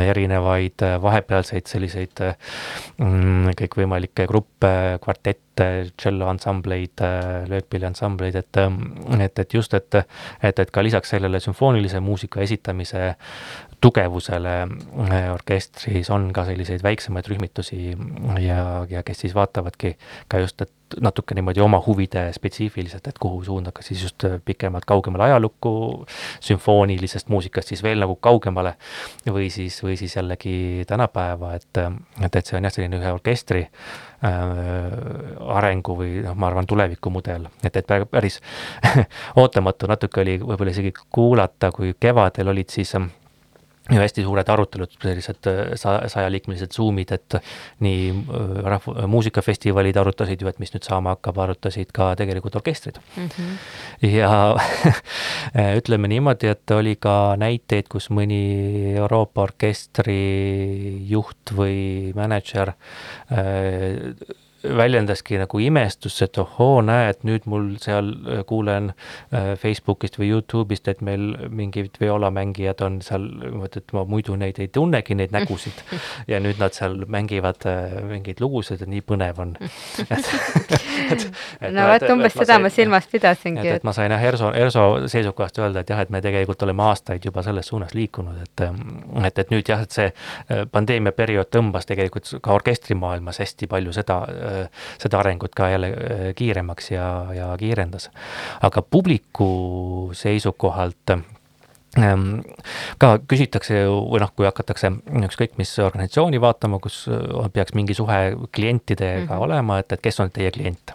erinevaid 0.06 0.84
vahepealseid 1.02 1.70
selliseid 1.70 2.24
mm, 2.24 3.54
kõikvõimalikke 3.60 4.26
gruppe, 4.30 4.72
kvartette, 5.02 5.68
tšelloansambleid, 6.00 7.02
löökpilliansambleid, 7.50 8.38
et, 8.40 8.60
et, 9.20 9.42
et 9.44 9.54
just, 9.54 9.74
et, 9.76 9.98
et, 10.42 10.62
et 10.64 10.70
ka 10.72 10.84
lisaks 10.84 11.12
sellele 11.12 11.40
sümfoonilise 11.42 12.00
muusika 12.00 12.40
esitamise 12.40 13.10
tugevusele 13.80 14.56
äh, 14.62 15.32
orkestris 15.32 16.10
on 16.10 16.30
ka 16.36 16.44
selliseid 16.48 16.82
väiksemaid 16.84 17.28
rühmitusi 17.30 17.96
ja, 18.40 18.86
ja 18.90 19.02
kes 19.06 19.24
siis 19.24 19.34
vaatavadki 19.34 19.96
ka 20.28 20.42
just, 20.44 20.60
et 20.60 20.72
natuke 21.00 21.34
niimoodi 21.34 21.60
oma 21.62 21.78
huvide 21.86 22.24
spetsiifiliselt, 22.34 23.06
et 23.06 23.18
kuhu 23.22 23.44
suunda, 23.44 23.72
kas 23.72 23.86
siis 23.92 24.02
just 24.02 24.24
pikemalt 24.44 24.84
kaugemale 24.88 25.28
ajalukku, 25.28 25.72
sümfoonilisest 26.42 27.28
muusikast 27.30 27.70
siis 27.70 27.82
veel 27.82 28.02
nagu 28.02 28.16
kaugemale 28.16 28.74
või 29.30 29.50
siis, 29.54 29.78
või 29.84 29.96
siis 30.00 30.16
jällegi 30.16 30.84
tänapäeva, 30.90 31.54
et, 31.54 31.82
et, 32.24 32.36
et 32.36 32.46
see 32.46 32.58
on 32.58 32.66
jah, 32.66 32.74
selline 32.74 32.98
ühe 32.98 33.12
orkestri 33.14 33.62
äh, 33.62 34.42
arengu 35.60 35.96
või 36.00 36.24
noh, 36.26 36.34
ma 36.34 36.50
arvan, 36.50 36.68
tulevikumudel, 36.70 37.46
et, 37.62 37.76
et 37.76 37.94
päris 38.10 38.40
ootamatu. 39.40 39.88
Natuke 39.90 40.24
oli 40.24 40.38
võib-olla 40.42 40.74
isegi 40.74 40.92
kuulata, 41.10 41.70
kui 41.74 41.94
kevadel 42.00 42.50
olid 42.52 42.74
siis 42.74 42.96
äh, 42.98 43.06
ja 43.90 44.00
hästi 44.02 44.24
suured 44.26 44.48
arutelud, 44.52 44.92
sellised 45.02 45.48
äh, 45.50 45.60
sa-, 45.80 46.00
sajaliikmelised 46.10 46.74
Zoom'id, 46.74 47.12
et 47.16 47.38
nii 47.84 48.10
äh, 48.10 48.52
rahva-, 48.74 49.06
muusikafestivalid 49.10 49.98
arutasid 50.00 50.42
ju, 50.42 50.50
et 50.50 50.60
mis 50.62 50.72
nüüd 50.74 50.86
saama 50.86 51.16
hakkab, 51.16 51.40
arutasid 51.44 51.92
ka 51.96 52.12
tegelikult 52.20 52.58
orkestrid 52.60 53.00
mm. 53.16 53.28
-hmm. 53.36 54.10
ja 54.10 54.32
ütleme 55.80 56.10
niimoodi, 56.12 56.52
et 56.52 56.76
oli 56.76 56.96
ka 57.00 57.34
näiteid, 57.40 57.88
kus 57.90 58.10
mõni 58.14 58.42
Euroopa 58.96 59.48
orkestri 59.48 60.20
juht 61.10 61.54
või 61.56 62.12
mänedžer 62.16 62.74
äh, 62.74 64.38
väljendaski 64.62 65.38
nagu 65.40 65.58
imestust, 65.62 66.20
et 66.24 66.38
ohoo, 66.38 66.80
näed, 66.84 67.22
nüüd 67.24 67.46
mul 67.50 67.70
seal 67.80 68.10
äh, 68.12 68.42
kuulen 68.48 68.90
äh, 68.92 69.54
Facebookist 69.60 70.18
või 70.20 70.30
Youtube'ist, 70.34 70.88
et 70.92 71.00
meil 71.04 71.32
mingid 71.48 71.96
vioolamängijad 72.00 72.82
on 72.84 72.98
seal, 73.04 73.26
et 73.64 73.94
ma 73.96 74.04
muidu 74.08 74.36
neid 74.40 74.60
ei 74.60 74.68
tunnegi, 74.72 75.16
neid 75.16 75.32
nägusid. 75.32 75.80
ja 76.28 76.40
nüüd 76.42 76.60
nad 76.60 76.76
seal 76.76 76.98
mängivad 77.08 77.64
äh, 77.68 77.96
mingeid 78.10 78.40
lugusid 78.40 78.84
ja 78.84 78.88
nii 78.90 79.00
põnev 79.06 79.40
on. 79.40 79.54
no 81.76 81.88
vot, 81.92 82.06
umbes 82.12 82.36
seda 82.36 82.58
ma 82.60 82.72
silmas 82.72 83.08
pidasingi. 83.10 83.64
et, 83.64 83.80
et 83.80 83.88
ma 83.88 83.96
sain 83.96 84.12
jah, 84.12 84.26
ERSO, 84.30 84.52
ERSO 84.56 84.86
seisukohast 85.12 85.62
öelda, 85.62 85.84
et 85.84 85.94
jah, 85.94 86.04
et 86.04 86.12
me 86.12 86.20
tegelikult 86.24 86.62
oleme 86.68 86.84
aastaid 86.90 87.24
juba 87.24 87.44
selles 87.46 87.72
suunas 87.72 87.96
liikunud, 87.96 88.44
et 88.44 88.66
et, 89.24 89.38
et 89.38 89.54
nüüd 89.54 89.68
jah, 89.72 89.80
et 89.86 89.94
see 89.94 90.10
pandeemia 90.72 91.16
periood 91.16 91.48
tõmbas 91.54 91.88
tegelikult 91.88 92.28
ka 92.44 92.54
orkestrimaailmas 92.60 93.40
hästi 93.40 93.68
palju 93.70 93.94
seda 93.96 94.20
seda 94.98 95.20
arengut 95.20 95.54
ka 95.56 95.70
jälle 95.72 95.92
äh, 95.94 96.22
kiiremaks 96.36 96.90
ja, 96.90 97.08
ja 97.36 97.50
kiirendas. 97.58 98.10
aga 98.60 98.82
publiku 98.82 100.10
seisukohalt 100.12 101.14
ähm, 101.98 102.40
ka 102.98 103.18
küsitakse 103.28 103.82
ju, 103.82 103.96
või 104.12 104.22
noh, 104.24 104.32
kui 104.36 104.48
hakatakse 104.48 104.92
ükskõik 105.26 105.58
mis 105.60 105.72
organisatsiooni 105.78 106.40
vaatama, 106.40 106.80
kus 106.82 107.04
äh, 107.10 107.50
peaks 107.52 107.74
mingi 107.74 107.94
suhe 107.94 108.20
klientidega 108.52 109.24
mm 109.24 109.28
-hmm. 109.30 109.46
olema, 109.48 109.78
et, 109.78 109.92
et 109.92 110.02
kes 110.02 110.20
on 110.20 110.30
teie 110.30 110.50
klient 110.50 110.94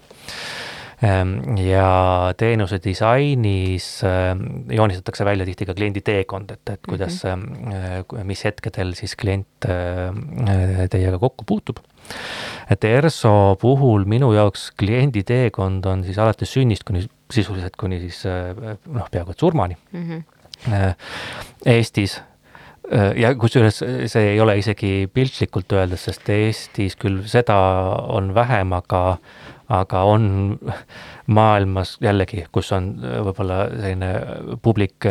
ja 1.02 2.34
teenuse 2.38 2.80
disainis 2.84 3.88
ähm, 4.08 4.70
joonistatakse 4.72 5.26
välja 5.26 5.46
tihti 5.46 5.68
ka 5.68 5.74
kliendi 5.76 6.02
teekond, 6.06 6.52
et, 6.52 6.70
et 6.72 6.82
kuidas 6.88 7.24
mm, 7.24 7.42
-hmm. 7.44 8.24
mis 8.24 8.44
hetkedel 8.46 8.94
siis 8.96 9.16
klient 9.16 9.68
teiega 10.90 11.20
kokku 11.20 11.44
puutub 11.48 11.80
et 12.70 12.84
ERSO 12.84 13.58
puhul 13.62 14.06
minu 14.06 14.34
jaoks 14.34 14.72
kliendi 14.78 15.24
teekond 15.24 15.86
on 15.86 16.04
siis 16.04 16.18
alates 16.18 16.54
sünnist 16.54 16.84
kuni 16.84 17.06
sisuliselt 17.32 17.76
kuni 17.76 18.00
siis 18.00 18.24
noh, 18.26 19.10
peaaegu 19.12 19.32
et 19.32 19.40
surmani 19.40 19.78
mm. 19.92 20.10
-hmm. 20.10 20.94
Eestis 21.66 22.22
ja 23.16 23.34
kusjuures 23.36 23.82
see 24.12 24.32
ei 24.34 24.40
ole 24.42 24.58
isegi 24.62 25.10
piltlikult 25.14 25.74
öeldes, 25.78 26.06
sest 26.08 26.30
Eestis 26.30 26.98
küll 27.00 27.24
seda 27.30 27.58
on 28.14 28.34
vähem, 28.36 28.74
aga, 28.78 29.18
aga 29.72 30.04
on 30.06 30.26
maailmas 31.28 31.96
jällegi, 32.04 32.46
kus 32.54 32.72
on 32.76 32.92
võib-olla 33.02 33.66
selline 33.74 34.12
publik, 34.62 35.08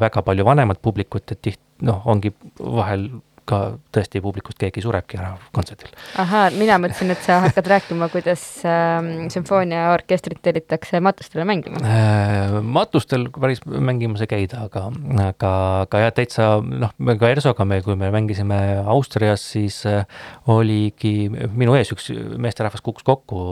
väga 0.00 0.22
palju 0.26 0.46
vanemat 0.46 0.82
publikut, 0.82 1.30
et 1.30 1.42
tiht-, 1.46 1.62
noh, 1.86 2.02
ongi 2.10 2.32
vahel 2.58 3.08
ka 3.50 3.60
tõesti 3.94 4.22
publikust 4.24 4.60
keegi 4.60 4.84
surebki 4.84 5.18
ära 5.20 5.34
kontserdil. 5.54 5.92
ahaa, 6.22 6.50
mina 6.54 6.78
mõtlesin, 6.82 7.12
et 7.14 7.22
sa 7.24 7.40
hakkad 7.46 7.70
rääkima, 7.74 8.10
kuidas 8.12 8.44
äh, 8.68 9.10
sümfooniaorkestrit 9.34 10.42
tellitakse 10.42 11.02
matustele 11.04 11.46
mängima 11.48 11.82
äh,. 11.84 12.56
matustel 12.62 13.28
päris 13.34 13.62
mängimas 13.66 14.24
ei 14.24 14.30
käida, 14.30 14.64
aga, 14.68 14.86
aga, 15.26 15.52
aga 15.86 16.04
jah, 16.04 16.14
täitsa 16.16 16.48
noh, 16.64 16.94
ka 17.20 17.32
ERSO-ga 17.32 17.66
me, 17.68 17.80
kui 17.84 17.98
me 17.98 18.12
mängisime 18.14 18.60
Austrias, 18.90 19.44
siis 19.54 19.82
äh, 19.88 20.04
oligi 20.50 21.30
minu 21.30 21.76
ees 21.78 21.92
üks 21.94 22.10
meesterahvas 22.40 22.84
kukkus 22.84 23.06
kokku 23.06 23.42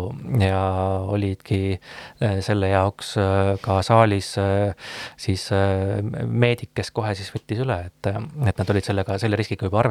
ja 0.43 0.63
olidki 1.11 1.61
äh, 1.77 2.39
selle 2.45 2.71
jaoks 2.73 3.15
äh, 3.21 3.55
ka 3.63 3.81
saalis 3.87 4.33
äh, 4.41 4.75
siis 5.21 5.49
äh, 5.53 6.01
meedik, 6.27 6.73
kes 6.77 6.91
kohe 6.95 7.15
siis 7.19 7.31
võttis 7.35 7.63
üle, 7.65 7.79
et, 7.89 8.11
et 8.11 8.61
nad 8.61 8.73
olid 8.73 8.87
sellega, 8.87 9.19
selle 9.21 9.39
riskiga 9.41 9.69
juba 9.69 9.83
arvestanud. 9.83 9.88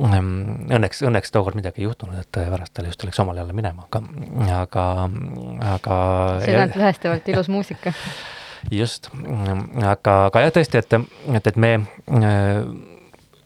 Ehm, 0.00 0.68
õnneks, 0.72 1.02
õnneks 1.04 1.32
tookord 1.34 1.58
midagi 1.58 1.82
ei 1.82 1.88
juhtunud, 1.88 2.16
et 2.20 2.32
pärast 2.32 2.72
tal 2.76 2.88
just 2.88 3.02
läks 3.04 3.20
omal 3.20 3.40
jälle 3.40 3.54
minema, 3.56 3.86
aga, 3.88 4.00
aga, 4.56 4.84
aga. 5.74 5.96
ainult 6.44 6.78
lõhestavalt 6.80 7.28
ilus 7.32 7.50
muusika. 7.52 7.92
just, 8.72 9.10
aga, 9.12 10.14
aga 10.30 10.46
jah, 10.46 10.54
tõesti, 10.56 10.80
et, 10.80 10.96
et, 11.36 11.50
et 11.52 11.60
me 11.60 11.72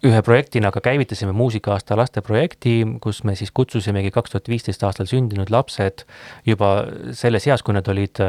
ühe 0.05 0.21
projektina 0.27 0.71
ka 0.75 0.83
käivitasime 0.85 1.33
muusika-aasta 1.35 1.97
lasteprojekti, 1.99 2.77
kus 3.03 3.23
me 3.25 3.35
siis 3.39 3.51
kutsusimegi 3.57 4.13
kaks 4.15 4.35
tuhat 4.35 4.51
viisteist 4.53 4.85
aastal 4.87 5.09
sündinud 5.11 5.51
lapsed 5.51 6.05
juba 6.47 6.75
selles 7.17 7.49
eas, 7.49 7.65
kui 7.65 7.75
nad 7.75 7.89
olid 7.91 8.21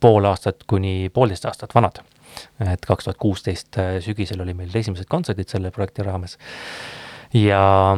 pool 0.00 0.30
aastat 0.30 0.66
kuni 0.70 1.12
poolteist 1.14 1.46
aastat 1.50 1.76
vanad 1.76 2.02
et 2.60 2.86
kaks 2.86 3.08
tuhat 3.08 3.20
kuusteist 3.20 3.78
äh, 3.78 3.96
sügisel 4.04 4.42
oli 4.44 4.54
meil 4.54 4.74
esimesed 4.74 5.08
kontserdid 5.10 5.50
selle 5.50 5.72
projekti 5.74 6.06
raames 6.06 6.38
ja, 7.34 7.96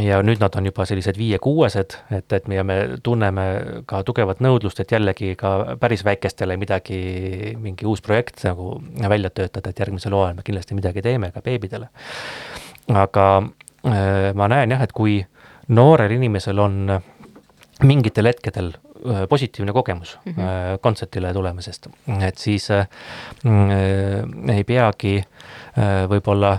ja 0.00 0.20
nüüd 0.24 0.40
nad 0.42 0.56
on 0.58 0.68
juba 0.68 0.86
sellised 0.88 1.18
viie-kuuesed, 1.18 1.96
et, 2.14 2.36
et 2.38 2.48
me, 2.50 2.62
me 2.66 2.76
tunneme 3.04 3.46
ka 3.88 4.02
tugevat 4.06 4.40
nõudlust, 4.44 4.80
et 4.82 4.94
jällegi 4.94 5.34
ka 5.38 5.76
päris 5.82 6.04
väikestele 6.06 6.56
midagi, 6.60 7.00
mingi 7.62 7.88
uus 7.88 8.04
projekt 8.04 8.44
nagu 8.46 8.76
välja 9.08 9.32
töötada, 9.34 9.72
et 9.72 9.84
järgmisel 9.84 10.14
hooajal 10.16 10.38
me 10.38 10.46
kindlasti 10.46 10.78
midagi 10.78 11.04
teeme 11.04 11.32
ka 11.34 11.42
beebidele. 11.44 11.90
aga 12.94 13.26
äh, 13.42 14.32
ma 14.34 14.48
näen 14.48 14.76
jah, 14.76 14.82
et 14.82 14.94
kui 14.94 15.18
noorel 15.68 16.14
inimesel 16.14 16.58
on 16.62 17.00
mingitel 17.82 18.30
hetkedel 18.30 18.72
positiivne 19.28 19.72
kogemus 19.72 20.18
mm 20.24 20.32
-hmm. 20.32 20.78
kontsertile 20.80 21.32
tulemisest, 21.32 21.88
et 22.20 22.38
siis 22.38 22.70
äh, 22.70 22.88
mm, 23.44 24.50
ei 24.50 24.64
peagi 24.64 25.24
võib-olla 26.08 26.58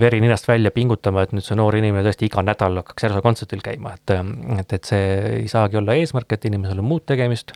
veri 0.00 0.20
ninast 0.20 0.48
välja 0.48 0.70
pingutama, 0.70 1.22
et 1.22 1.32
nüüd 1.32 1.44
see 1.44 1.56
noor 1.56 1.76
inimene 1.78 2.04
tõesti 2.04 2.26
iga 2.28 2.42
nädal 2.44 2.76
hakkaks 2.82 3.06
Järso 3.06 3.22
kontserdil 3.24 3.62
käima, 3.64 3.94
et, 3.96 4.12
et, 4.60 4.72
et 4.72 4.84
see 4.84 5.06
ei 5.30 5.48
saagi 5.48 5.78
olla 5.80 5.94
eesmärk, 5.96 6.32
et 6.32 6.44
inimesel 6.44 6.82
on 6.82 6.84
muud 6.84 7.06
tegemist. 7.08 7.52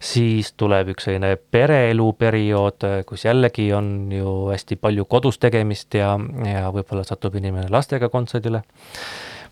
siis 0.00 0.52
tuleb 0.52 0.92
üks 0.92 1.08
selline 1.08 1.36
pereelu 1.36 2.12
periood, 2.12 2.84
kus 3.06 3.24
jällegi 3.24 3.72
on 3.72 4.12
ju 4.12 4.34
hästi 4.52 4.76
palju 4.76 5.04
kodus 5.04 5.38
tegemist 5.38 5.94
ja, 5.94 6.18
ja 6.44 6.68
võib-olla 6.74 7.04
satub 7.04 7.34
inimene 7.40 7.68
lastega 7.72 8.08
kontserdile 8.12 8.62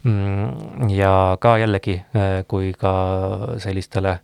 ja 0.04 1.37
ka 1.40 1.56
jällegi, 1.61 2.00
äh, 2.16 2.42
kui 2.48 2.72
ka 2.78 2.92
sellistele 3.62 4.18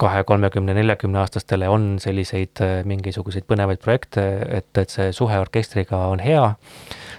kahe, 0.00 0.24
kolmekümne, 0.24 0.74
neljakümne 0.74 1.20
aastastele 1.20 1.68
on 1.68 1.98
selliseid 2.02 2.62
äh, 2.64 2.80
mingisuguseid 2.88 3.46
põnevaid 3.50 3.82
projekte, 3.84 4.24
et, 4.48 4.70
et 4.80 4.90
see 4.92 5.12
suhe 5.16 5.38
orkestriga 5.40 6.06
on 6.10 6.22
hea 6.24 6.54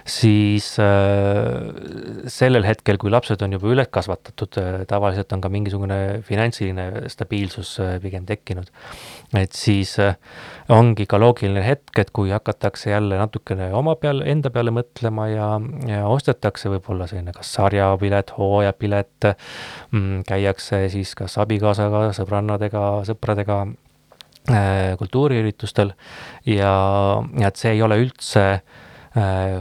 siis 0.08 0.72
äh, 0.82 2.26
sellel 2.26 2.66
hetkel, 2.66 2.98
kui 2.98 3.12
lapsed 3.14 3.42
on 3.46 3.54
juba 3.54 3.70
üles 3.70 3.90
kasvatatud 3.94 4.58
tavaliselt 4.90 5.32
on 5.32 5.44
ka 5.44 5.50
mingisugune 5.52 6.00
finantsiline 6.26 7.08
stabiilsus 7.12 7.76
pigem 8.02 8.26
tekkinud. 8.26 8.72
Et 9.38 9.52
siis 9.56 9.94
äh, 10.02 10.16
ongi 10.72 11.06
ka 11.08 11.18
loogiline 11.20 11.62
hetk, 11.64 11.94
et 11.98 12.10
kui 12.12 12.30
hakatakse 12.32 12.90
jälle 12.90 13.16
natukene 13.20 13.70
oma 13.74 13.94
peale, 14.00 14.26
enda 14.30 14.50
peale 14.52 14.74
mõtlema 14.74 15.28
ja, 15.30 15.48
ja 15.88 16.02
ostetakse 16.10 16.72
võib-olla 16.72 17.08
selline 17.10 17.34
kas 17.36 17.54
sarjapilet, 17.56 18.34
hooajapilet 18.36 19.30
mm,, 19.30 20.22
käiakse 20.28 20.84
siis 20.92 21.14
kas 21.18 21.38
abikaasaga, 21.42 22.10
sõbrannadega, 22.18 22.86
sõpradega 23.08 23.58
äh, 24.52 24.92
kultuuriüritustel 25.00 25.94
ja, 26.46 26.76
ja 27.40 27.52
et 27.52 27.60
see 27.60 27.76
ei 27.76 27.84
ole 27.86 28.02
üldse 28.04 28.48
äh, 28.52 28.80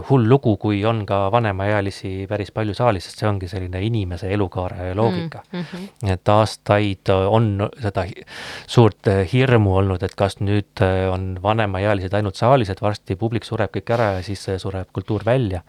hull 0.10 0.30
lugu, 0.30 0.56
kui 0.58 0.80
on 0.88 1.02
ka 1.06 1.26
vanemaealisi 1.32 2.26
päris 2.30 2.54
palju 2.56 2.76
saalis, 2.78 3.10
sest 3.10 3.20
see 3.20 3.28
ongi 3.28 3.50
selline 3.52 3.82
inimese 3.84 4.30
elukaare 4.32 4.94
loogika 4.96 5.42
mm. 5.52 5.66
-hmm. 5.72 6.12
et 6.14 6.30
aastaid 6.30 7.12
on 7.12 7.68
seda 7.82 8.06
suurt 8.68 9.10
hirmu 9.34 9.76
olnud, 9.82 10.04
et 10.04 10.16
kas 10.16 10.40
nüüd 10.40 10.84
on 11.12 11.36
vanemaealised 11.44 12.14
ainult 12.14 12.40
saalis, 12.40 12.70
et 12.70 12.82
varsti 12.82 13.16
publik 13.16 13.44
sureb 13.44 13.76
kõik 13.76 13.92
ära 13.92 14.12
ja 14.18 14.24
siis 14.24 14.46
sureb 14.58 14.88
kultuur 14.94 15.26
välja. 15.26 15.62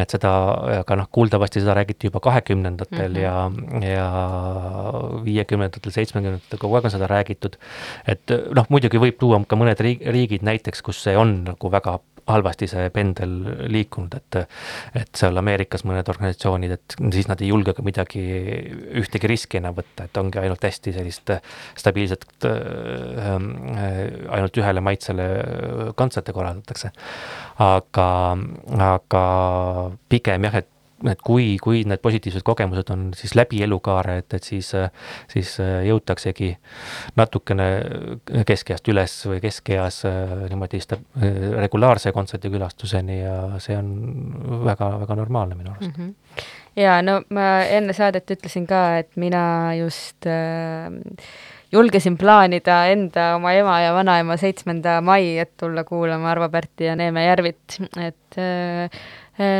et 0.00 0.10
seda, 0.10 0.32
aga 0.80 0.96
noh, 0.96 1.08
kuuldavasti 1.12 1.60
seda 1.60 1.74
räägiti 1.74 2.06
juba 2.06 2.20
kahekümnendatel 2.20 3.12
mm 3.12 3.16
-hmm. 3.16 3.84
ja, 3.84 3.94
ja 3.94 5.22
viiekümnendatel, 5.24 5.92
seitsmekümnendatel 5.92 6.58
kogu 6.58 6.74
aeg 6.74 6.84
on 6.84 6.90
seda 6.90 7.06
räägitud. 7.06 7.56
et 8.06 8.22
noh, 8.54 8.66
muidugi 8.68 8.98
võib 8.98 9.18
tuua 9.18 9.44
ka 9.46 9.56
mõned 9.56 9.80
riigid 9.80 10.42
näiteks, 10.42 10.82
kus 10.82 11.02
see 11.02 11.16
on 11.16 11.44
nagu 11.44 11.70
väga 11.70 11.98
halvasti 12.34 12.68
see 12.70 12.90
pendel 12.94 13.36
liikunud, 13.72 14.16
et 14.18 14.40
et 15.00 15.10
seal 15.16 15.36
Ameerikas 15.40 15.84
mõned 15.88 16.08
organisatsioonid, 16.10 16.74
et 16.76 16.96
siis 17.14 17.28
nad 17.30 17.40
ei 17.42 17.50
julge 17.50 17.74
ka 17.76 17.84
midagi, 17.86 18.22
ühtegi 19.00 19.30
riski 19.30 19.60
enam 19.60 19.76
võtta, 19.76 20.06
et 20.08 20.20
ongi 20.20 20.40
ainult 20.42 20.64
hästi 20.66 20.94
sellist 20.96 21.34
stabiilset 21.78 22.26
äh,, 22.48 23.30
ainult 24.36 24.60
ühele 24.60 24.84
maitsele 24.84 25.30
kontserte 25.98 26.34
korraldatakse. 26.36 26.92
aga, 27.60 28.10
aga 28.90 29.24
pigem 30.08 30.48
jah, 30.48 30.60
et 30.62 30.70
et 31.08 31.20
kui, 31.24 31.54
kui 31.62 31.82
need 31.88 32.02
positiivsed 32.02 32.44
kogemused 32.46 32.90
on 32.92 33.08
siis 33.16 33.34
läbi 33.38 33.62
elukaare, 33.64 34.18
et, 34.22 34.34
et 34.36 34.46
siis, 34.46 34.70
siis 35.32 35.52
jõutaksegi 35.86 36.50
natukene 37.16 37.68
keskeast 38.48 38.90
üles 38.92 39.14
või 39.30 39.40
keskeas 39.44 40.02
niimoodi 40.50 40.82
sta-, 40.84 41.00
regulaarse 41.60 42.12
kontserdikülastuseni 42.16 43.20
ja 43.20 43.36
see 43.62 43.78
on 43.78 43.94
väga, 44.66 44.92
väga 45.04 45.20
normaalne 45.22 45.56
minu 45.58 45.72
arust 45.72 45.96
mm. 45.96 46.10
-hmm. 46.10 46.50
ja 46.82 46.98
no 47.02 47.20
ma 47.30 47.48
enne 47.68 47.96
saadet 47.96 48.30
ütlesin 48.36 48.68
ka, 48.68 48.98
et 49.04 49.16
mina 49.16 49.74
just 49.78 50.28
äh, 50.28 50.92
julgesin 51.72 52.18
plaanida 52.18 52.84
enda, 52.90 53.34
oma 53.36 53.52
ema 53.54 53.80
ja 53.80 53.94
vanaema 53.94 54.36
seitsmenda 54.36 55.00
mai, 55.00 55.38
et 55.38 55.56
tulla 55.56 55.84
kuulama 55.84 56.30
Arvo 56.30 56.48
Pärti 56.48 56.84
ja 56.84 56.96
Neeme 56.96 57.24
Järvit, 57.24 57.80
et 57.96 58.38
äh, 58.38 58.90
Äh, 58.90 58.98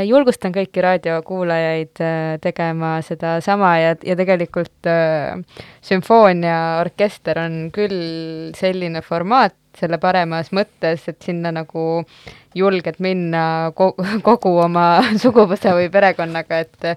julgustan 0.04 0.52
kõiki 0.52 0.82
raadiokuulajaid 0.84 2.02
äh, 2.04 2.18
tegema 2.42 2.98
sedasama 3.06 3.70
ja, 3.80 3.94
ja 4.04 4.16
tegelikult 4.18 4.88
äh, 4.90 5.38
sümfooniaorkester 5.86 7.40
on 7.46 7.56
küll 7.74 8.52
selline 8.58 9.02
formaat 9.06 9.56
selle 9.80 9.98
paremas 10.02 10.52
mõttes, 10.56 11.06
et 11.10 11.18
sinna 11.24 11.52
nagu 11.54 12.02
julged 12.56 12.98
minna 13.02 13.42
kogu, 13.76 14.52
oma 14.64 14.84
suguvõsa 15.22 15.74
või 15.78 15.88
perekonnaga, 15.92 16.60
et 16.64 16.88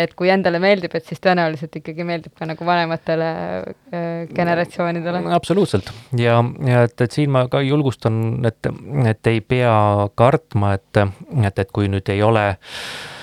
et 0.00 0.14
kui 0.18 0.32
endale 0.32 0.60
meeldib, 0.62 0.94
et 0.96 1.08
siis 1.08 1.20
tõenäoliselt 1.22 1.80
ikkagi 1.82 2.06
meeldib 2.08 2.34
ka 2.38 2.48
nagu 2.48 2.66
vanematele 2.66 3.30
äh, 3.62 4.10
generatsioonidele. 4.34 5.24
absoluutselt 5.36 5.92
ja, 6.18 6.40
ja 6.66 6.84
et, 6.88 6.98
et 7.00 7.18
siin 7.18 7.32
ma 7.32 7.46
ka 7.52 7.62
julgustan, 7.64 8.44
et, 8.48 8.70
et 9.10 9.32
ei 9.32 9.40
pea 9.40 9.74
kartma, 10.18 10.76
et, 10.78 11.02
et, 11.46 11.58
et 11.58 11.74
kui 11.74 11.90
nüüd 11.92 12.08
ei 12.12 12.22
ole 12.24 12.52
Äh, 12.52 13.21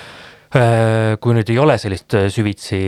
kui 0.50 1.34
nüüd 1.36 1.50
ei 1.52 1.58
ole 1.62 1.76
sellist 1.78 2.14
äh, 2.18 2.24
süvitsi 2.32 2.80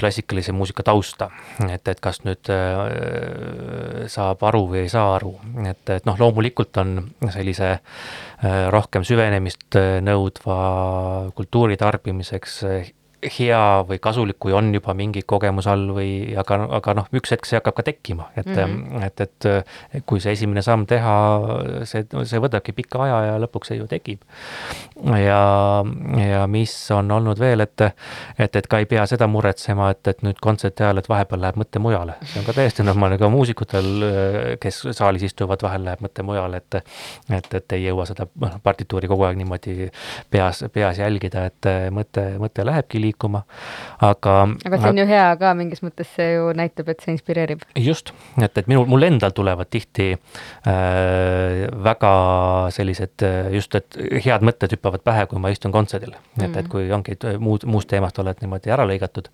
klassikalise 0.00 0.54
muusika 0.56 0.84
tausta, 0.86 1.28
et, 1.66 1.84
et 1.92 2.00
kas 2.00 2.22
nüüd 2.24 2.48
äh, 2.48 4.06
saab 4.12 4.40
aru 4.48 4.62
või 4.70 4.86
ei 4.86 4.92
saa 4.92 5.18
aru, 5.18 5.34
et, 5.68 5.84
et 5.92 6.08
noh, 6.08 6.16
loomulikult 6.16 6.80
on 6.80 6.96
sellise 7.34 7.74
rohkem 8.72 9.04
süvenemist 9.06 9.76
nõudva 10.02 10.56
kultuuri 11.36 11.76
tarbimiseks 11.78 12.56
hea 13.22 13.60
või 13.86 13.98
kasulik, 14.02 14.38
kui 14.42 14.54
on 14.56 14.72
juba 14.74 14.94
mingi 14.98 15.22
kogemus 15.26 15.66
all 15.70 15.92
või 15.94 16.34
aga, 16.38 16.58
aga 16.78 16.94
noh, 16.98 17.08
üks 17.14 17.34
hetk 17.34 17.46
see 17.46 17.58
hakkab 17.58 17.76
ka 17.78 17.84
tekkima, 17.86 18.28
et 18.36 18.48
mm, 18.48 18.72
-hmm. 18.72 19.04
et, 19.06 19.20
et 19.20 20.04
kui 20.06 20.20
see 20.20 20.32
esimene 20.34 20.62
samm 20.62 20.86
teha, 20.90 21.14
see, 21.88 22.06
see 22.28 22.40
võtabki 22.42 22.74
pika 22.74 23.02
aja 23.06 23.20
ja 23.30 23.36
lõpuks 23.42 23.70
see 23.70 23.78
ju 23.78 23.86
tekib. 23.90 24.22
ja, 25.06 25.42
ja 26.18 26.46
mis 26.46 26.74
on 26.90 27.10
olnud 27.10 27.38
veel, 27.38 27.60
et, 27.60 27.86
et, 28.38 28.56
et 28.56 28.66
ka 28.66 28.82
ei 28.82 28.86
pea 28.90 29.06
seda 29.06 29.26
muretsema, 29.30 29.90
et, 29.90 30.08
et 30.08 30.22
nüüd 30.26 30.40
kontserti 30.42 30.82
ajal, 30.82 30.98
et 30.98 31.08
vahepeal 31.08 31.40
läheb 31.46 31.60
mõte 31.62 31.78
mujale, 31.82 32.18
see 32.24 32.42
on 32.42 32.46
ka 32.48 32.56
täiesti 32.58 32.82
normaalne, 32.82 33.18
ka 33.18 33.30
muusikutel, 33.30 34.58
kes 34.60 34.82
saalis 34.90 35.28
istuvad, 35.30 35.62
vahel 35.62 35.86
läheb 35.86 36.02
mõte 36.02 36.26
mujale, 36.26 36.62
et 36.62 36.82
et, 37.30 37.54
et 37.54 37.72
ei 37.76 37.86
jõua 37.86 38.06
seda 38.08 38.26
noh, 38.40 38.58
partituuri 38.62 39.08
kogu 39.10 39.26
aeg 39.26 39.38
niimoodi 39.38 39.90
peas, 40.30 40.64
peas 40.72 40.98
jälgida, 40.98 41.46
et 41.50 41.70
mõte, 41.94 42.26
mõte 42.42 42.66
lähebki 42.66 43.00
liikuma, 43.12 43.44
aga. 44.00 44.36
aga 44.66 44.80
see 44.80 44.92
on 44.92 45.02
ju 45.02 45.06
hea 45.08 45.28
ka, 45.40 45.52
mingis 45.58 45.84
mõttes 45.84 46.10
see 46.16 46.34
ju 46.34 46.50
näitab, 46.56 46.88
et 46.92 47.04
see 47.04 47.14
inspireerib. 47.14 47.62
just, 47.78 48.12
et, 48.40 48.58
et 48.58 48.70
minul, 48.70 48.88
mul 48.90 49.06
endal 49.06 49.34
tulevad 49.36 49.70
tihti 49.72 50.12
äh, 50.16 51.62
väga 51.84 52.12
sellised 52.74 53.26
just, 53.54 53.76
et 53.78 53.98
head 54.24 54.44
mõtted 54.46 54.74
hüppavad 54.76 55.04
pähe, 55.04 55.26
kui 55.30 55.40
ma 55.42 55.52
istun 55.52 55.72
kontserdil 55.74 56.12
mm. 56.12 56.24
-hmm. 56.36 56.44
et, 56.48 56.56
et 56.56 56.68
kui 56.72 56.90
ongi 56.92 57.16
muud, 57.38 57.66
muust 57.68 57.88
teemast 57.92 58.18
oled 58.18 58.40
niimoodi 58.40 58.72
ära 58.72 58.86
lõigatud. 58.88 59.28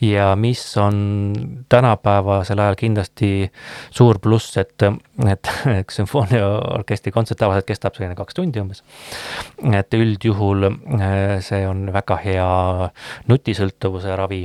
ja 0.00 0.34
mis 0.36 0.62
on 0.76 1.32
tänapäevasel 1.68 2.58
ajal 2.58 2.76
kindlasti 2.78 3.50
suur 3.90 4.18
pluss, 4.18 4.56
et, 4.56 4.82
et 5.26 5.52
sümfooniaorkestri 5.96 7.12
kontsert 7.12 7.38
tavaliselt 7.38 7.66
kestab 7.66 7.96
selline 7.96 8.14
kaks 8.18 8.34
tundi 8.34 8.60
umbes. 8.60 8.82
et 9.72 9.94
üldjuhul 9.94 10.68
äh, 10.68 11.38
see 11.44 11.66
on 11.68 11.88
väga 11.92 12.18
hea 12.24 12.48
nutisõltuvuse 13.30 14.16
ravi. 14.18 14.44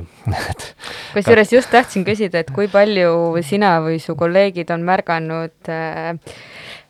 Kusjuures 1.13 1.53
just 1.53 1.71
tahtsin 1.73 2.05
küsida, 2.07 2.43
et 2.43 2.51
kui 2.53 2.69
palju 2.71 3.41
sina 3.45 3.77
või 3.83 3.99
su 4.03 4.15
kolleegid 4.19 4.71
on 4.73 4.85
märganud 4.87 5.71
äh, 5.71 6.13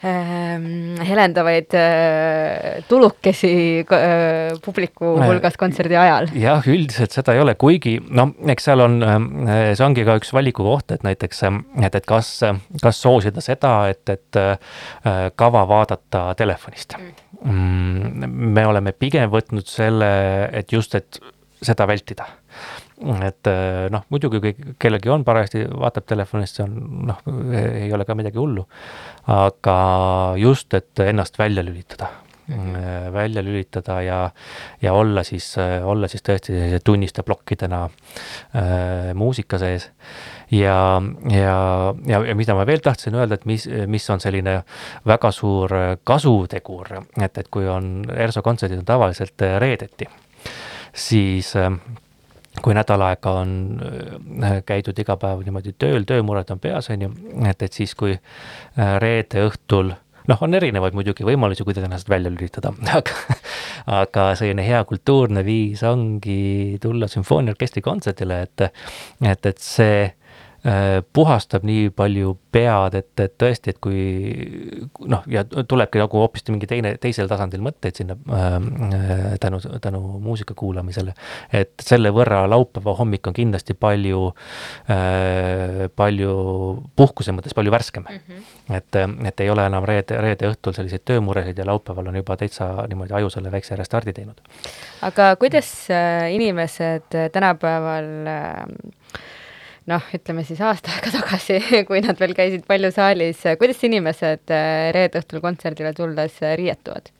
äh, 0.03 0.67
helendavaid 1.09 1.75
äh, 1.79 2.83
tulukesi 2.89 3.53
äh, 3.83 4.53
publiku 4.63 5.15
äh, 5.17 5.27
hulgas 5.27 5.57
kontserdi 5.59 5.97
ajal? 5.99 6.29
jah, 6.37 6.63
üldiselt 6.67 7.15
seda 7.15 7.35
ei 7.35 7.43
ole, 7.43 7.55
kuigi 7.59 7.97
noh, 8.03 8.33
eks 8.53 8.69
seal 8.69 8.83
on, 8.85 8.99
äh, 9.03 9.73
see 9.73 9.85
ongi 9.85 10.05
ka 10.07 10.17
üks 10.21 10.33
valiku 10.35 10.67
koht, 10.67 10.95
et 10.95 11.05
näiteks, 11.05 11.43
et, 11.83 11.99
et 12.01 12.09
kas, 12.09 12.35
kas 12.83 13.03
soosida 13.03 13.43
seda, 13.43 13.75
et, 13.93 14.03
et 14.09 14.41
kava 15.39 15.63
vaadata 15.69 16.29
telefonist. 16.39 16.97
Mm. 16.99 17.23
Mm, 17.43 18.29
me 18.55 18.63
oleme 18.67 18.93
pigem 18.95 19.31
võtnud 19.31 19.67
selle, 19.67 20.09
et 20.55 20.71
just, 20.71 20.95
et 20.95 21.19
seda 21.63 21.87
vältida. 21.89 22.27
et 23.25 23.47
eh, 23.49 23.89
noh, 23.91 24.03
muidugi 24.13 24.39
kui 24.39 24.75
kellelgi 24.79 25.11
on 25.11 25.23
parajasti, 25.27 25.65
vaatab 25.79 26.05
telefonist, 26.07 26.59
see 26.59 26.67
on 26.67 27.07
noh, 27.09 27.23
ei 27.51 27.91
ole 27.93 28.05
ka 28.05 28.15
midagi 28.15 28.39
hullu. 28.39 28.67
aga 29.27 29.77
just, 30.37 30.73
et 30.73 30.99
ennast 30.99 31.39
välja 31.39 31.63
lülitada 31.63 32.09
-hmm. 32.47 33.13
välja 33.13 33.43
lülitada 33.43 34.01
ja, 34.01 34.31
ja 34.81 34.93
olla 34.93 35.23
siis, 35.23 35.55
olla 35.83 36.07
siis 36.07 36.23
tõesti 36.23 36.53
sellise 36.53 36.79
tunniste 36.83 37.23
plokkidena 37.23 37.83
äh, 37.85 39.13
muusika 39.13 39.57
sees 39.57 39.91
ja, 40.51 41.01
ja, 41.31 41.93
ja, 42.07 42.25
ja 42.25 42.35
mida 42.35 42.55
ma 42.55 42.65
veel 42.65 42.83
tahtsin 42.83 43.15
öelda, 43.15 43.39
et 43.39 43.45
mis, 43.45 43.67
mis 43.87 44.09
on 44.09 44.19
selline 44.19 44.59
väga 45.05 45.31
suur 45.31 45.71
kasutegur, 46.03 46.93
et, 47.21 47.37
et 47.37 47.49
kui 47.49 47.67
on 47.67 48.03
ERSO 48.13 48.41
kontserdid 48.45 48.83
on 48.83 48.85
tavaliselt 48.85 49.47
reedeti, 49.59 50.07
siis 50.93 51.53
kui 52.63 52.75
nädal 52.77 53.01
aega 53.01 53.33
on 53.41 53.53
käidud 54.67 54.99
iga 55.01 55.17
päev 55.17 55.41
niimoodi 55.45 55.73
tööl, 55.79 56.05
töömured 56.07 56.51
on 56.53 56.61
peas, 56.61 56.89
on 56.93 57.07
ju, 57.07 57.11
et, 57.49 57.65
et 57.65 57.73
siis 57.73 57.95
kui 57.97 58.13
reede 59.01 59.47
õhtul 59.47 59.89
noh, 60.29 60.43
on 60.45 60.53
erinevaid 60.53 60.95
muidugi 60.95 61.25
võimalusi, 61.27 61.65
kuidas 61.65 61.87
ennast 61.87 62.09
välja 62.09 62.31
lülitada, 62.31 62.71
aga, 62.99 63.37
aga 63.99 64.27
selline 64.39 64.65
hea 64.67 64.83
kultuurne 64.87 65.43
viis 65.45 65.83
ongi 65.87 66.77
tulla 66.83 67.09
sümfooniaorkestri 67.11 67.83
kontserdile, 67.83 68.43
et, 68.47 68.67
et, 69.33 69.49
et 69.49 69.63
see 69.63 70.03
Äh, 70.05 70.22
puhastab 71.13 71.65
nii 71.67 71.89
palju 71.91 72.37
pead, 72.53 72.95
et, 72.95 73.11
et 73.19 73.33
tõesti, 73.41 73.73
et 73.73 73.79
kui 73.83 73.99
noh, 75.09 75.25
ja 75.27 75.43
tulebki 75.43 75.99
nagu 75.99 76.21
hoopis 76.21 76.45
mingi 76.53 76.69
teine, 76.69 76.93
teisel 77.01 77.27
tasandil 77.27 77.63
mõtteid 77.65 77.99
sinna 77.99 78.15
äh, 78.15 79.33
tänu, 79.43 79.59
tänu 79.83 80.01
muusika 80.23 80.55
kuulamisele. 80.57 81.15
et 81.53 81.73
selle 81.83 82.13
võrra 82.15 82.43
laupäeva 82.49 82.95
hommik 82.99 83.27
on 83.27 83.35
kindlasti 83.35 83.75
palju 83.75 84.21
äh,, 84.93 85.83
palju 85.95 86.33
puhkuse 86.95 87.35
mõttes 87.35 87.57
palju 87.57 87.73
värskem 87.73 88.05
mm. 88.07 88.23
-hmm. 88.27 88.77
et, 88.77 89.01
et 89.27 89.45
ei 89.45 89.49
ole 89.49 89.65
enam 89.67 89.83
reede, 89.89 90.21
reede 90.21 90.51
õhtul 90.53 90.77
selliseid 90.77 91.03
töömuresid 91.05 91.57
ja 91.57 91.67
laupäeval 91.67 92.07
on 92.07 92.21
juba 92.21 92.37
täitsa 92.37 92.87
niimoodi 92.87 93.19
aju 93.19 93.29
selle 93.33 93.51
väikse 93.51 93.75
restardi 93.75 94.13
teinud. 94.13 94.39
aga 95.01 95.35
kuidas 95.35 95.73
äh, 95.91 96.31
inimesed 96.33 97.31
tänapäeval 97.31 98.11
äh, 98.27 99.01
noh, 99.91 100.05
ütleme 100.15 100.45
siis 100.47 100.61
aasta 100.63 100.93
aega 100.93 101.11
tagasi, 101.17 101.59
kui 101.87 102.01
nad 102.05 102.19
veel 102.19 102.35
käisid 102.37 102.67
palju 102.69 102.91
saalis, 102.95 103.43
kuidas 103.59 103.83
inimesed 103.87 104.53
äh, 104.53 104.91
reede 104.95 105.21
õhtul 105.21 105.43
kontserdile 105.43 105.93
tulles 105.97 106.39
äh, 106.43 106.55
riietuvad? 106.59 107.11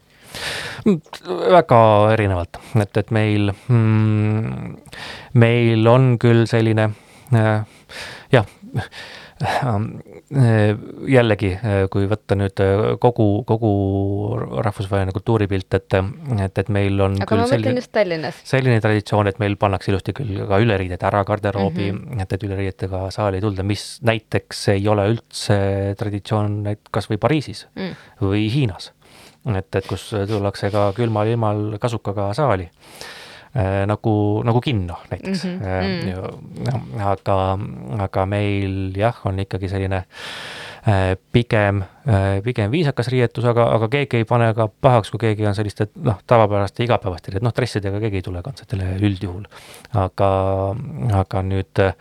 väga 1.54 1.80
erinevalt, 2.16 2.58
et, 2.82 2.98
et 2.98 3.12
meil 3.14 3.52
mm,, 3.54 4.72
meil 5.38 5.90
on 5.92 6.16
küll 6.22 6.48
selline 6.50 6.88
äh, 7.38 7.92
jah, 8.34 8.48
jällegi, 11.14 11.52
äh, 11.58 11.78
kui 11.92 12.08
võtta 12.10 12.36
nüüd 12.40 12.60
äh, 12.64 12.84
kogu, 13.02 13.28
kogu 13.48 13.72
rahvusvaheline 14.64 15.14
kultuuripilt, 15.16 15.78
et, 15.78 15.98
et, 15.98 16.62
et 16.64 16.72
meil 16.74 17.02
on 17.04 17.18
aga 17.24 17.40
ma 17.40 17.48
mõtlen 17.48 17.80
just 17.80 17.92
Tallinnas. 17.96 18.42
selline 18.48 18.82
traditsioon, 18.84 19.30
et 19.32 19.42
meil 19.44 19.58
pannakse 19.62 19.92
ilusti 19.92 20.16
küll 20.16 20.44
ka 20.50 20.60
üleriided 20.64 21.04
ära 21.10 21.24
garderoobi 21.28 21.90
mm, 21.92 22.04
-hmm. 22.04 22.26
et, 22.26 22.38
et 22.38 22.46
üleriietega 22.50 23.06
saali 23.16 23.40
ei 23.40 23.46
tulda, 23.46 23.66
mis 23.68 23.88
näiteks 24.06 24.68
ei 24.76 24.88
ole 24.88 25.08
üldse 25.14 25.58
traditsioon 26.00 26.62
kas 26.92 27.10
või 27.12 27.20
Pariisis 27.22 27.68
mm. 27.76 27.98
või 28.22 28.48
Hiinas. 28.54 28.94
et, 29.46 29.76
et 29.76 29.88
kus 29.88 30.10
tullakse 30.28 30.72
ka 30.72 30.92
külmal 30.96 31.28
ilmal 31.28 31.78
kasukaga 31.82 32.32
saali 32.34 32.70
äh, 32.70 33.23
nagu, 33.86 34.42
nagu 34.42 34.62
kinno 34.62 34.96
näiteks 35.12 35.44
mm. 35.46 35.60
-hmm. 35.60 37.02
Aga, 37.06 37.36
aga 38.02 38.26
meil 38.26 38.98
jah, 38.98 39.20
on 39.30 39.40
ikkagi 39.40 39.70
selline 39.70 40.00
äh, 40.02 40.64
pigem 41.32 41.84
Äh, 42.08 42.42
pigem 42.44 42.72
viisakas 42.72 43.08
riietus, 43.08 43.46
aga, 43.48 43.64
aga 43.78 43.88
keegi 43.88 44.20
ei 44.20 44.26
pane 44.28 44.50
ka 44.58 44.66
pahaks, 44.68 45.08
kui 45.14 45.22
keegi 45.22 45.46
on 45.48 45.56
selliste 45.56 45.86
noh, 46.04 46.18
tavapäraste 46.28 46.84
igapäevaste, 46.84 47.40
noh, 47.40 47.54
dressidega 47.56 48.02
keegi 48.04 48.20
ei 48.20 48.26
tule 48.26 48.42
kontsertidele 48.44 48.98
üldjuhul. 49.08 49.46
aga, 50.02 50.28
aga 51.22 51.44
nüüd 51.48 51.80
äh, 51.80 51.96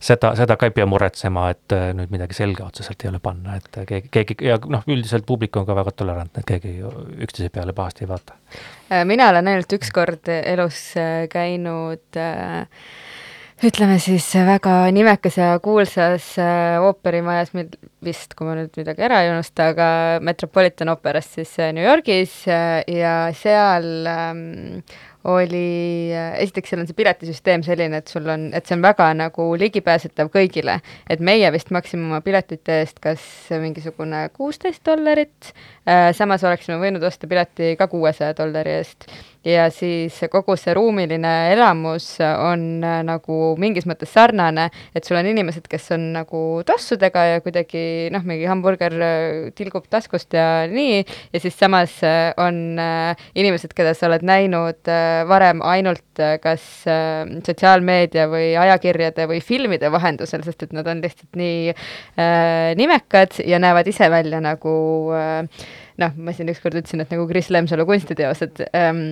seda, 0.00 0.32
seda 0.40 0.56
ka 0.56 0.70
ei 0.70 0.72
pea 0.72 0.88
muretsema, 0.88 1.50
et 1.52 1.76
äh, 1.76 1.90
nüüd 1.98 2.14
midagi 2.16 2.38
selga 2.38 2.70
otseselt 2.70 3.04
ei 3.04 3.12
ole 3.12 3.20
panna, 3.20 3.58
et 3.60 3.68
keegi, 3.90 4.08
keegi 4.08 4.40
ja 4.48 4.56
noh, 4.72 4.88
üldiselt 4.88 5.28
publik 5.28 5.60
on 5.60 5.68
ka 5.68 5.76
väga 5.82 5.92
tolerantne, 6.00 6.40
et 6.40 6.48
keegi 6.48 6.78
üksteise 7.28 7.52
peale 7.52 7.76
pahasti 7.76 8.06
ei 8.06 8.12
vaata. 8.14 8.40
mina 9.04 9.28
olen 9.34 9.52
ainult 9.52 9.76
üks 9.76 9.92
kord 9.92 10.32
elus 10.32 10.94
käinud 11.36 12.16
äh, 12.16 12.64
ütleme 13.62 13.98
siis 14.02 14.26
väga 14.46 14.72
nimekas 14.94 15.36
ja 15.38 15.52
kuulsas 15.62 16.32
äh, 16.40 16.82
ooperimajas, 16.82 17.52
mil 17.54 17.68
vist, 18.02 18.34
kui 18.34 18.48
ma 18.48 18.56
nüüd 18.58 18.74
midagi 18.80 19.04
ära 19.06 19.20
ei 19.22 19.30
unusta, 19.30 19.68
aga 19.70 19.86
Metropolitan 20.24 20.90
Operas 20.90 21.28
siis 21.36 21.52
äh, 21.62 21.70
New 21.74 21.86
Yorgis 21.86 22.34
äh, 22.50 22.80
ja 22.90 23.14
seal 23.38 24.08
ähm, 24.10 24.82
oli, 25.30 26.10
esiteks 26.42 26.72
seal 26.72 26.82
on 26.82 26.88
see 26.90 26.98
piletisüsteem 26.98 27.62
selline, 27.62 28.00
et 28.02 28.10
sul 28.10 28.26
on, 28.32 28.48
et 28.56 28.66
see 28.66 28.74
on 28.74 28.82
väga 28.82 29.12
nagu 29.14 29.46
ligipääsetav 29.62 30.32
kõigile. 30.34 30.80
et 31.06 31.22
meie 31.22 31.52
vist 31.54 31.70
maksime 31.70 32.08
oma 32.08 32.20
piletite 32.24 32.80
eest 32.82 32.98
kas 33.02 33.22
mingisugune 33.62 34.24
kuusteist 34.34 34.82
dollarit 34.88 35.52
äh,, 35.52 35.81
samas 36.14 36.44
oleksime 36.46 36.76
võinud 36.78 37.02
osta 37.02 37.26
pileti 37.26 37.72
ka 37.78 37.88
kuuesaja 37.90 38.36
dollari 38.38 38.76
eest. 38.78 39.08
Ja 39.42 39.64
siis 39.74 40.20
kogu 40.30 40.54
see 40.54 40.70
ruumiline 40.76 41.30
elamus 41.50 42.04
on 42.22 42.60
äh, 42.86 43.00
nagu 43.02 43.56
mingis 43.58 43.88
mõttes 43.90 44.12
sarnane, 44.14 44.68
et 44.94 45.02
sul 45.02 45.18
on 45.18 45.26
inimesed, 45.26 45.66
kes 45.70 45.90
on 45.96 46.04
nagu 46.14 46.42
tossudega 46.66 47.24
ja 47.26 47.40
kuidagi 47.42 47.82
noh, 48.14 48.22
mingi 48.28 48.46
hamburger 48.46 48.94
äh, 49.02 49.50
tilgub 49.58 49.90
taskust 49.90 50.38
ja 50.38 50.68
nii, 50.70 51.02
ja 51.34 51.42
siis 51.42 51.58
samas 51.58 51.98
äh, 52.06 52.30
on 52.38 52.78
inimesed, 53.34 53.74
keda 53.74 53.96
sa 53.98 54.06
oled 54.06 54.22
näinud 54.26 54.86
varem 55.28 55.60
ainult 55.66 56.22
kas 56.42 56.62
sotsiaalmeedia 56.86 58.28
või 58.30 58.52
ajakirjade 58.62 59.26
või 59.30 59.42
filmide 59.42 59.90
vahendusel, 59.92 60.44
sest 60.46 60.68
et 60.68 60.74
nad 60.76 60.86
on 60.86 61.02
lihtsalt 61.02 61.38
nii 61.38 61.72
äh, 61.74 62.72
nimekad 62.78 63.42
ja 63.42 63.58
näevad 63.62 63.90
ise 63.90 64.06
välja 64.12 64.38
nagu 64.44 64.74
äh, 65.18 65.64
noh, 66.00 66.16
ma 66.16 66.32
siin 66.36 66.48
ükskord 66.52 66.78
ütlesin, 66.78 67.02
et 67.04 67.12
nagu 67.12 67.26
Kris 67.28 67.50
Lemsalu 67.52 67.86
kunstiteosed 67.88 68.64
ähm,, 68.72 69.04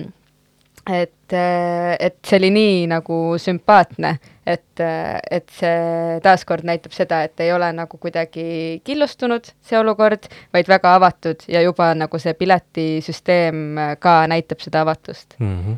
et, 0.89 1.33
et 1.33 2.17
see 2.25 2.37
oli 2.39 2.49
nii 2.53 2.77
nagu 2.89 3.17
sümpaatne, 3.41 4.15
et, 4.47 4.81
et 4.81 5.53
see 5.53 6.17
taaskord 6.23 6.65
näitab 6.67 6.95
seda, 6.95 7.21
et 7.27 7.43
ei 7.43 7.51
ole 7.53 7.69
nagu 7.75 7.99
kuidagi 8.01 8.81
killustunud 8.87 9.51
see 9.67 9.79
olukord, 9.79 10.25
vaid 10.55 10.71
väga 10.71 10.95
avatud 10.97 11.45
ja 11.51 11.61
juba 11.65 11.91
nagu 11.97 12.21
see 12.21 12.33
piletisüsteem 12.37 13.77
ka 14.01 14.15
näitab 14.31 14.63
seda 14.63 14.81
avatust 14.85 15.37
mm. 15.39 15.57
-hmm. 15.59 15.77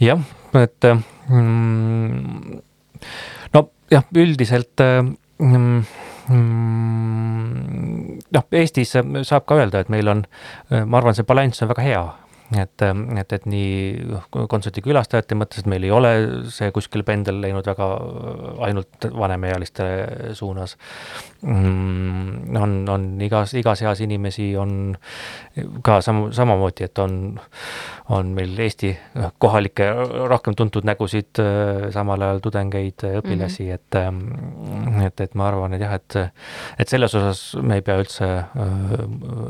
jah, 0.00 0.24
et 0.62 0.88
mm, 1.28 2.60
no 3.54 3.68
jah, 3.90 4.04
üldiselt 4.16 4.80
mm, 4.80 5.84
mm, 6.28 7.23
noh, 8.34 8.44
Eestis 8.52 8.94
saab 8.94 9.46
ka 9.48 9.58
öelda, 9.60 9.84
et 9.84 9.92
meil 9.92 10.10
on, 10.10 10.24
ma 10.70 11.00
arvan, 11.00 11.16
see 11.16 11.26
balanss 11.26 11.62
on 11.62 11.70
väga 11.72 11.86
hea 11.86 12.04
et, 12.60 12.82
et, 13.20 13.32
et 13.36 13.46
nii 13.50 14.18
kontserdikülastajate 14.30 15.36
mõttes, 15.38 15.62
et 15.62 15.68
meil 15.70 15.84
ei 15.86 15.92
ole 15.94 16.12
see 16.52 16.70
kuskil 16.74 17.04
pendel 17.06 17.40
läinud 17.42 17.66
väga 17.66 17.88
ainult 18.66 19.08
vanemaealiste 19.14 19.86
suunas 20.38 20.76
mm,. 21.42 22.56
on, 22.60 22.76
on 22.90 23.06
igas, 23.24 23.54
igas 23.58 23.82
eas 23.84 24.02
inimesi 24.04 24.50
on 24.60 24.94
ka 25.86 26.00
sam-, 26.04 26.28
samamoodi, 26.34 26.88
et 26.88 27.02
on, 27.02 27.38
on 28.14 28.32
meil 28.36 28.54
Eesti 28.64 28.92
kohalikke 29.42 29.88
rohkem 30.30 30.56
tuntud 30.58 30.86
nägusid, 30.86 31.40
samal 31.94 32.22
ajal 32.26 32.42
tudengeid, 32.44 33.06
õpilasi 33.20 33.68
mm, 33.68 33.78
-hmm. 33.98 35.06
et, 35.06 35.06
et, 35.06 35.20
et 35.28 35.34
ma 35.34 35.48
arvan, 35.48 35.74
et 35.74 35.84
jah, 35.84 35.94
et, 35.94 36.18
et 36.78 36.88
selles 36.88 37.14
osas 37.14 37.44
me 37.62 37.80
ei 37.80 37.86
pea 37.86 37.98
üldse 38.00 38.30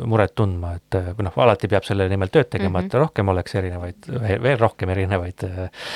muret 0.05 0.35
tundma, 0.35 0.75
et 0.79 1.01
noh, 1.23 1.39
alati 1.47 1.69
peab 1.69 1.87
selle 1.87 2.09
nimel 2.09 2.33
tööd 2.33 2.51
tegema 2.51 2.81
mm, 2.81 2.85
-hmm 2.85 2.94
et 2.95 3.01
rohkem 3.01 3.29
oleks 3.33 3.55
erinevaid, 3.59 4.07
veel 4.43 4.59
rohkem 4.61 4.91
erinevaid 4.95 5.45
äh, 5.49 5.89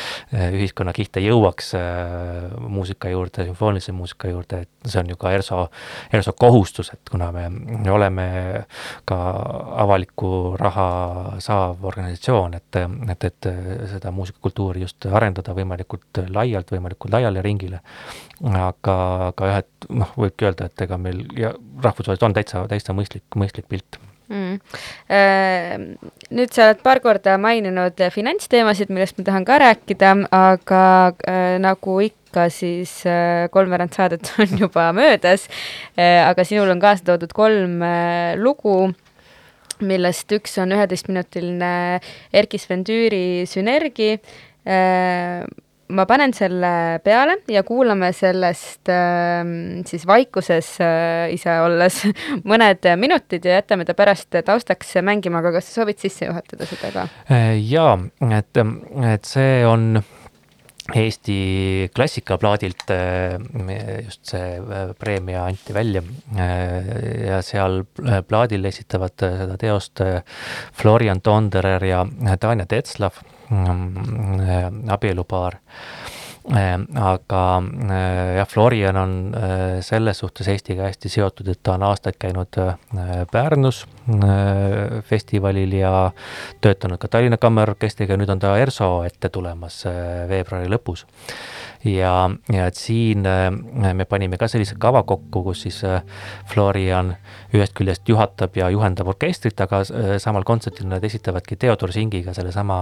ühiskonnakihte 0.58 1.22
jõuaks 1.22 1.72
äh, 1.78 2.56
muusika 2.58 3.10
juurde, 3.12 3.46
sümfoonilise 3.48 3.94
muusika 3.96 4.30
juurde, 4.32 4.62
et 4.66 4.90
see 4.90 5.00
on 5.02 5.12
ju 5.12 5.18
ka 5.20 5.32
ERSO, 5.36 5.60
ERSO 6.14 6.34
kohustus, 6.38 6.90
et 6.94 7.12
kuna 7.12 7.30
me 7.34 7.92
oleme 7.92 8.26
ka 9.08 9.18
avalikku 9.84 10.32
raha 10.58 10.88
saav 11.44 11.84
organisatsioon, 11.88 12.58
et, 12.58 12.80
et, 13.14 13.28
et 13.30 13.50
seda 13.94 14.12
muusikakultuuri 14.14 14.82
just 14.86 15.06
arendada 15.12 15.54
võimalikult 15.56 16.24
laialt, 16.34 16.74
võimalikult 16.74 17.14
laiale 17.14 17.42
ringile. 17.44 17.82
aga, 18.48 18.98
aga 19.30 19.52
jah, 19.52 19.64
et 19.64 19.88
noh, 19.90 20.12
võibki 20.16 20.46
öelda, 20.48 20.68
et 20.68 20.86
ega 20.86 20.98
meil 20.98 21.24
ja 21.38 21.52
rahvusvaheliselt 21.54 22.28
on 22.28 22.36
täitsa, 22.36 22.66
täitsa 22.70 22.94
mõistlik, 22.96 23.26
mõistlik 23.38 23.68
pilt 23.68 23.98
mm.. 24.28 25.96
Nüüd 26.28 26.52
sa 26.52 26.68
oled 26.68 26.80
paar 26.84 27.00
korda 27.04 27.36
maininud 27.40 28.00
finantsteemasid, 28.14 28.92
millest 28.92 29.18
ma 29.18 29.26
tahan 29.28 29.46
ka 29.48 29.58
rääkida, 29.62 30.14
aga 30.34 30.84
äh, 31.24 31.56
nagu 31.62 31.98
ikka, 32.04 32.48
siis 32.52 32.92
äh, 33.08 33.48
kolmveerand 33.54 33.96
saadet 33.96 34.32
on 34.42 34.58
juba 34.60 34.90
möödas. 34.96 35.48
Äh,, 35.96 36.22
aga 36.28 36.44
sinul 36.44 36.70
on 36.74 36.82
kaasa 36.82 37.12
toodud 37.12 37.32
kolm 37.36 37.80
äh, 37.82 38.34
lugu, 38.40 38.90
millest 39.80 40.32
üks 40.34 40.58
on 40.58 40.74
üheteistminutiline 40.74 41.72
Erkki 42.34 42.60
Sven 42.60 42.84
Tüüri 42.84 43.46
Sünergi. 43.48 44.18
Äh, 44.68 45.46
ma 45.94 46.04
panen 46.08 46.34
selle 46.36 46.70
peale 47.04 47.38
ja 47.50 47.62
kuulame 47.66 48.10
sellest 48.16 48.90
äh, 48.92 49.40
siis 49.88 50.04
vaikuses 50.08 50.74
äh, 50.84 51.32
ise 51.34 51.58
olles 51.64 52.02
mõned 52.50 52.90
minutid 53.00 53.48
ja 53.48 53.58
jätame 53.60 53.88
ta 53.88 53.96
pärast 53.98 54.40
taustaks 54.44 54.98
mängima, 55.04 55.42
aga 55.42 55.56
kas 55.58 55.70
sa 55.70 55.80
soovid 55.80 56.00
sisse 56.02 56.28
juhatada 56.28 56.68
seda 56.68 56.92
ka? 56.94 57.08
Äh, 57.32 57.56
jaa, 57.62 57.96
et, 58.38 58.62
et 59.14 59.28
see 59.28 59.60
on 59.68 60.00
Eesti 60.88 61.90
klassikaplaadilt 61.92 62.92
äh, 62.94 63.34
just 64.06 64.30
see 64.30 64.54
preemia 64.96 65.42
anti 65.44 65.74
välja 65.76 66.00
ja 66.32 67.42
seal 67.44 67.82
plaadil 68.28 68.64
esitavad 68.70 69.16
seda 69.20 69.58
teost 69.60 70.00
Florian 70.80 71.20
Tonderer 71.20 71.84
ja 71.84 72.06
Tanja 72.40 72.64
Tetslav 72.68 73.20
abielupaar. 74.96 75.58
Ehm, 76.48 76.86
aga 76.96 77.42
eh, 77.60 78.34
jah, 78.38 78.48
Florian 78.48 78.96
on 78.96 79.14
selles 79.84 80.22
suhtes 80.22 80.48
Eestiga 80.48 80.86
hästi 80.88 81.10
seotud, 81.12 81.48
et 81.52 81.60
ta 81.62 81.76
on 81.76 81.84
aastaid 81.90 82.16
käinud 82.20 82.56
Pärnus 83.32 83.84
festivalil 85.04 85.72
ja 85.76 85.92
töötanud 86.64 87.00
ka 87.00 87.10
Tallinna 87.12 87.36
Kammerorkestriga, 87.36 88.16
nüüd 88.16 88.30
on 88.32 88.40
ta 88.40 88.54
ERSO 88.58 88.90
ette 89.04 89.28
tulemas 89.32 89.82
veebruari 90.30 90.70
lõpus 90.72 91.04
ja, 91.84 92.30
ja 92.52 92.66
et 92.66 92.78
siin 92.78 93.26
äh, 93.26 93.94
me 93.94 94.06
panime 94.08 94.38
ka 94.38 94.48
sellise 94.50 94.76
kava 94.80 95.02
kokku, 95.06 95.42
kus 95.46 95.62
siis 95.66 95.80
äh, 95.86 96.02
Florian 96.50 97.14
ühest 97.54 97.74
küljest 97.78 98.08
juhatab 98.08 98.56
ja 98.58 98.70
juhendab 98.74 99.10
orkestrit, 99.14 99.60
aga 99.60 99.82
äh, 99.84 100.14
samal 100.22 100.46
kontserdil 100.48 100.88
nad 100.90 101.04
esitavadki 101.04 101.56
Theodor 101.56 101.92
Singiga 101.94 102.34
sellesama 102.36 102.78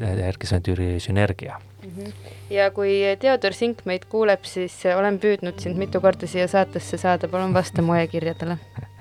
Erkki 0.00 0.46
Sventüüri 0.46 1.00
sünergia. 1.00 1.58
-hmm. 1.82 2.12
ja 2.50 2.70
kui 2.70 3.00
Theodor 3.20 3.52
Sink 3.52 3.84
meid 3.84 4.08
kuuleb, 4.08 4.44
siis 4.44 4.82
olen 4.96 5.18
püüdnud 5.18 5.60
sind 5.60 5.76
mitu 5.76 6.00
korda 6.00 6.26
siia 6.26 6.48
saatesse 6.48 6.96
saada, 6.96 7.28
palun 7.28 7.54
vasta 7.54 7.82
mu 7.82 7.94
e-kirjadele 7.94 8.58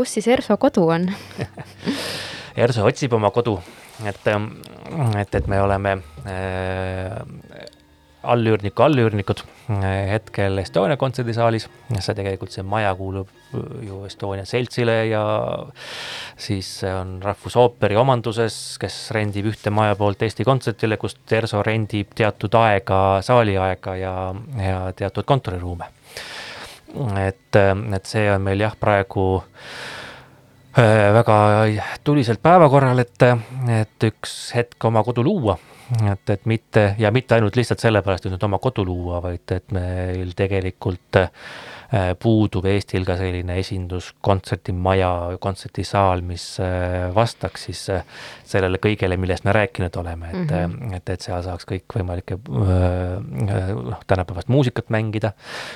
kus 0.00 0.16
siis 0.16 0.30
Erso 0.32 0.56
kodu 0.60 0.86
on? 0.94 1.10
Erso 2.64 2.86
otsib 2.88 3.12
oma 3.18 3.28
kodu, 3.34 3.58
et, 4.08 4.24
et, 5.20 5.34
et 5.36 5.50
me 5.50 5.60
oleme 5.60 5.92
äh, 6.24 7.18
allüürniku 8.32 8.84
allüürnikud 8.86 9.42
äh, 9.44 9.84
hetkel 10.14 10.58
Estonia 10.62 10.96
kontserdisaalis. 11.00 11.68
see 11.98 12.16
tegelikult, 12.16 12.52
see 12.52 12.64
maja 12.64 12.94
kuulub 12.96 13.28
ju 13.84 14.00
Estonia 14.08 14.46
seltsile 14.48 14.96
ja 15.10 15.22
siis 16.40 16.72
on 16.88 17.18
Rahvusooperi 17.22 18.00
omanduses, 18.00 18.56
kes 18.80 18.98
rendib 19.16 19.52
ühte 19.52 19.72
maja 19.72 19.96
poolt 20.00 20.24
Eesti 20.24 20.48
Kontsertile, 20.48 20.96
kust 21.00 21.32
Erso 21.36 21.60
rendib 21.66 22.16
teatud 22.16 22.56
aega, 22.60 23.00
saaliaega 23.26 23.96
ja, 24.00 24.14
ja 24.64 24.84
teatud 24.96 25.28
kontoriruume. 25.28 25.92
Et, 27.20 27.56
et 27.56 28.06
see 28.08 28.26
on 28.32 28.42
meil 28.44 28.62
jah, 28.64 28.76
praegu 28.80 29.26
äh, 30.78 31.10
väga 31.16 31.40
tuliselt 32.04 32.42
päevakorral, 32.42 33.02
et, 33.02 33.26
et 33.80 34.08
üks 34.10 34.38
hetk 34.56 34.90
oma 34.90 35.04
kodu 35.06 35.24
luua. 35.26 35.58
Et, 36.06 36.30
et 36.30 36.44
mitte 36.46 36.84
ja 37.02 37.10
mitte 37.10 37.34
ainult 37.34 37.56
lihtsalt 37.58 37.82
sellepärast, 37.82 38.26
et 38.26 38.34
nüüd 38.34 38.44
oma 38.46 38.60
kodu 38.62 38.84
luua, 38.86 39.18
vaid 39.24 39.56
et 39.56 39.72
meil 39.74 40.30
tegelikult 40.38 41.18
äh, 41.18 41.32
puudub 42.22 42.66
Eestil 42.70 43.04
ka 43.06 43.16
selline 43.18 43.56
esindus, 43.58 44.12
kontserdimaja, 44.22 45.38
kontserdisaal, 45.42 46.22
mis 46.22 46.44
äh, 46.62 47.08
vastaks 47.14 47.66
siis 47.66 47.82
äh, 47.90 48.04
sellele 48.46 48.78
kõigele, 48.82 49.18
millest 49.18 49.46
me 49.46 49.54
rääkinud 49.56 49.96
oleme, 49.98 50.30
et 50.30 50.38
mm, 50.38 50.76
-hmm. 50.76 50.94
et, 50.96 51.10
et 51.10 51.26
seal 51.26 51.42
saaks 51.42 51.66
kõikvõimalikke 51.66 52.38
noh, 52.46 54.04
tänapäevast 54.06 54.48
muusikat 54.48 54.90
mängida. 54.90 55.32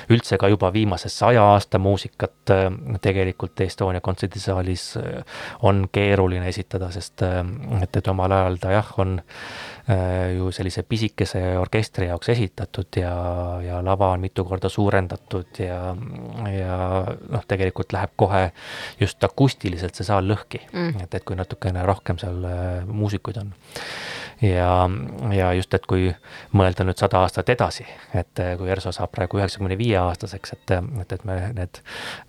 üldse 0.09 0.37
ka 0.37 0.47
juba 0.47 0.73
viimase 0.73 1.09
saja 1.09 1.43
aasta 1.43 1.79
muusikat 1.79 2.53
tegelikult 3.01 3.61
Estonia 3.61 4.01
kontserdisaalis 4.01 4.97
on 5.61 5.87
keeruline 5.91 6.47
esitada, 6.47 6.91
sest 6.91 7.21
et, 7.81 7.97
et 7.97 8.07
omal 8.07 8.31
ajal 8.31 8.57
ta 8.57 8.71
jah, 8.71 8.93
on 8.97 9.19
Äh, 9.19 9.74
ju 10.37 10.47
sellise 10.55 10.81
pisikese 10.89 11.39
orkestri 11.61 12.07
jaoks 12.09 12.31
esitatud 12.33 12.97
ja, 12.97 13.11
ja 13.61 13.81
lava 13.85 14.09
on 14.15 14.23
mitu 14.23 14.45
korda 14.47 14.69
suurendatud 14.69 15.59
ja, 15.61 15.79
ja 16.49 16.77
noh, 17.05 17.43
tegelikult 17.47 17.93
läheb 17.93 18.15
kohe 18.17 18.47
just 18.99 19.23
akustiliselt 19.23 19.93
see 19.93 20.07
saal 20.07 20.25
lõhki 20.25 20.63
mm., 20.71 21.05
et, 21.05 21.19
et 21.19 21.27
kui 21.27 21.37
natukene 21.37 21.85
rohkem 21.85 22.17
seal 22.21 22.41
äh, 22.49 22.81
muusikuid 22.89 23.37
on 23.43 23.53
ja, 24.41 24.89
ja 25.31 25.53
just, 25.53 25.73
et 25.73 25.85
kui 25.87 26.09
mõelda 26.55 26.85
nüüd 26.85 26.99
sada 26.99 27.21
aastat 27.23 27.49
edasi, 27.53 27.85
et 28.15 28.41
eh, 28.43 28.53
kui 28.59 28.69
ERSO 28.71 28.91
saab 28.95 29.13
praegu 29.15 29.39
üheksakümne 29.39 29.77
viie 29.79 29.97
aastaseks, 30.01 30.55
et, 30.57 30.73
et, 30.75 31.15
et 31.17 31.25
me 31.27 31.37
need 31.55 31.79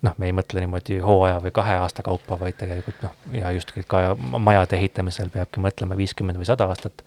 noh, 0.05 0.15
me 0.17 0.29
ei 0.29 0.35
mõtle 0.35 0.63
niimoodi 0.63 1.01
hooaja 1.03 1.41
või 1.43 1.53
kahe 1.55 1.77
aasta 1.81 2.05
kaupa, 2.05 2.39
vaid 2.39 2.57
tegelikult 2.59 3.03
noh, 3.03 3.15
ja 3.35 3.51
just 3.55 3.73
ka 3.89 4.03
majade 4.17 4.77
ehitamisel 4.79 5.31
peabki 5.33 5.63
mõtlema 5.63 5.97
viiskümmend 5.99 6.39
või 6.39 6.47
sada 6.47 6.69
aastat. 6.71 7.03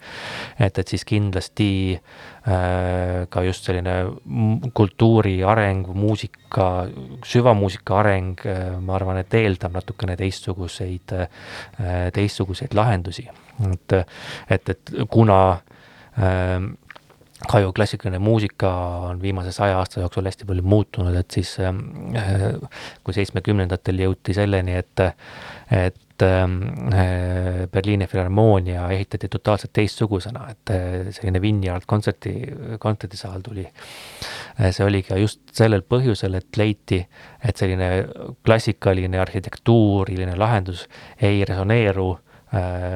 et, 0.59 0.77
et 0.77 0.87
siis 0.87 1.05
kindlasti 1.07 1.71
äh, 1.97 3.27
ka 3.29 3.45
just 3.47 3.65
selline 3.67 3.97
kultuuri 4.77 5.39
areng, 5.43 5.89
muusika, 5.97 6.87
süvamuusika 7.25 8.01
areng, 8.03 8.45
ma 8.81 8.97
arvan, 8.97 9.21
et 9.21 9.33
eeldab 9.33 9.73
natukene 9.79 10.17
teistsuguseid, 10.19 11.15
äh, 11.17 12.11
teistsuguseid 12.13 12.77
lahendusi 12.77 13.29
et, 13.73 13.97
et, 14.49 14.69
et 14.75 14.93
kuna 15.09 15.41
äh, 16.17 16.69
ka 17.47 17.59
ju 17.59 17.71
klassikaline 17.73 18.19
muusika 18.19 18.69
on 19.09 19.21
viimase 19.21 19.51
saja 19.51 19.79
aasta 19.79 20.01
jooksul 20.01 20.27
hästi 20.29 20.45
palju 20.45 20.63
muutunud, 20.63 21.15
et 21.17 21.31
siis 21.31 21.55
äh, 21.59 21.73
kui 23.03 23.17
seitsmekümnendatel 23.17 24.03
jõuti 24.05 24.35
selleni, 24.37 24.75
et, 24.77 25.03
et 25.73 26.25
äh, 26.25 26.45
Berliini 27.71 28.07
Filharmoonia 28.07 28.87
ehitati 28.93 29.29
totaalselt 29.31 29.73
teistsugusena, 29.73 30.47
et 30.53 30.73
äh, 30.75 31.11
selline 31.15 31.41
Vineyard 31.41 31.87
kontserti, 31.87 32.35
kontserdisaal 32.79 33.41
tuli. 33.41 33.67
see 34.69 34.85
oli 34.85 35.01
ka 35.01 35.17
just 35.17 35.41
sellel 35.57 35.81
põhjusel, 35.81 36.35
et 36.37 36.57
leiti, 36.57 37.01
et 37.43 37.57
selline 37.57 37.87
klassikaline 38.45 39.19
arhitektuuriline 39.19 40.35
lahendus 40.37 40.87
ei 41.21 41.45
resoneeru 41.45 42.11
Äh, 42.13 42.30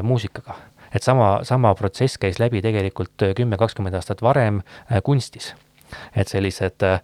muusikaga. 0.03 0.55
et 0.95 1.03
sama, 1.03 1.39
sama 1.43 1.73
protsess 1.75 2.17
käis 2.17 2.39
läbi 2.39 2.61
tegelikult 2.61 3.23
kümme, 3.35 3.57
kakskümmend 3.57 3.95
aastat 3.95 4.21
varem 4.21 4.59
äh, 4.59 5.01
kunstis 5.03 5.53
et 6.15 6.29
sellised 6.29 6.83
äh, 6.85 6.99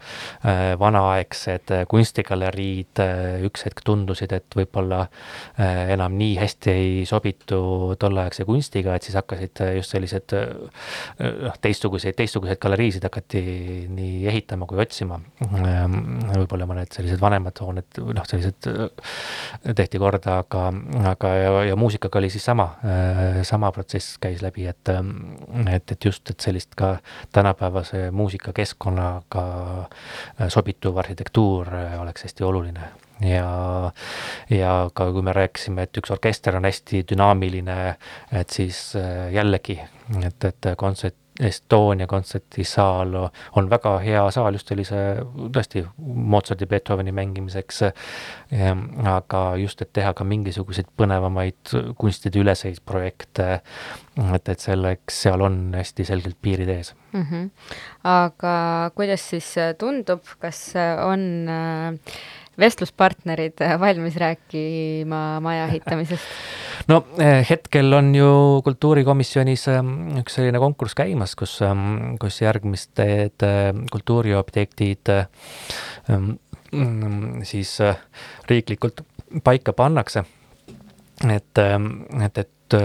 vanaaegsed 0.80 1.74
kunstigaleriid 1.92 3.02
äh, 3.04 3.44
üks 3.48 3.66
hetk 3.68 3.84
tundusid, 3.86 4.34
et 4.36 4.58
võib-olla 4.58 5.04
äh, 5.06 5.92
enam 5.96 6.16
nii 6.20 6.36
hästi 6.40 6.72
ei 6.72 6.92
sobitu 7.10 7.62
tolleaegse 8.00 8.46
kunstiga, 8.48 8.96
et 8.96 9.08
siis 9.08 9.18
hakkasid 9.20 9.64
just 9.78 9.96
sellised 9.96 10.36
noh, 10.36 11.58
teistsuguseid, 11.62 12.16
teistsuguseid 12.18 12.60
galeriisid 12.62 13.06
hakati 13.06 13.42
nii 13.92 14.26
ehitama 14.32 14.68
kui 14.70 14.82
otsima. 14.82 15.20
Ähm, 15.42 15.98
võib-olla 16.32 16.68
mõned 16.70 16.92
sellised 16.96 17.22
vanemad 17.22 17.60
hooned, 17.64 18.02
noh, 18.16 18.28
sellised 18.30 18.70
tehti 19.78 20.02
korda, 20.02 20.40
aga, 20.46 20.68
aga 21.14 21.34
ja, 21.36 21.52
ja 21.72 21.80
muusikaga 21.80 22.22
oli 22.22 22.32
siis 22.34 22.46
sama, 22.48 22.70
sama 23.48 23.72
protsess 23.76 24.18
käis 24.22 24.44
läbi, 24.44 24.68
et, 24.70 24.92
et, 24.92 25.96
et 25.96 26.06
just, 26.06 26.30
et 26.32 26.44
sellist 26.44 26.76
ka 26.80 26.96
tänapäevase 27.36 28.10
muusika 28.16 28.54
keskkonna 28.56 28.71
keskkonnaga 28.72 29.46
äh, 30.40 30.50
sobituv 30.50 30.98
arhitektuur 30.98 31.68
äh, 31.76 32.02
oleks 32.02 32.24
hästi 32.24 32.44
oluline. 32.44 32.92
Ja, 33.22 33.92
ja 34.50 34.90
ka 34.94 35.12
kui 35.14 35.22
me 35.22 35.34
rääkisime, 35.34 35.86
et 35.86 35.98
üks 35.98 36.12
orkester 36.12 36.56
on 36.58 36.66
hästi 36.66 37.04
dünaamiline, 37.12 37.96
et 38.34 38.50
siis 38.50 38.96
äh, 38.98 39.30
jällegi, 39.34 39.78
et, 40.26 40.44
et 40.44 40.72
kontsert, 40.78 41.21
Estonia 41.42 42.08
kontserdisaal 42.08 43.16
on 43.58 43.70
väga 43.70 43.96
hea 44.04 44.24
saal 44.34 44.58
just 44.58 44.70
sellise 44.72 44.98
tõesti 45.54 45.84
Mozarti, 45.98 46.68
Beethoveni 46.70 47.12
mängimiseks. 47.16 47.82
aga 49.14 49.42
just, 49.58 49.82
et 49.82 49.94
teha 49.94 50.14
ka 50.14 50.24
mingisuguseid 50.28 50.92
põnevamaid 50.98 51.74
kunstide 51.98 52.40
üleseid 52.40 52.82
projekte, 52.86 53.62
et, 54.36 54.50
et 54.50 54.60
selleks 54.60 55.22
seal 55.24 55.42
on 55.42 55.58
hästi 55.76 56.06
selgelt 56.06 56.38
piirid 56.42 56.70
ees 56.70 56.94
mm. 57.14 57.26
-hmm. 57.30 57.50
aga 58.04 58.92
kuidas 58.96 59.30
siis 59.30 59.56
tundub, 59.80 60.22
kas 60.40 60.74
on 61.06 61.50
äh, 61.50 61.98
vestluspartnerid 62.60 63.64
valmis 63.80 64.18
rääkima 64.20 65.40
maja 65.44 65.66
ehitamisest? 65.70 66.26
no 66.92 67.02
eh, 67.20 67.42
hetkel 67.50 67.94
on 67.94 68.14
ju 68.16 68.32
kultuurikomisjonis 68.66 69.68
ehm, 69.72 69.96
üks 70.22 70.38
selline 70.40 70.62
konkurss 70.62 70.98
käimas, 70.98 71.36
kus, 71.40 71.58
ehm, 71.66 72.16
kus 72.22 72.42
järgmised 72.44 73.06
kultuuriobjektid 73.92 75.14
ehm, 75.16 76.32
siis 77.48 77.74
riiklikult 78.48 79.02
paika 79.44 79.74
pannakse. 79.76 80.24
et, 81.28 81.60
et, 81.60 82.38
et 82.38 82.78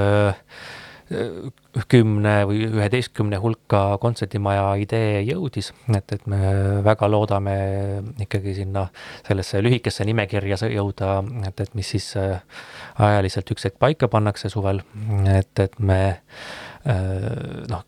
kümne 1.88 2.32
või 2.48 2.64
üheteistkümne 2.66 3.38
hulka 3.38 3.80
kontserdimaja 4.02 4.64
idee 4.82 5.20
jõudis, 5.26 5.70
et, 5.94 6.12
et 6.16 6.24
me 6.26 6.38
väga 6.84 7.08
loodame 7.10 7.56
ikkagi 8.24 8.56
sinna 8.56 8.88
sellesse 9.26 9.60
lühikesse 9.62 10.06
nimekirja 10.08 10.58
jõuda, 10.72 11.20
et, 11.46 11.62
et 11.62 11.76
mis 11.78 11.92
siis 11.94 12.08
äh, 12.18 12.40
ajaliselt 12.98 13.54
üks 13.54 13.68
hetk 13.68 13.78
paika 13.82 14.10
pannakse 14.10 14.50
suvel, 14.50 14.82
et, 15.30 15.52
et 15.62 15.78
me 15.78 16.00
äh, 16.10 17.62
noh, 17.70 17.86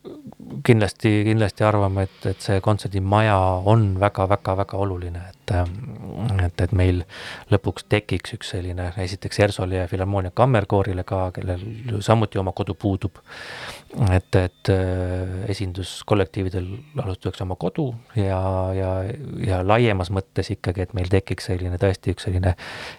kindlasti, 0.67 1.23
kindlasti 1.33 1.67
arvame, 1.67 2.07
et, 2.07 2.31
et 2.35 2.49
see 2.51 2.63
kontserdimaja 2.63 3.39
on 3.67 3.91
väga-väga-väga 3.99 4.79
oluline, 4.85 5.27
et 5.33 5.38
et, 5.55 6.43
et, 6.45 6.61
et 6.67 6.73
meil 6.77 7.03
lõpuks 7.53 7.85
tekiks 7.89 8.35
üks 8.37 8.49
selline, 8.55 8.85
esiteks 9.05 9.41
ERSO-le 9.45 9.77
ja 9.81 9.87
Filharmoonia 9.91 10.33
Kammerkoorile 10.35 11.05
ka, 11.09 11.19
kellel 11.37 11.61
samuti 12.05 12.41
oma 12.41 12.53
kodu 12.57 12.75
puudub. 12.75 13.15
et, 14.13 14.37
et 14.37 14.69
esinduskollektiividel 15.49 16.67
alustatakse 17.03 17.43
oma 17.45 17.57
kodu 17.57 17.95
ja, 18.17 18.73
ja, 18.77 19.05
ja 19.47 19.67
laiemas 19.67 20.11
mõttes 20.13 20.51
ikkagi, 20.53 20.81
et 20.85 20.95
meil 20.97 21.09
tekiks 21.09 21.45
selline 21.49 21.77
tõesti 21.81 22.11
üks 22.13 22.23
selline 22.29 22.55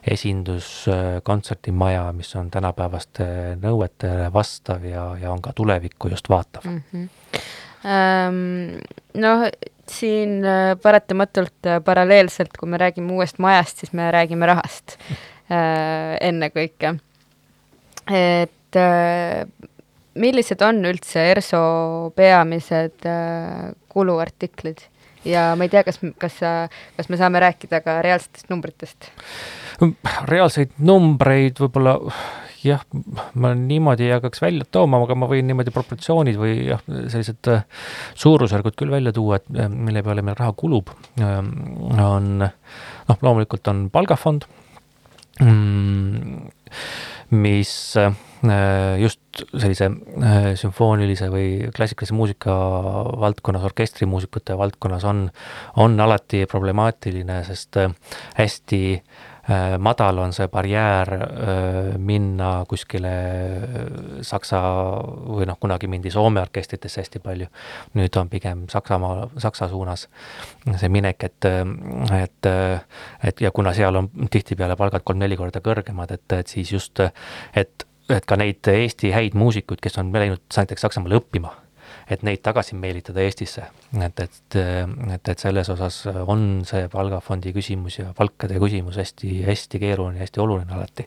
esinduskontserdimaja, 0.08 2.14
mis 2.18 2.36
on 2.40 2.50
tänapäevaste 2.52 3.26
nõuetele 3.62 4.34
vastav 4.34 4.84
ja, 4.88 5.18
ja 5.22 5.32
on 5.32 5.42
ka 5.46 5.54
tulevikku 5.56 6.08
just 6.10 6.30
vaatav 6.30 6.66
mm. 6.66 6.82
-hmm 6.92 7.08
ähm,. 7.86 8.80
noh, 9.14 9.48
siin 9.94 10.40
äh, 10.46 10.74
paratamatult 10.82 11.68
äh, 11.68 11.80
paralleelselt, 11.86 12.56
kui 12.58 12.70
me 12.70 12.80
räägime 12.82 13.14
uuest 13.16 13.40
majast, 13.40 13.82
siis 13.82 13.94
me 13.98 14.10
räägime 14.14 14.50
rahast 14.50 14.98
äh, 15.54 16.16
ennekõike. 16.30 16.96
et 18.10 18.78
millised 20.18 20.62
on 20.66 20.80
üldse 20.90 21.22
ERSO 21.30 21.60
peamised 22.18 23.06
kuluartiklid 23.94 24.82
ja 25.30 25.52
ma 25.58 25.68
ei 25.68 25.70
tea, 25.70 25.84
kas, 25.86 26.00
kas 26.18 26.40
kas 26.98 27.10
me 27.10 27.20
saame 27.22 27.42
rääkida 27.44 27.82
ka 27.86 28.00
reaalsetest 28.02 28.50
numbritest? 28.50 29.12
reaalseid 30.30 30.74
numbreid 30.82 31.62
võib-olla 31.62 32.00
jah, 32.64 32.84
ma 33.40 33.52
niimoodi 33.58 34.08
ei 34.08 34.16
hakkaks 34.16 34.42
välja 34.44 34.68
tooma, 34.72 35.00
aga 35.04 35.18
ma 35.18 35.30
võin 35.32 35.48
niimoodi 35.50 35.74
proportsioonid 35.76 36.40
või 36.40 36.56
jah, 36.70 36.82
sellised 36.86 37.52
äh, 37.52 37.66
suurusjärgud 38.20 38.78
küll 38.80 38.94
välja 38.94 39.14
tuua, 39.16 39.40
et 39.40 39.52
äh, 39.56 39.70
mille 39.72 40.04
peale 40.06 40.24
meil 40.26 40.38
raha 40.40 40.56
kulub, 40.58 40.92
ähm, 41.22 41.54
on 41.96 42.32
noh, 42.44 43.22
loomulikult 43.22 43.70
on 43.72 43.86
palgafond, 43.94 44.48
mm, 45.44 46.50
mis 47.40 47.74
äh, 48.00 48.12
just 49.00 49.22
sellise 49.52 49.90
sümfoonilise 50.60 51.28
või 51.32 51.48
klassikalise 51.76 52.16
muusika 52.18 52.54
valdkonnas, 53.20 53.66
orkestrimuusikute 53.68 54.56
valdkonnas 54.60 55.06
on, 55.08 55.26
on 55.80 56.00
alati 56.00 56.46
problemaatiline, 56.50 57.42
sest 57.48 57.78
hästi 58.40 58.82
äh, 58.96 59.04
Äh, 59.04 59.29
madal 59.80 60.18
on 60.18 60.34
see 60.34 60.48
barjäär 60.48 61.10
äh, 61.14 61.98
minna 61.98 62.66
kuskile 62.70 63.12
äh, 63.12 63.88
Saksa 64.22 64.60
või 65.26 65.48
noh, 65.50 65.58
kunagi 65.60 65.90
mindi 65.90 66.12
Soome 66.14 66.42
orkestritesse 66.42 67.02
hästi 67.02 67.22
palju. 67.24 67.48
nüüd 67.98 68.18
on 68.22 68.30
pigem 68.30 68.66
Saksamaa, 68.70 69.30
Saksa 69.38 69.68
suunas 69.72 70.08
see 70.78 70.90
minek, 70.90 71.24
et, 71.24 71.46
et, 72.14 72.50
et 73.24 73.42
ja 73.42 73.52
kuna 73.52 73.74
seal 73.74 73.96
on 73.96 74.10
tihtipeale 74.30 74.76
palgad 74.78 75.04
kolm-neli 75.04 75.38
korda 75.40 75.64
kõrgemad, 75.66 76.12
et, 76.14 76.38
et 76.38 76.48
siis 76.48 76.72
just, 76.72 77.02
et, 77.56 77.88
et 78.10 78.26
ka 78.26 78.38
neid 78.38 78.68
Eesti 78.70 79.14
häid 79.16 79.38
muusikuid, 79.40 79.82
kes 79.82 79.98
on 79.98 80.14
läinud 80.14 80.46
näiteks 80.58 80.86
Saksamaale 80.86 81.18
õppima 81.22 81.56
et 82.10 82.24
neid 82.26 82.42
tagasi 82.42 82.76
meelitada 82.76 83.22
Eestisse. 83.22 83.68
et, 84.02 84.20
et, 84.20 84.56
et, 84.56 85.30
et 85.34 85.40
selles 85.40 85.70
osas 85.70 86.02
on 86.26 86.64
see 86.68 86.88
palgafondi 86.92 87.54
küsimus 87.54 88.00
ja 88.00 88.14
palkade 88.18 88.60
küsimus 88.62 88.98
hästi-hästi 88.98 89.82
keeruline, 89.82 90.24
hästi 90.24 90.42
oluline 90.42 90.74
alati 90.74 91.06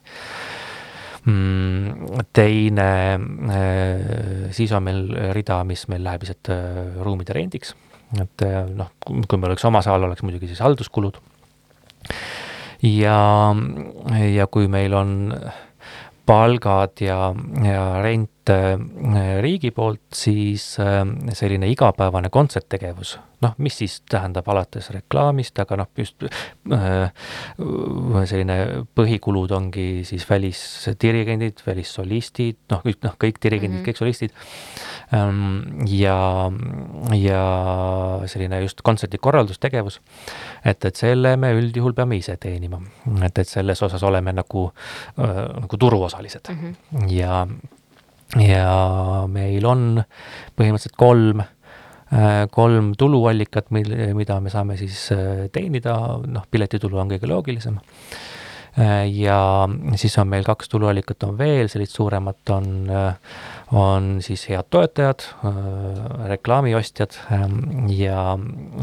mm, 1.25 2.23
teine, 2.33 2.91
äh, 3.15 4.53
siis 4.55 4.73
on 4.73 4.87
meil 4.87 5.03
rida, 5.35 5.63
mis 5.69 5.87
meil 5.93 6.05
läheb 6.07 6.27
lihtsalt 6.27 6.53
äh, 6.55 7.03
ruumide 7.03 7.37
rendiks, 7.37 7.75
et 8.21 8.47
äh, 8.47 8.63
noh, 8.69 8.93
kui 9.07 9.39
meil 9.39 9.53
oleks 9.53 9.67
oma 9.69 9.83
saal, 9.85 10.07
oleks 10.09 10.25
muidugi 10.27 10.51
siis 10.51 10.63
halduskulud. 10.65 11.19
ja, 12.83 13.19
ja 14.27 14.47
kui 14.51 14.67
meil 14.69 14.95
on 14.99 15.13
palgad 16.27 17.03
ja, 17.03 17.33
ja 17.65 17.85
rent 18.03 18.42
äh, 18.51 19.41
riigi 19.43 19.71
poolt, 19.71 20.03
siis 20.15 20.77
äh, 20.83 21.03
selline 21.37 21.69
igapäevane 21.71 22.31
kontserttegevus, 22.33 23.17
noh, 23.43 23.55
mis 23.63 23.77
siis 23.79 23.99
tähendab 24.11 24.49
alates 24.51 24.89
reklaamist, 24.95 25.59
aga 25.63 25.79
noh, 25.83 25.91
just 25.99 26.25
äh, 26.27 27.11
selline 28.29 28.57
põhikulud 28.99 29.53
ongi 29.55 29.87
siis 30.09 30.27
välisdirigendid, 30.31 31.63
välissolistid, 31.67 32.59
noh, 32.73 32.87
noh, 33.07 33.19
kõik 33.21 33.43
dirigendid 33.43 33.79
mm, 33.79 33.83
-hmm. 33.83 33.91
kõik 33.91 34.01
solistid 34.01 34.35
ähm,. 35.15 35.87
ja, 35.91 36.17
ja 37.19 37.43
selline 38.27 38.63
just 38.63 38.83
kontserdikorraldustegevus, 38.83 40.01
et, 40.65 40.85
et 40.85 40.97
selle 40.97 41.37
me 41.37 41.53
üldjuhul 41.59 41.95
peame 41.95 42.19
ise 42.19 42.37
teenima, 42.37 42.81
et, 43.23 43.39
et 43.39 43.49
selles 43.49 43.83
osas 43.83 44.03
oleme 44.03 44.33
nagu, 44.33 44.71
nagu 45.17 45.77
turuosalised 45.79 46.51
mm 46.51 46.59
-hmm. 46.59 47.13
ja 47.13 47.47
ja 48.41 49.25
meil 49.29 49.67
on 49.69 49.89
põhimõtteliselt 50.57 50.97
kolm, 51.01 51.43
äh, 52.13 52.45
kolm 52.53 52.93
tuluallikat, 52.99 53.73
mil, 53.75 53.91
mida 54.17 54.39
me 54.41 54.53
saame 54.53 54.79
siis 54.81 55.05
äh, 55.15 55.49
teenida, 55.53 55.97
noh, 56.27 56.47
piletitulu 56.51 57.01
on 57.03 57.13
kõige 57.13 57.29
loogilisem. 57.29 57.77
Äh, 58.81 59.05
ja 59.13 59.69
siis 60.01 60.17
on 60.21 60.31
meil 60.33 60.47
kaks 60.49 60.73
tuluallikat 60.73 61.29
on 61.29 61.37
veel, 61.37 61.69
sellist 61.69 61.99
suuremat 61.99 62.55
on, 62.57 62.89
on 63.77 64.11
siis 64.25 64.47
head 64.49 64.71
toetajad, 64.73 65.27
reklaamiostjad 66.33 67.21
ähm, 67.37 67.89
ja, 67.93 68.33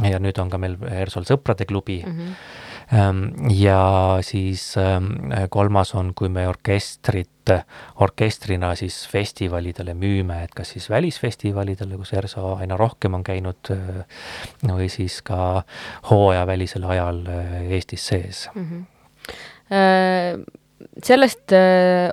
ja 0.05 0.21
nüüd 0.21 0.37
on 0.41 0.53
ka 0.53 0.61
meil 0.61 0.77
ERSO-l 0.85 1.25
sõprade 1.29 1.65
klubi 1.69 2.03
mm. 2.05 2.17
-hmm 2.17 2.59
ja 3.53 3.81
siis 4.25 4.63
ähm, 4.77 5.29
kolmas 5.49 5.93
on, 5.95 6.13
kui 6.17 6.29
me 6.29 6.47
orkestrit 6.49 7.29
orkestrina 8.01 8.71
siis 8.77 9.07
festivalidele 9.09 9.93
müüme, 9.97 10.43
et 10.43 10.53
kas 10.57 10.73
siis 10.75 10.89
välisfestivalidele, 10.89 11.97
kus 11.97 12.13
ERSO 12.13 12.55
aina 12.61 12.77
rohkem 12.77 13.13
on 13.17 13.23
käinud, 13.25 13.71
või 14.65 14.89
siis 14.93 15.21
ka 15.25 15.63
hooajavälisel 16.09 16.85
ajal 16.89 17.23
Eestis 17.69 18.07
sees 18.11 18.43
mm. 18.53 18.65
-hmm. 18.69 20.43
sellest 21.03 21.55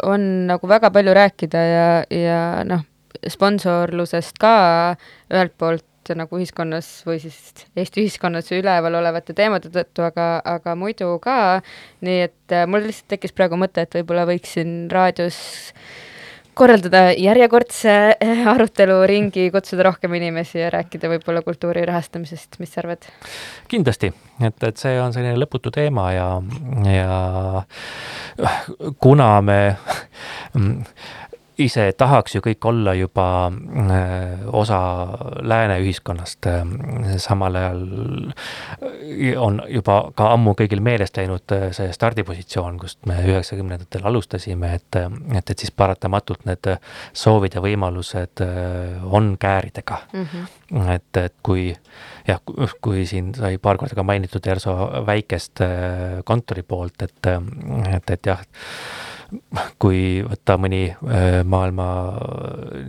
on 0.03 0.47
nagu 0.53 0.69
väga 0.69 0.91
palju 0.91 1.15
rääkida 1.15 1.59
ja, 1.59 1.89
ja 2.11 2.65
noh, 2.65 2.85
sponsorlusest 3.29 4.39
ka 4.41 4.97
ühelt 5.33 5.57
poolt 5.59 5.85
nagu 6.15 6.39
ühiskonnas 6.39 6.89
või 7.07 7.19
siis 7.23 7.67
Eesti 7.77 8.05
ühiskonnas 8.05 8.51
üleval 8.55 9.01
olevate 9.01 9.35
teemade 9.37 9.73
tõttu, 9.75 10.05
aga, 10.07 10.29
aga 10.45 10.77
muidu 10.79 11.17
ka. 11.23 11.63
nii 12.07 12.19
et 12.29 12.55
äh, 12.55 12.67
mul 12.71 12.87
lihtsalt 12.87 13.17
tekkis 13.17 13.35
praegu 13.37 13.59
mõte, 13.61 13.83
et 13.83 13.99
võib-olla 13.99 14.27
võiksin 14.29 14.87
raadios 14.93 15.41
korraldada 16.57 17.11
järjekordse 17.13 17.93
äh, 18.17 18.47
aruteluringi, 18.49 19.51
kutsuda 19.53 19.89
rohkem 19.91 20.15
inimesi 20.17 20.63
ja 20.63 20.71
rääkida 20.73 21.11
võib-olla 21.13 21.43
kultuuri 21.45 21.85
rahastamisest, 21.89 22.57
mis 22.63 22.73
sa 22.73 22.81
arvad? 22.85 23.05
kindlasti, 23.69 24.13
et, 24.41 24.65
et 24.65 24.81
see 24.81 24.97
on 25.03 25.13
selline 25.17 25.37
lõputu 25.41 25.73
teema 25.75 26.09
ja, 26.15 26.29
ja 26.89 27.19
kuna 29.03 29.31
me 29.45 29.61
ise 31.59 31.87
tahaks 31.97 32.35
ju 32.37 32.43
kõik 32.45 32.67
olla 32.69 32.93
juba 32.97 33.27
äh, 33.49 34.43
osa 34.53 34.79
lääne 35.41 35.79
ühiskonnast, 35.81 36.49
äh, 36.51 37.17
samal 37.23 37.57
ajal 37.57 37.81
on 39.41 39.61
juba 39.73 39.99
ka 40.17 40.31
ammu 40.35 40.53
kõigil 40.59 40.83
meelest 40.85 41.17
läinud 41.17 41.55
äh, 41.57 41.69
see 41.77 41.89
stardipositsioon, 41.97 42.77
kust 42.81 43.01
me 43.09 43.19
üheksakümnendatel 43.25 44.05
alustasime, 44.09 44.75
et, 44.77 45.01
et, 45.01 45.51
et 45.55 45.65
siis 45.65 45.73
paratamatult 45.73 46.45
need 46.49 46.71
soovid 47.17 47.57
ja 47.57 47.65
võimalused 47.65 48.45
on 49.11 49.35
kääridega 49.41 50.01
mm. 50.13 50.29
-hmm. 50.33 50.93
et, 50.95 51.23
et 51.25 51.35
kui 51.43 51.71
jah, 52.29 52.41
kui 52.81 53.07
siin 53.07 53.35
sai 53.35 53.59
paar 53.59 53.81
korda 53.81 53.95
ka 53.95 54.03
mainitud 54.03 54.47
ERSO 54.47 54.77
väikest 55.07 55.65
kontori 56.25 56.63
poolt, 56.63 57.03
et, 57.03 57.33
et, 57.97 58.11
et 58.11 58.27
jah 58.27 58.45
kui 59.83 60.23
võtta 60.23 60.57
mõni 60.61 60.83
äh, 60.91 61.41
maailma 61.45 61.87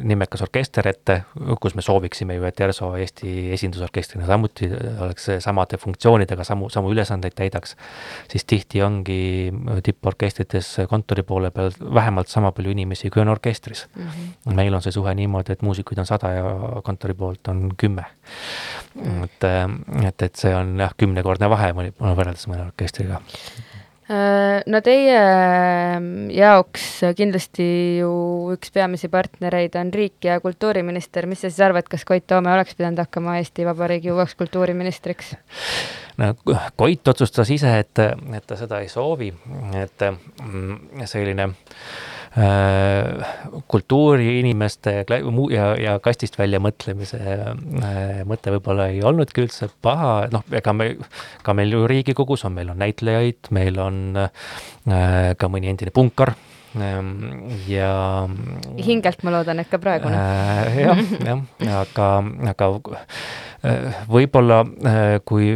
nimekas 0.06 0.44
orkester 0.46 0.88
ette, 0.90 1.20
kus 1.62 1.76
me 1.78 1.84
sooviksime 1.86 2.38
ju, 2.38 2.46
et 2.48 2.62
ERSO 2.62 2.92
Eesti 3.02 3.34
esindusorkestrina 3.56 4.28
samuti 4.30 4.70
oleks 5.06 5.30
samade 5.44 5.80
funktsioonidega 5.82 6.46
samu, 6.48 6.70
samu 6.74 6.92
ülesandeid 6.94 7.36
täidaks, 7.38 7.76
siis 8.32 8.46
tihti 8.46 8.84
ongi 8.86 9.20
tipporkestrites 9.84 10.74
kontori 10.90 11.26
poole 11.28 11.52
peal 11.56 11.72
vähemalt 11.94 12.30
sama 12.32 12.52
palju 12.52 12.76
inimesi, 12.76 13.10
kui 13.14 13.24
on 13.24 13.34
orkestris 13.34 13.88
mm. 13.96 14.04
-hmm. 14.04 14.54
meil 14.62 14.74
on 14.74 14.82
see 14.82 14.92
suhe 14.92 15.16
niimoodi, 15.16 15.54
et 15.54 15.62
muusikuid 15.62 16.00
on 16.00 16.06
sada 16.06 16.32
ja 16.32 16.44
kontori 16.84 17.14
poolt 17.14 17.48
on 17.48 17.72
kümme 17.78 18.06
et, 19.24 19.44
et, 20.08 20.22
et 20.22 20.36
see 20.36 20.56
on 20.56 20.78
jah, 20.80 20.94
kümnekordne 20.98 21.50
vahe 21.50 21.74
võrreldes 21.74 22.48
mõne 22.48 22.68
orkestriga 22.68 23.22
Äh, 23.22 23.77
no 24.08 24.80
teie 24.86 25.16
ähm, 25.20 26.30
jaoks 26.32 26.86
kindlasti 27.18 27.68
ju 28.00 28.12
üks 28.54 28.72
peamisi 28.72 29.10
partnereid 29.12 29.76
on 29.80 29.92
riik 29.94 30.30
ja 30.30 30.40
kultuuriminister, 30.44 31.28
mis 31.28 31.44
sa 31.44 31.52
siis 31.52 31.60
arvad, 31.66 31.90
kas 31.92 32.08
Koit 32.08 32.28
Toome 32.28 32.54
oleks 32.54 32.78
pidanud 32.78 33.04
hakkama 33.04 33.38
Eesti 33.42 33.68
Vabariigi 33.68 34.14
uueks 34.16 34.38
kultuuriministriks? 34.40 35.34
no 36.22 36.34
Koit 36.76 37.08
otsustas 37.08 37.52
ise, 37.52 37.74
et, 37.84 38.04
et 38.38 38.48
ta 38.48 38.60
seda 38.60 38.80
ei 38.84 38.88
soovi, 38.92 39.34
et 39.76 40.08
mm, 40.08 41.04
selline 41.06 41.50
äh, 41.52 42.17
kultuuriinimeste 43.68 44.92
ja, 45.54 45.68
ja 45.82 45.96
kastist 46.04 46.38
välja 46.38 46.60
mõtlemise 46.62 47.18
äh, 47.18 48.20
mõte 48.30 48.54
võib-olla 48.54 48.90
ei 48.94 49.02
olnudki 49.02 49.42
üldse 49.46 49.72
paha, 49.82 50.28
noh, 50.34 50.46
ega 50.54 50.74
me, 50.78 50.92
ka 51.42 51.56
meil 51.58 51.74
ju 51.74 51.88
Riigikogus 51.90 52.46
on, 52.46 52.54
meil 52.60 52.70
on 52.74 52.78
näitlejaid, 52.84 53.50
meil 53.58 53.82
on 53.82 54.04
äh, 54.28 55.34
ka 55.38 55.50
mõni 55.50 55.72
endine 55.74 55.96
punkar 55.96 56.36
Ehm, 56.76 57.48
ja. 57.68 58.28
hingelt 58.78 59.24
ma 59.24 59.32
loodan, 59.38 59.62
et 59.64 59.70
ka 59.72 59.80
praegune 59.82 60.18
äh,. 60.18 60.80
jah, 60.84 61.00
jah, 61.24 61.44
aga, 61.80 62.10
aga 62.52 62.68
äh, 62.92 63.22
võib-olla 64.12 64.60
äh, 64.62 65.00
kui 65.26 65.50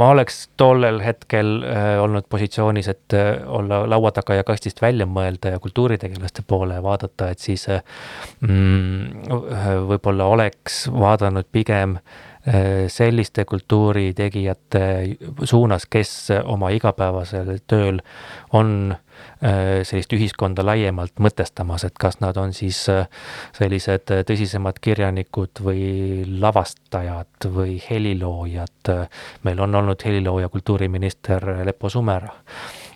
ma 0.00 0.10
oleks 0.14 0.42
tollel 0.60 1.02
hetkel 1.04 1.60
äh, 1.66 1.90
olnud 2.00 2.24
positsioonis, 2.32 2.88
et 2.88 3.16
olla 3.46 3.82
laua 3.90 4.12
taga 4.16 4.38
ja 4.38 4.46
kastist 4.46 4.80
välja 4.82 5.06
mõelda 5.06 5.54
ja 5.54 5.60
kultuuritegelaste 5.62 6.44
poole 6.46 6.80
vaadata, 6.82 7.30
et 7.30 7.44
siis 7.44 7.66
mm, 8.40 9.28
võib-olla 9.90 10.30
oleks 10.32 10.86
vaadanud 10.92 11.48
pigem 11.52 11.98
selliste 12.88 13.44
kultuuritegijate 13.44 14.82
suunas, 15.44 15.84
kes 15.90 16.30
oma 16.48 16.70
igapäevasel 16.72 17.58
tööl 17.68 17.98
on 18.56 18.94
äh, 18.94 19.10
Äh, 19.40 19.80
sellist 19.88 20.12
ühiskonda 20.12 20.60
laiemalt 20.60 21.16
mõtestamas, 21.22 21.86
et 21.88 21.94
kas 22.00 22.18
nad 22.20 22.36
on 22.36 22.52
siis 22.52 22.76
äh, 22.92 23.06
sellised 23.56 24.12
tõsisemad 24.28 24.76
kirjanikud 24.84 25.62
või 25.64 26.26
lavastajad 26.42 27.48
või 27.48 27.78
heliloojad. 27.80 28.92
meil 29.48 29.60
on 29.64 29.74
olnud 29.80 30.04
helilooja 30.04 30.48
kultuuriminister 30.52 31.64
Lepo 31.64 31.88
Sumera 31.88 32.34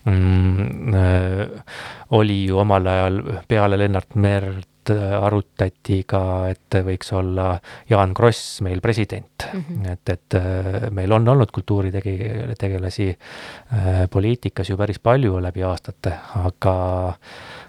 mm,. 0.04 0.94
Äh, 0.94 1.64
oli 2.10 2.44
ju 2.44 2.58
omal 2.60 2.86
ajal 2.86 3.22
peale 3.48 3.78
Lennart 3.80 4.14
Merd 4.14 4.68
Äh, 4.68 4.73
arutati 4.90 6.02
ka, 6.08 6.20
et 6.52 6.78
võiks 6.86 7.12
olla 7.16 7.54
Jaan 7.90 8.14
Kross 8.14 8.60
meil 8.64 8.80
president 8.80 9.46
mm. 9.52 9.64
-hmm. 9.68 9.92
et, 9.92 10.08
et 10.08 10.34
äh, 10.34 10.90
meil 10.90 11.12
on 11.12 11.28
olnud 11.28 11.50
kultuuritegi-, 11.54 12.54
tegelasi 12.58 13.08
äh, 13.10 14.04
poliitikas 14.10 14.70
ju 14.70 14.76
päris 14.76 14.98
palju 14.98 15.40
läbi 15.42 15.62
aastate, 15.62 16.12
aga, 16.44 16.76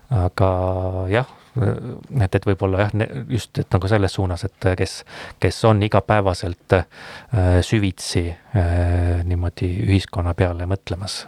aga 0.09 0.51
jah, 1.09 1.28
et, 2.22 2.36
et 2.36 2.45
võib-olla 2.45 2.86
jah, 2.86 2.91
just, 3.30 3.57
et 3.57 3.72
nagu 3.72 3.88
selles 3.88 4.13
suunas, 4.13 4.43
et 4.43 4.72
kes, 4.78 5.03
kes 5.39 5.63
on 5.66 5.84
igapäevaselt 5.84 6.74
äh, 6.80 6.86
süvitsi 7.61 8.28
äh, 8.30 9.24
niimoodi 9.24 9.72
ühiskonna 9.88 10.34
peale 10.34 10.68
mõtlemas 10.70 11.26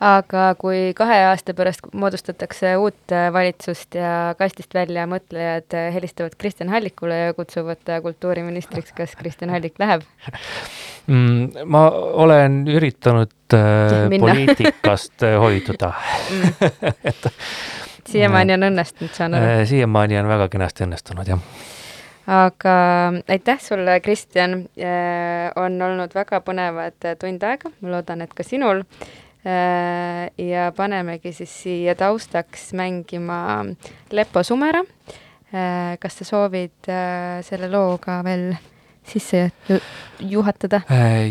aga 0.00 0.54
kui 0.56 0.94
kahe 0.96 1.16
aasta 1.28 1.52
pärast 1.56 1.84
moodustatakse 1.92 2.72
uut 2.80 3.12
äh, 3.12 3.28
valitsust 3.32 3.98
ja 3.98 4.34
kastist 4.38 4.72
välja 4.74 5.04
mõtlejad 5.10 5.76
äh, 5.76 5.90
helistavad 5.94 6.36
Kristjan 6.40 6.72
Hallikule 6.72 7.18
ja 7.18 7.34
kutsuvad 7.36 7.82
ta 7.84 8.00
kultuuriministriks, 8.00 8.94
kas 8.96 9.12
Kristjan 9.18 9.52
Hallik 9.52 9.78
läheb? 9.78 10.06
Mm,? 11.10 11.64
ma 11.66 11.88
olen 11.90 12.60
üritanud 12.68 13.32
äh, 13.56 14.04
poliitikast 14.20 15.24
äh, 15.26 15.38
hoiduda. 15.40 15.88
Mm. 16.30 16.66
et 17.08 17.24
siiamaani 18.06 18.54
on 18.54 18.66
õnnestunud, 18.68 19.10
saan 19.16 19.34
aru? 19.34 19.64
siiamaani 19.66 20.20
on 20.20 20.28
väga 20.28 20.46
kenasti 20.52 20.84
õnnestunud, 20.86 21.32
jah. 21.32 21.40
Aga 22.30 22.74
aitäh 23.32 23.58
sulle, 23.64 23.96
Kristjan, 24.04 24.54
on 25.56 25.82
olnud 25.82 26.14
väga 26.14 26.38
põnevad 26.46 27.08
tund 27.18 27.48
aega, 27.48 27.72
ma 27.80 27.96
loodan, 27.96 28.22
et 28.22 28.36
ka 28.36 28.46
sinul. 28.46 28.84
Äh, 28.84 29.29
ja 29.44 30.66
panemegi 30.76 31.32
siis 31.32 31.52
siia 31.62 31.94
taustaks 31.96 32.74
mängima 32.76 33.64
Lepo 34.12 34.42
Sumera. 34.44 34.82
Äh, 35.50 35.96
kas 35.98 36.20
sa 36.20 36.24
soovid 36.28 36.86
äh, 36.86 37.40
selle 37.42 37.66
looga 37.72 38.20
veel 38.22 38.52
sisse 39.10 39.48
juhatada? 40.20 40.82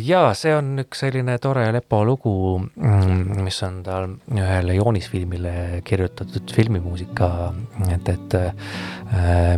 jaa, 0.03 0.33
see 0.35 0.51
on 0.51 0.73
üks 0.83 1.05
selline 1.05 1.37
tore 1.39 1.63
Lepo 1.71 2.01
lugu, 2.03 2.33
mm, 2.59 3.39
mis 3.45 3.61
on 3.63 3.77
tal 3.85 4.09
ühele 4.35 4.75
joonisfilmile 4.75 5.53
kirjutatud 5.87 6.51
filmimuusika, 6.51 7.29
et, 7.95 8.11
et 8.11 8.37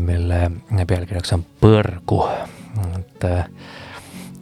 mille 0.06 0.42
pealkirjaks 0.86 1.34
on 1.40 1.48
Põrgu, 1.64 2.22
et 3.00 3.30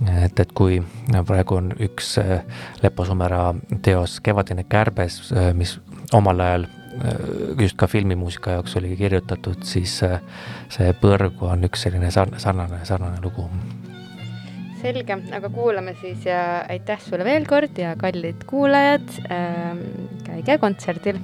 et, 0.08 0.40
et 0.40 0.52
kui 0.56 0.80
praegu 1.28 1.58
on 1.60 1.72
üks 1.80 2.14
äh, 2.22 2.40
Lepo 2.84 3.06
Sumera 3.06 3.54
teos 3.84 4.20
Kevadine 4.24 4.66
kärbes, 4.70 5.22
äh, 5.34 5.52
mis 5.58 5.78
omal 6.16 6.40
ajal 6.46 6.68
äh, 6.68 7.14
just 7.60 7.78
ka 7.80 7.88
filmimuusika 7.88 8.58
jaoks 8.58 8.78
oli 8.80 8.96
kirjutatud, 9.00 9.64
siis 9.68 10.00
see 10.00 10.94
Põrgu 11.02 11.52
on 11.52 11.68
üks 11.68 11.88
selline 11.88 12.12
sarnane, 12.12 12.84
sarnane 12.88 13.22
lugu. 13.24 13.50
selge, 14.80 15.18
aga 15.36 15.50
kuulame 15.52 15.96
siis 16.00 16.24
ja 16.26 16.64
aitäh 16.70 17.02
sulle 17.04 17.26
veel 17.28 17.48
kord 17.48 17.78
ja 17.78 17.96
kallid 18.00 18.46
kuulajad 18.48 19.10
ähm,, 19.28 19.84
käige 20.24 20.58
kontserdil 20.62 21.20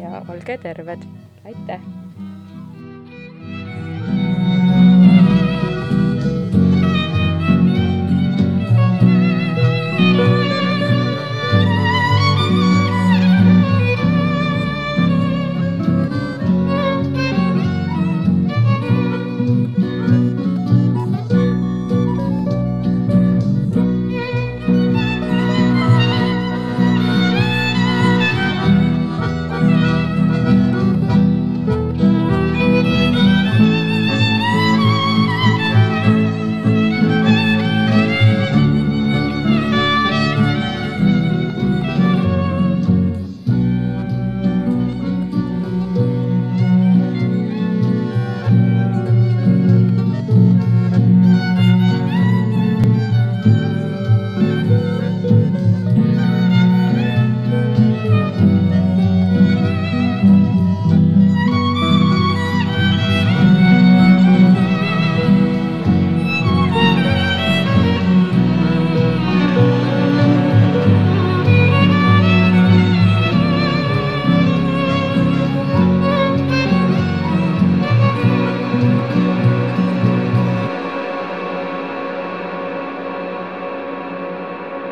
ja 0.00 0.24
olge 0.28 0.58
terved, 0.58 1.06
aitäh! 1.46 2.03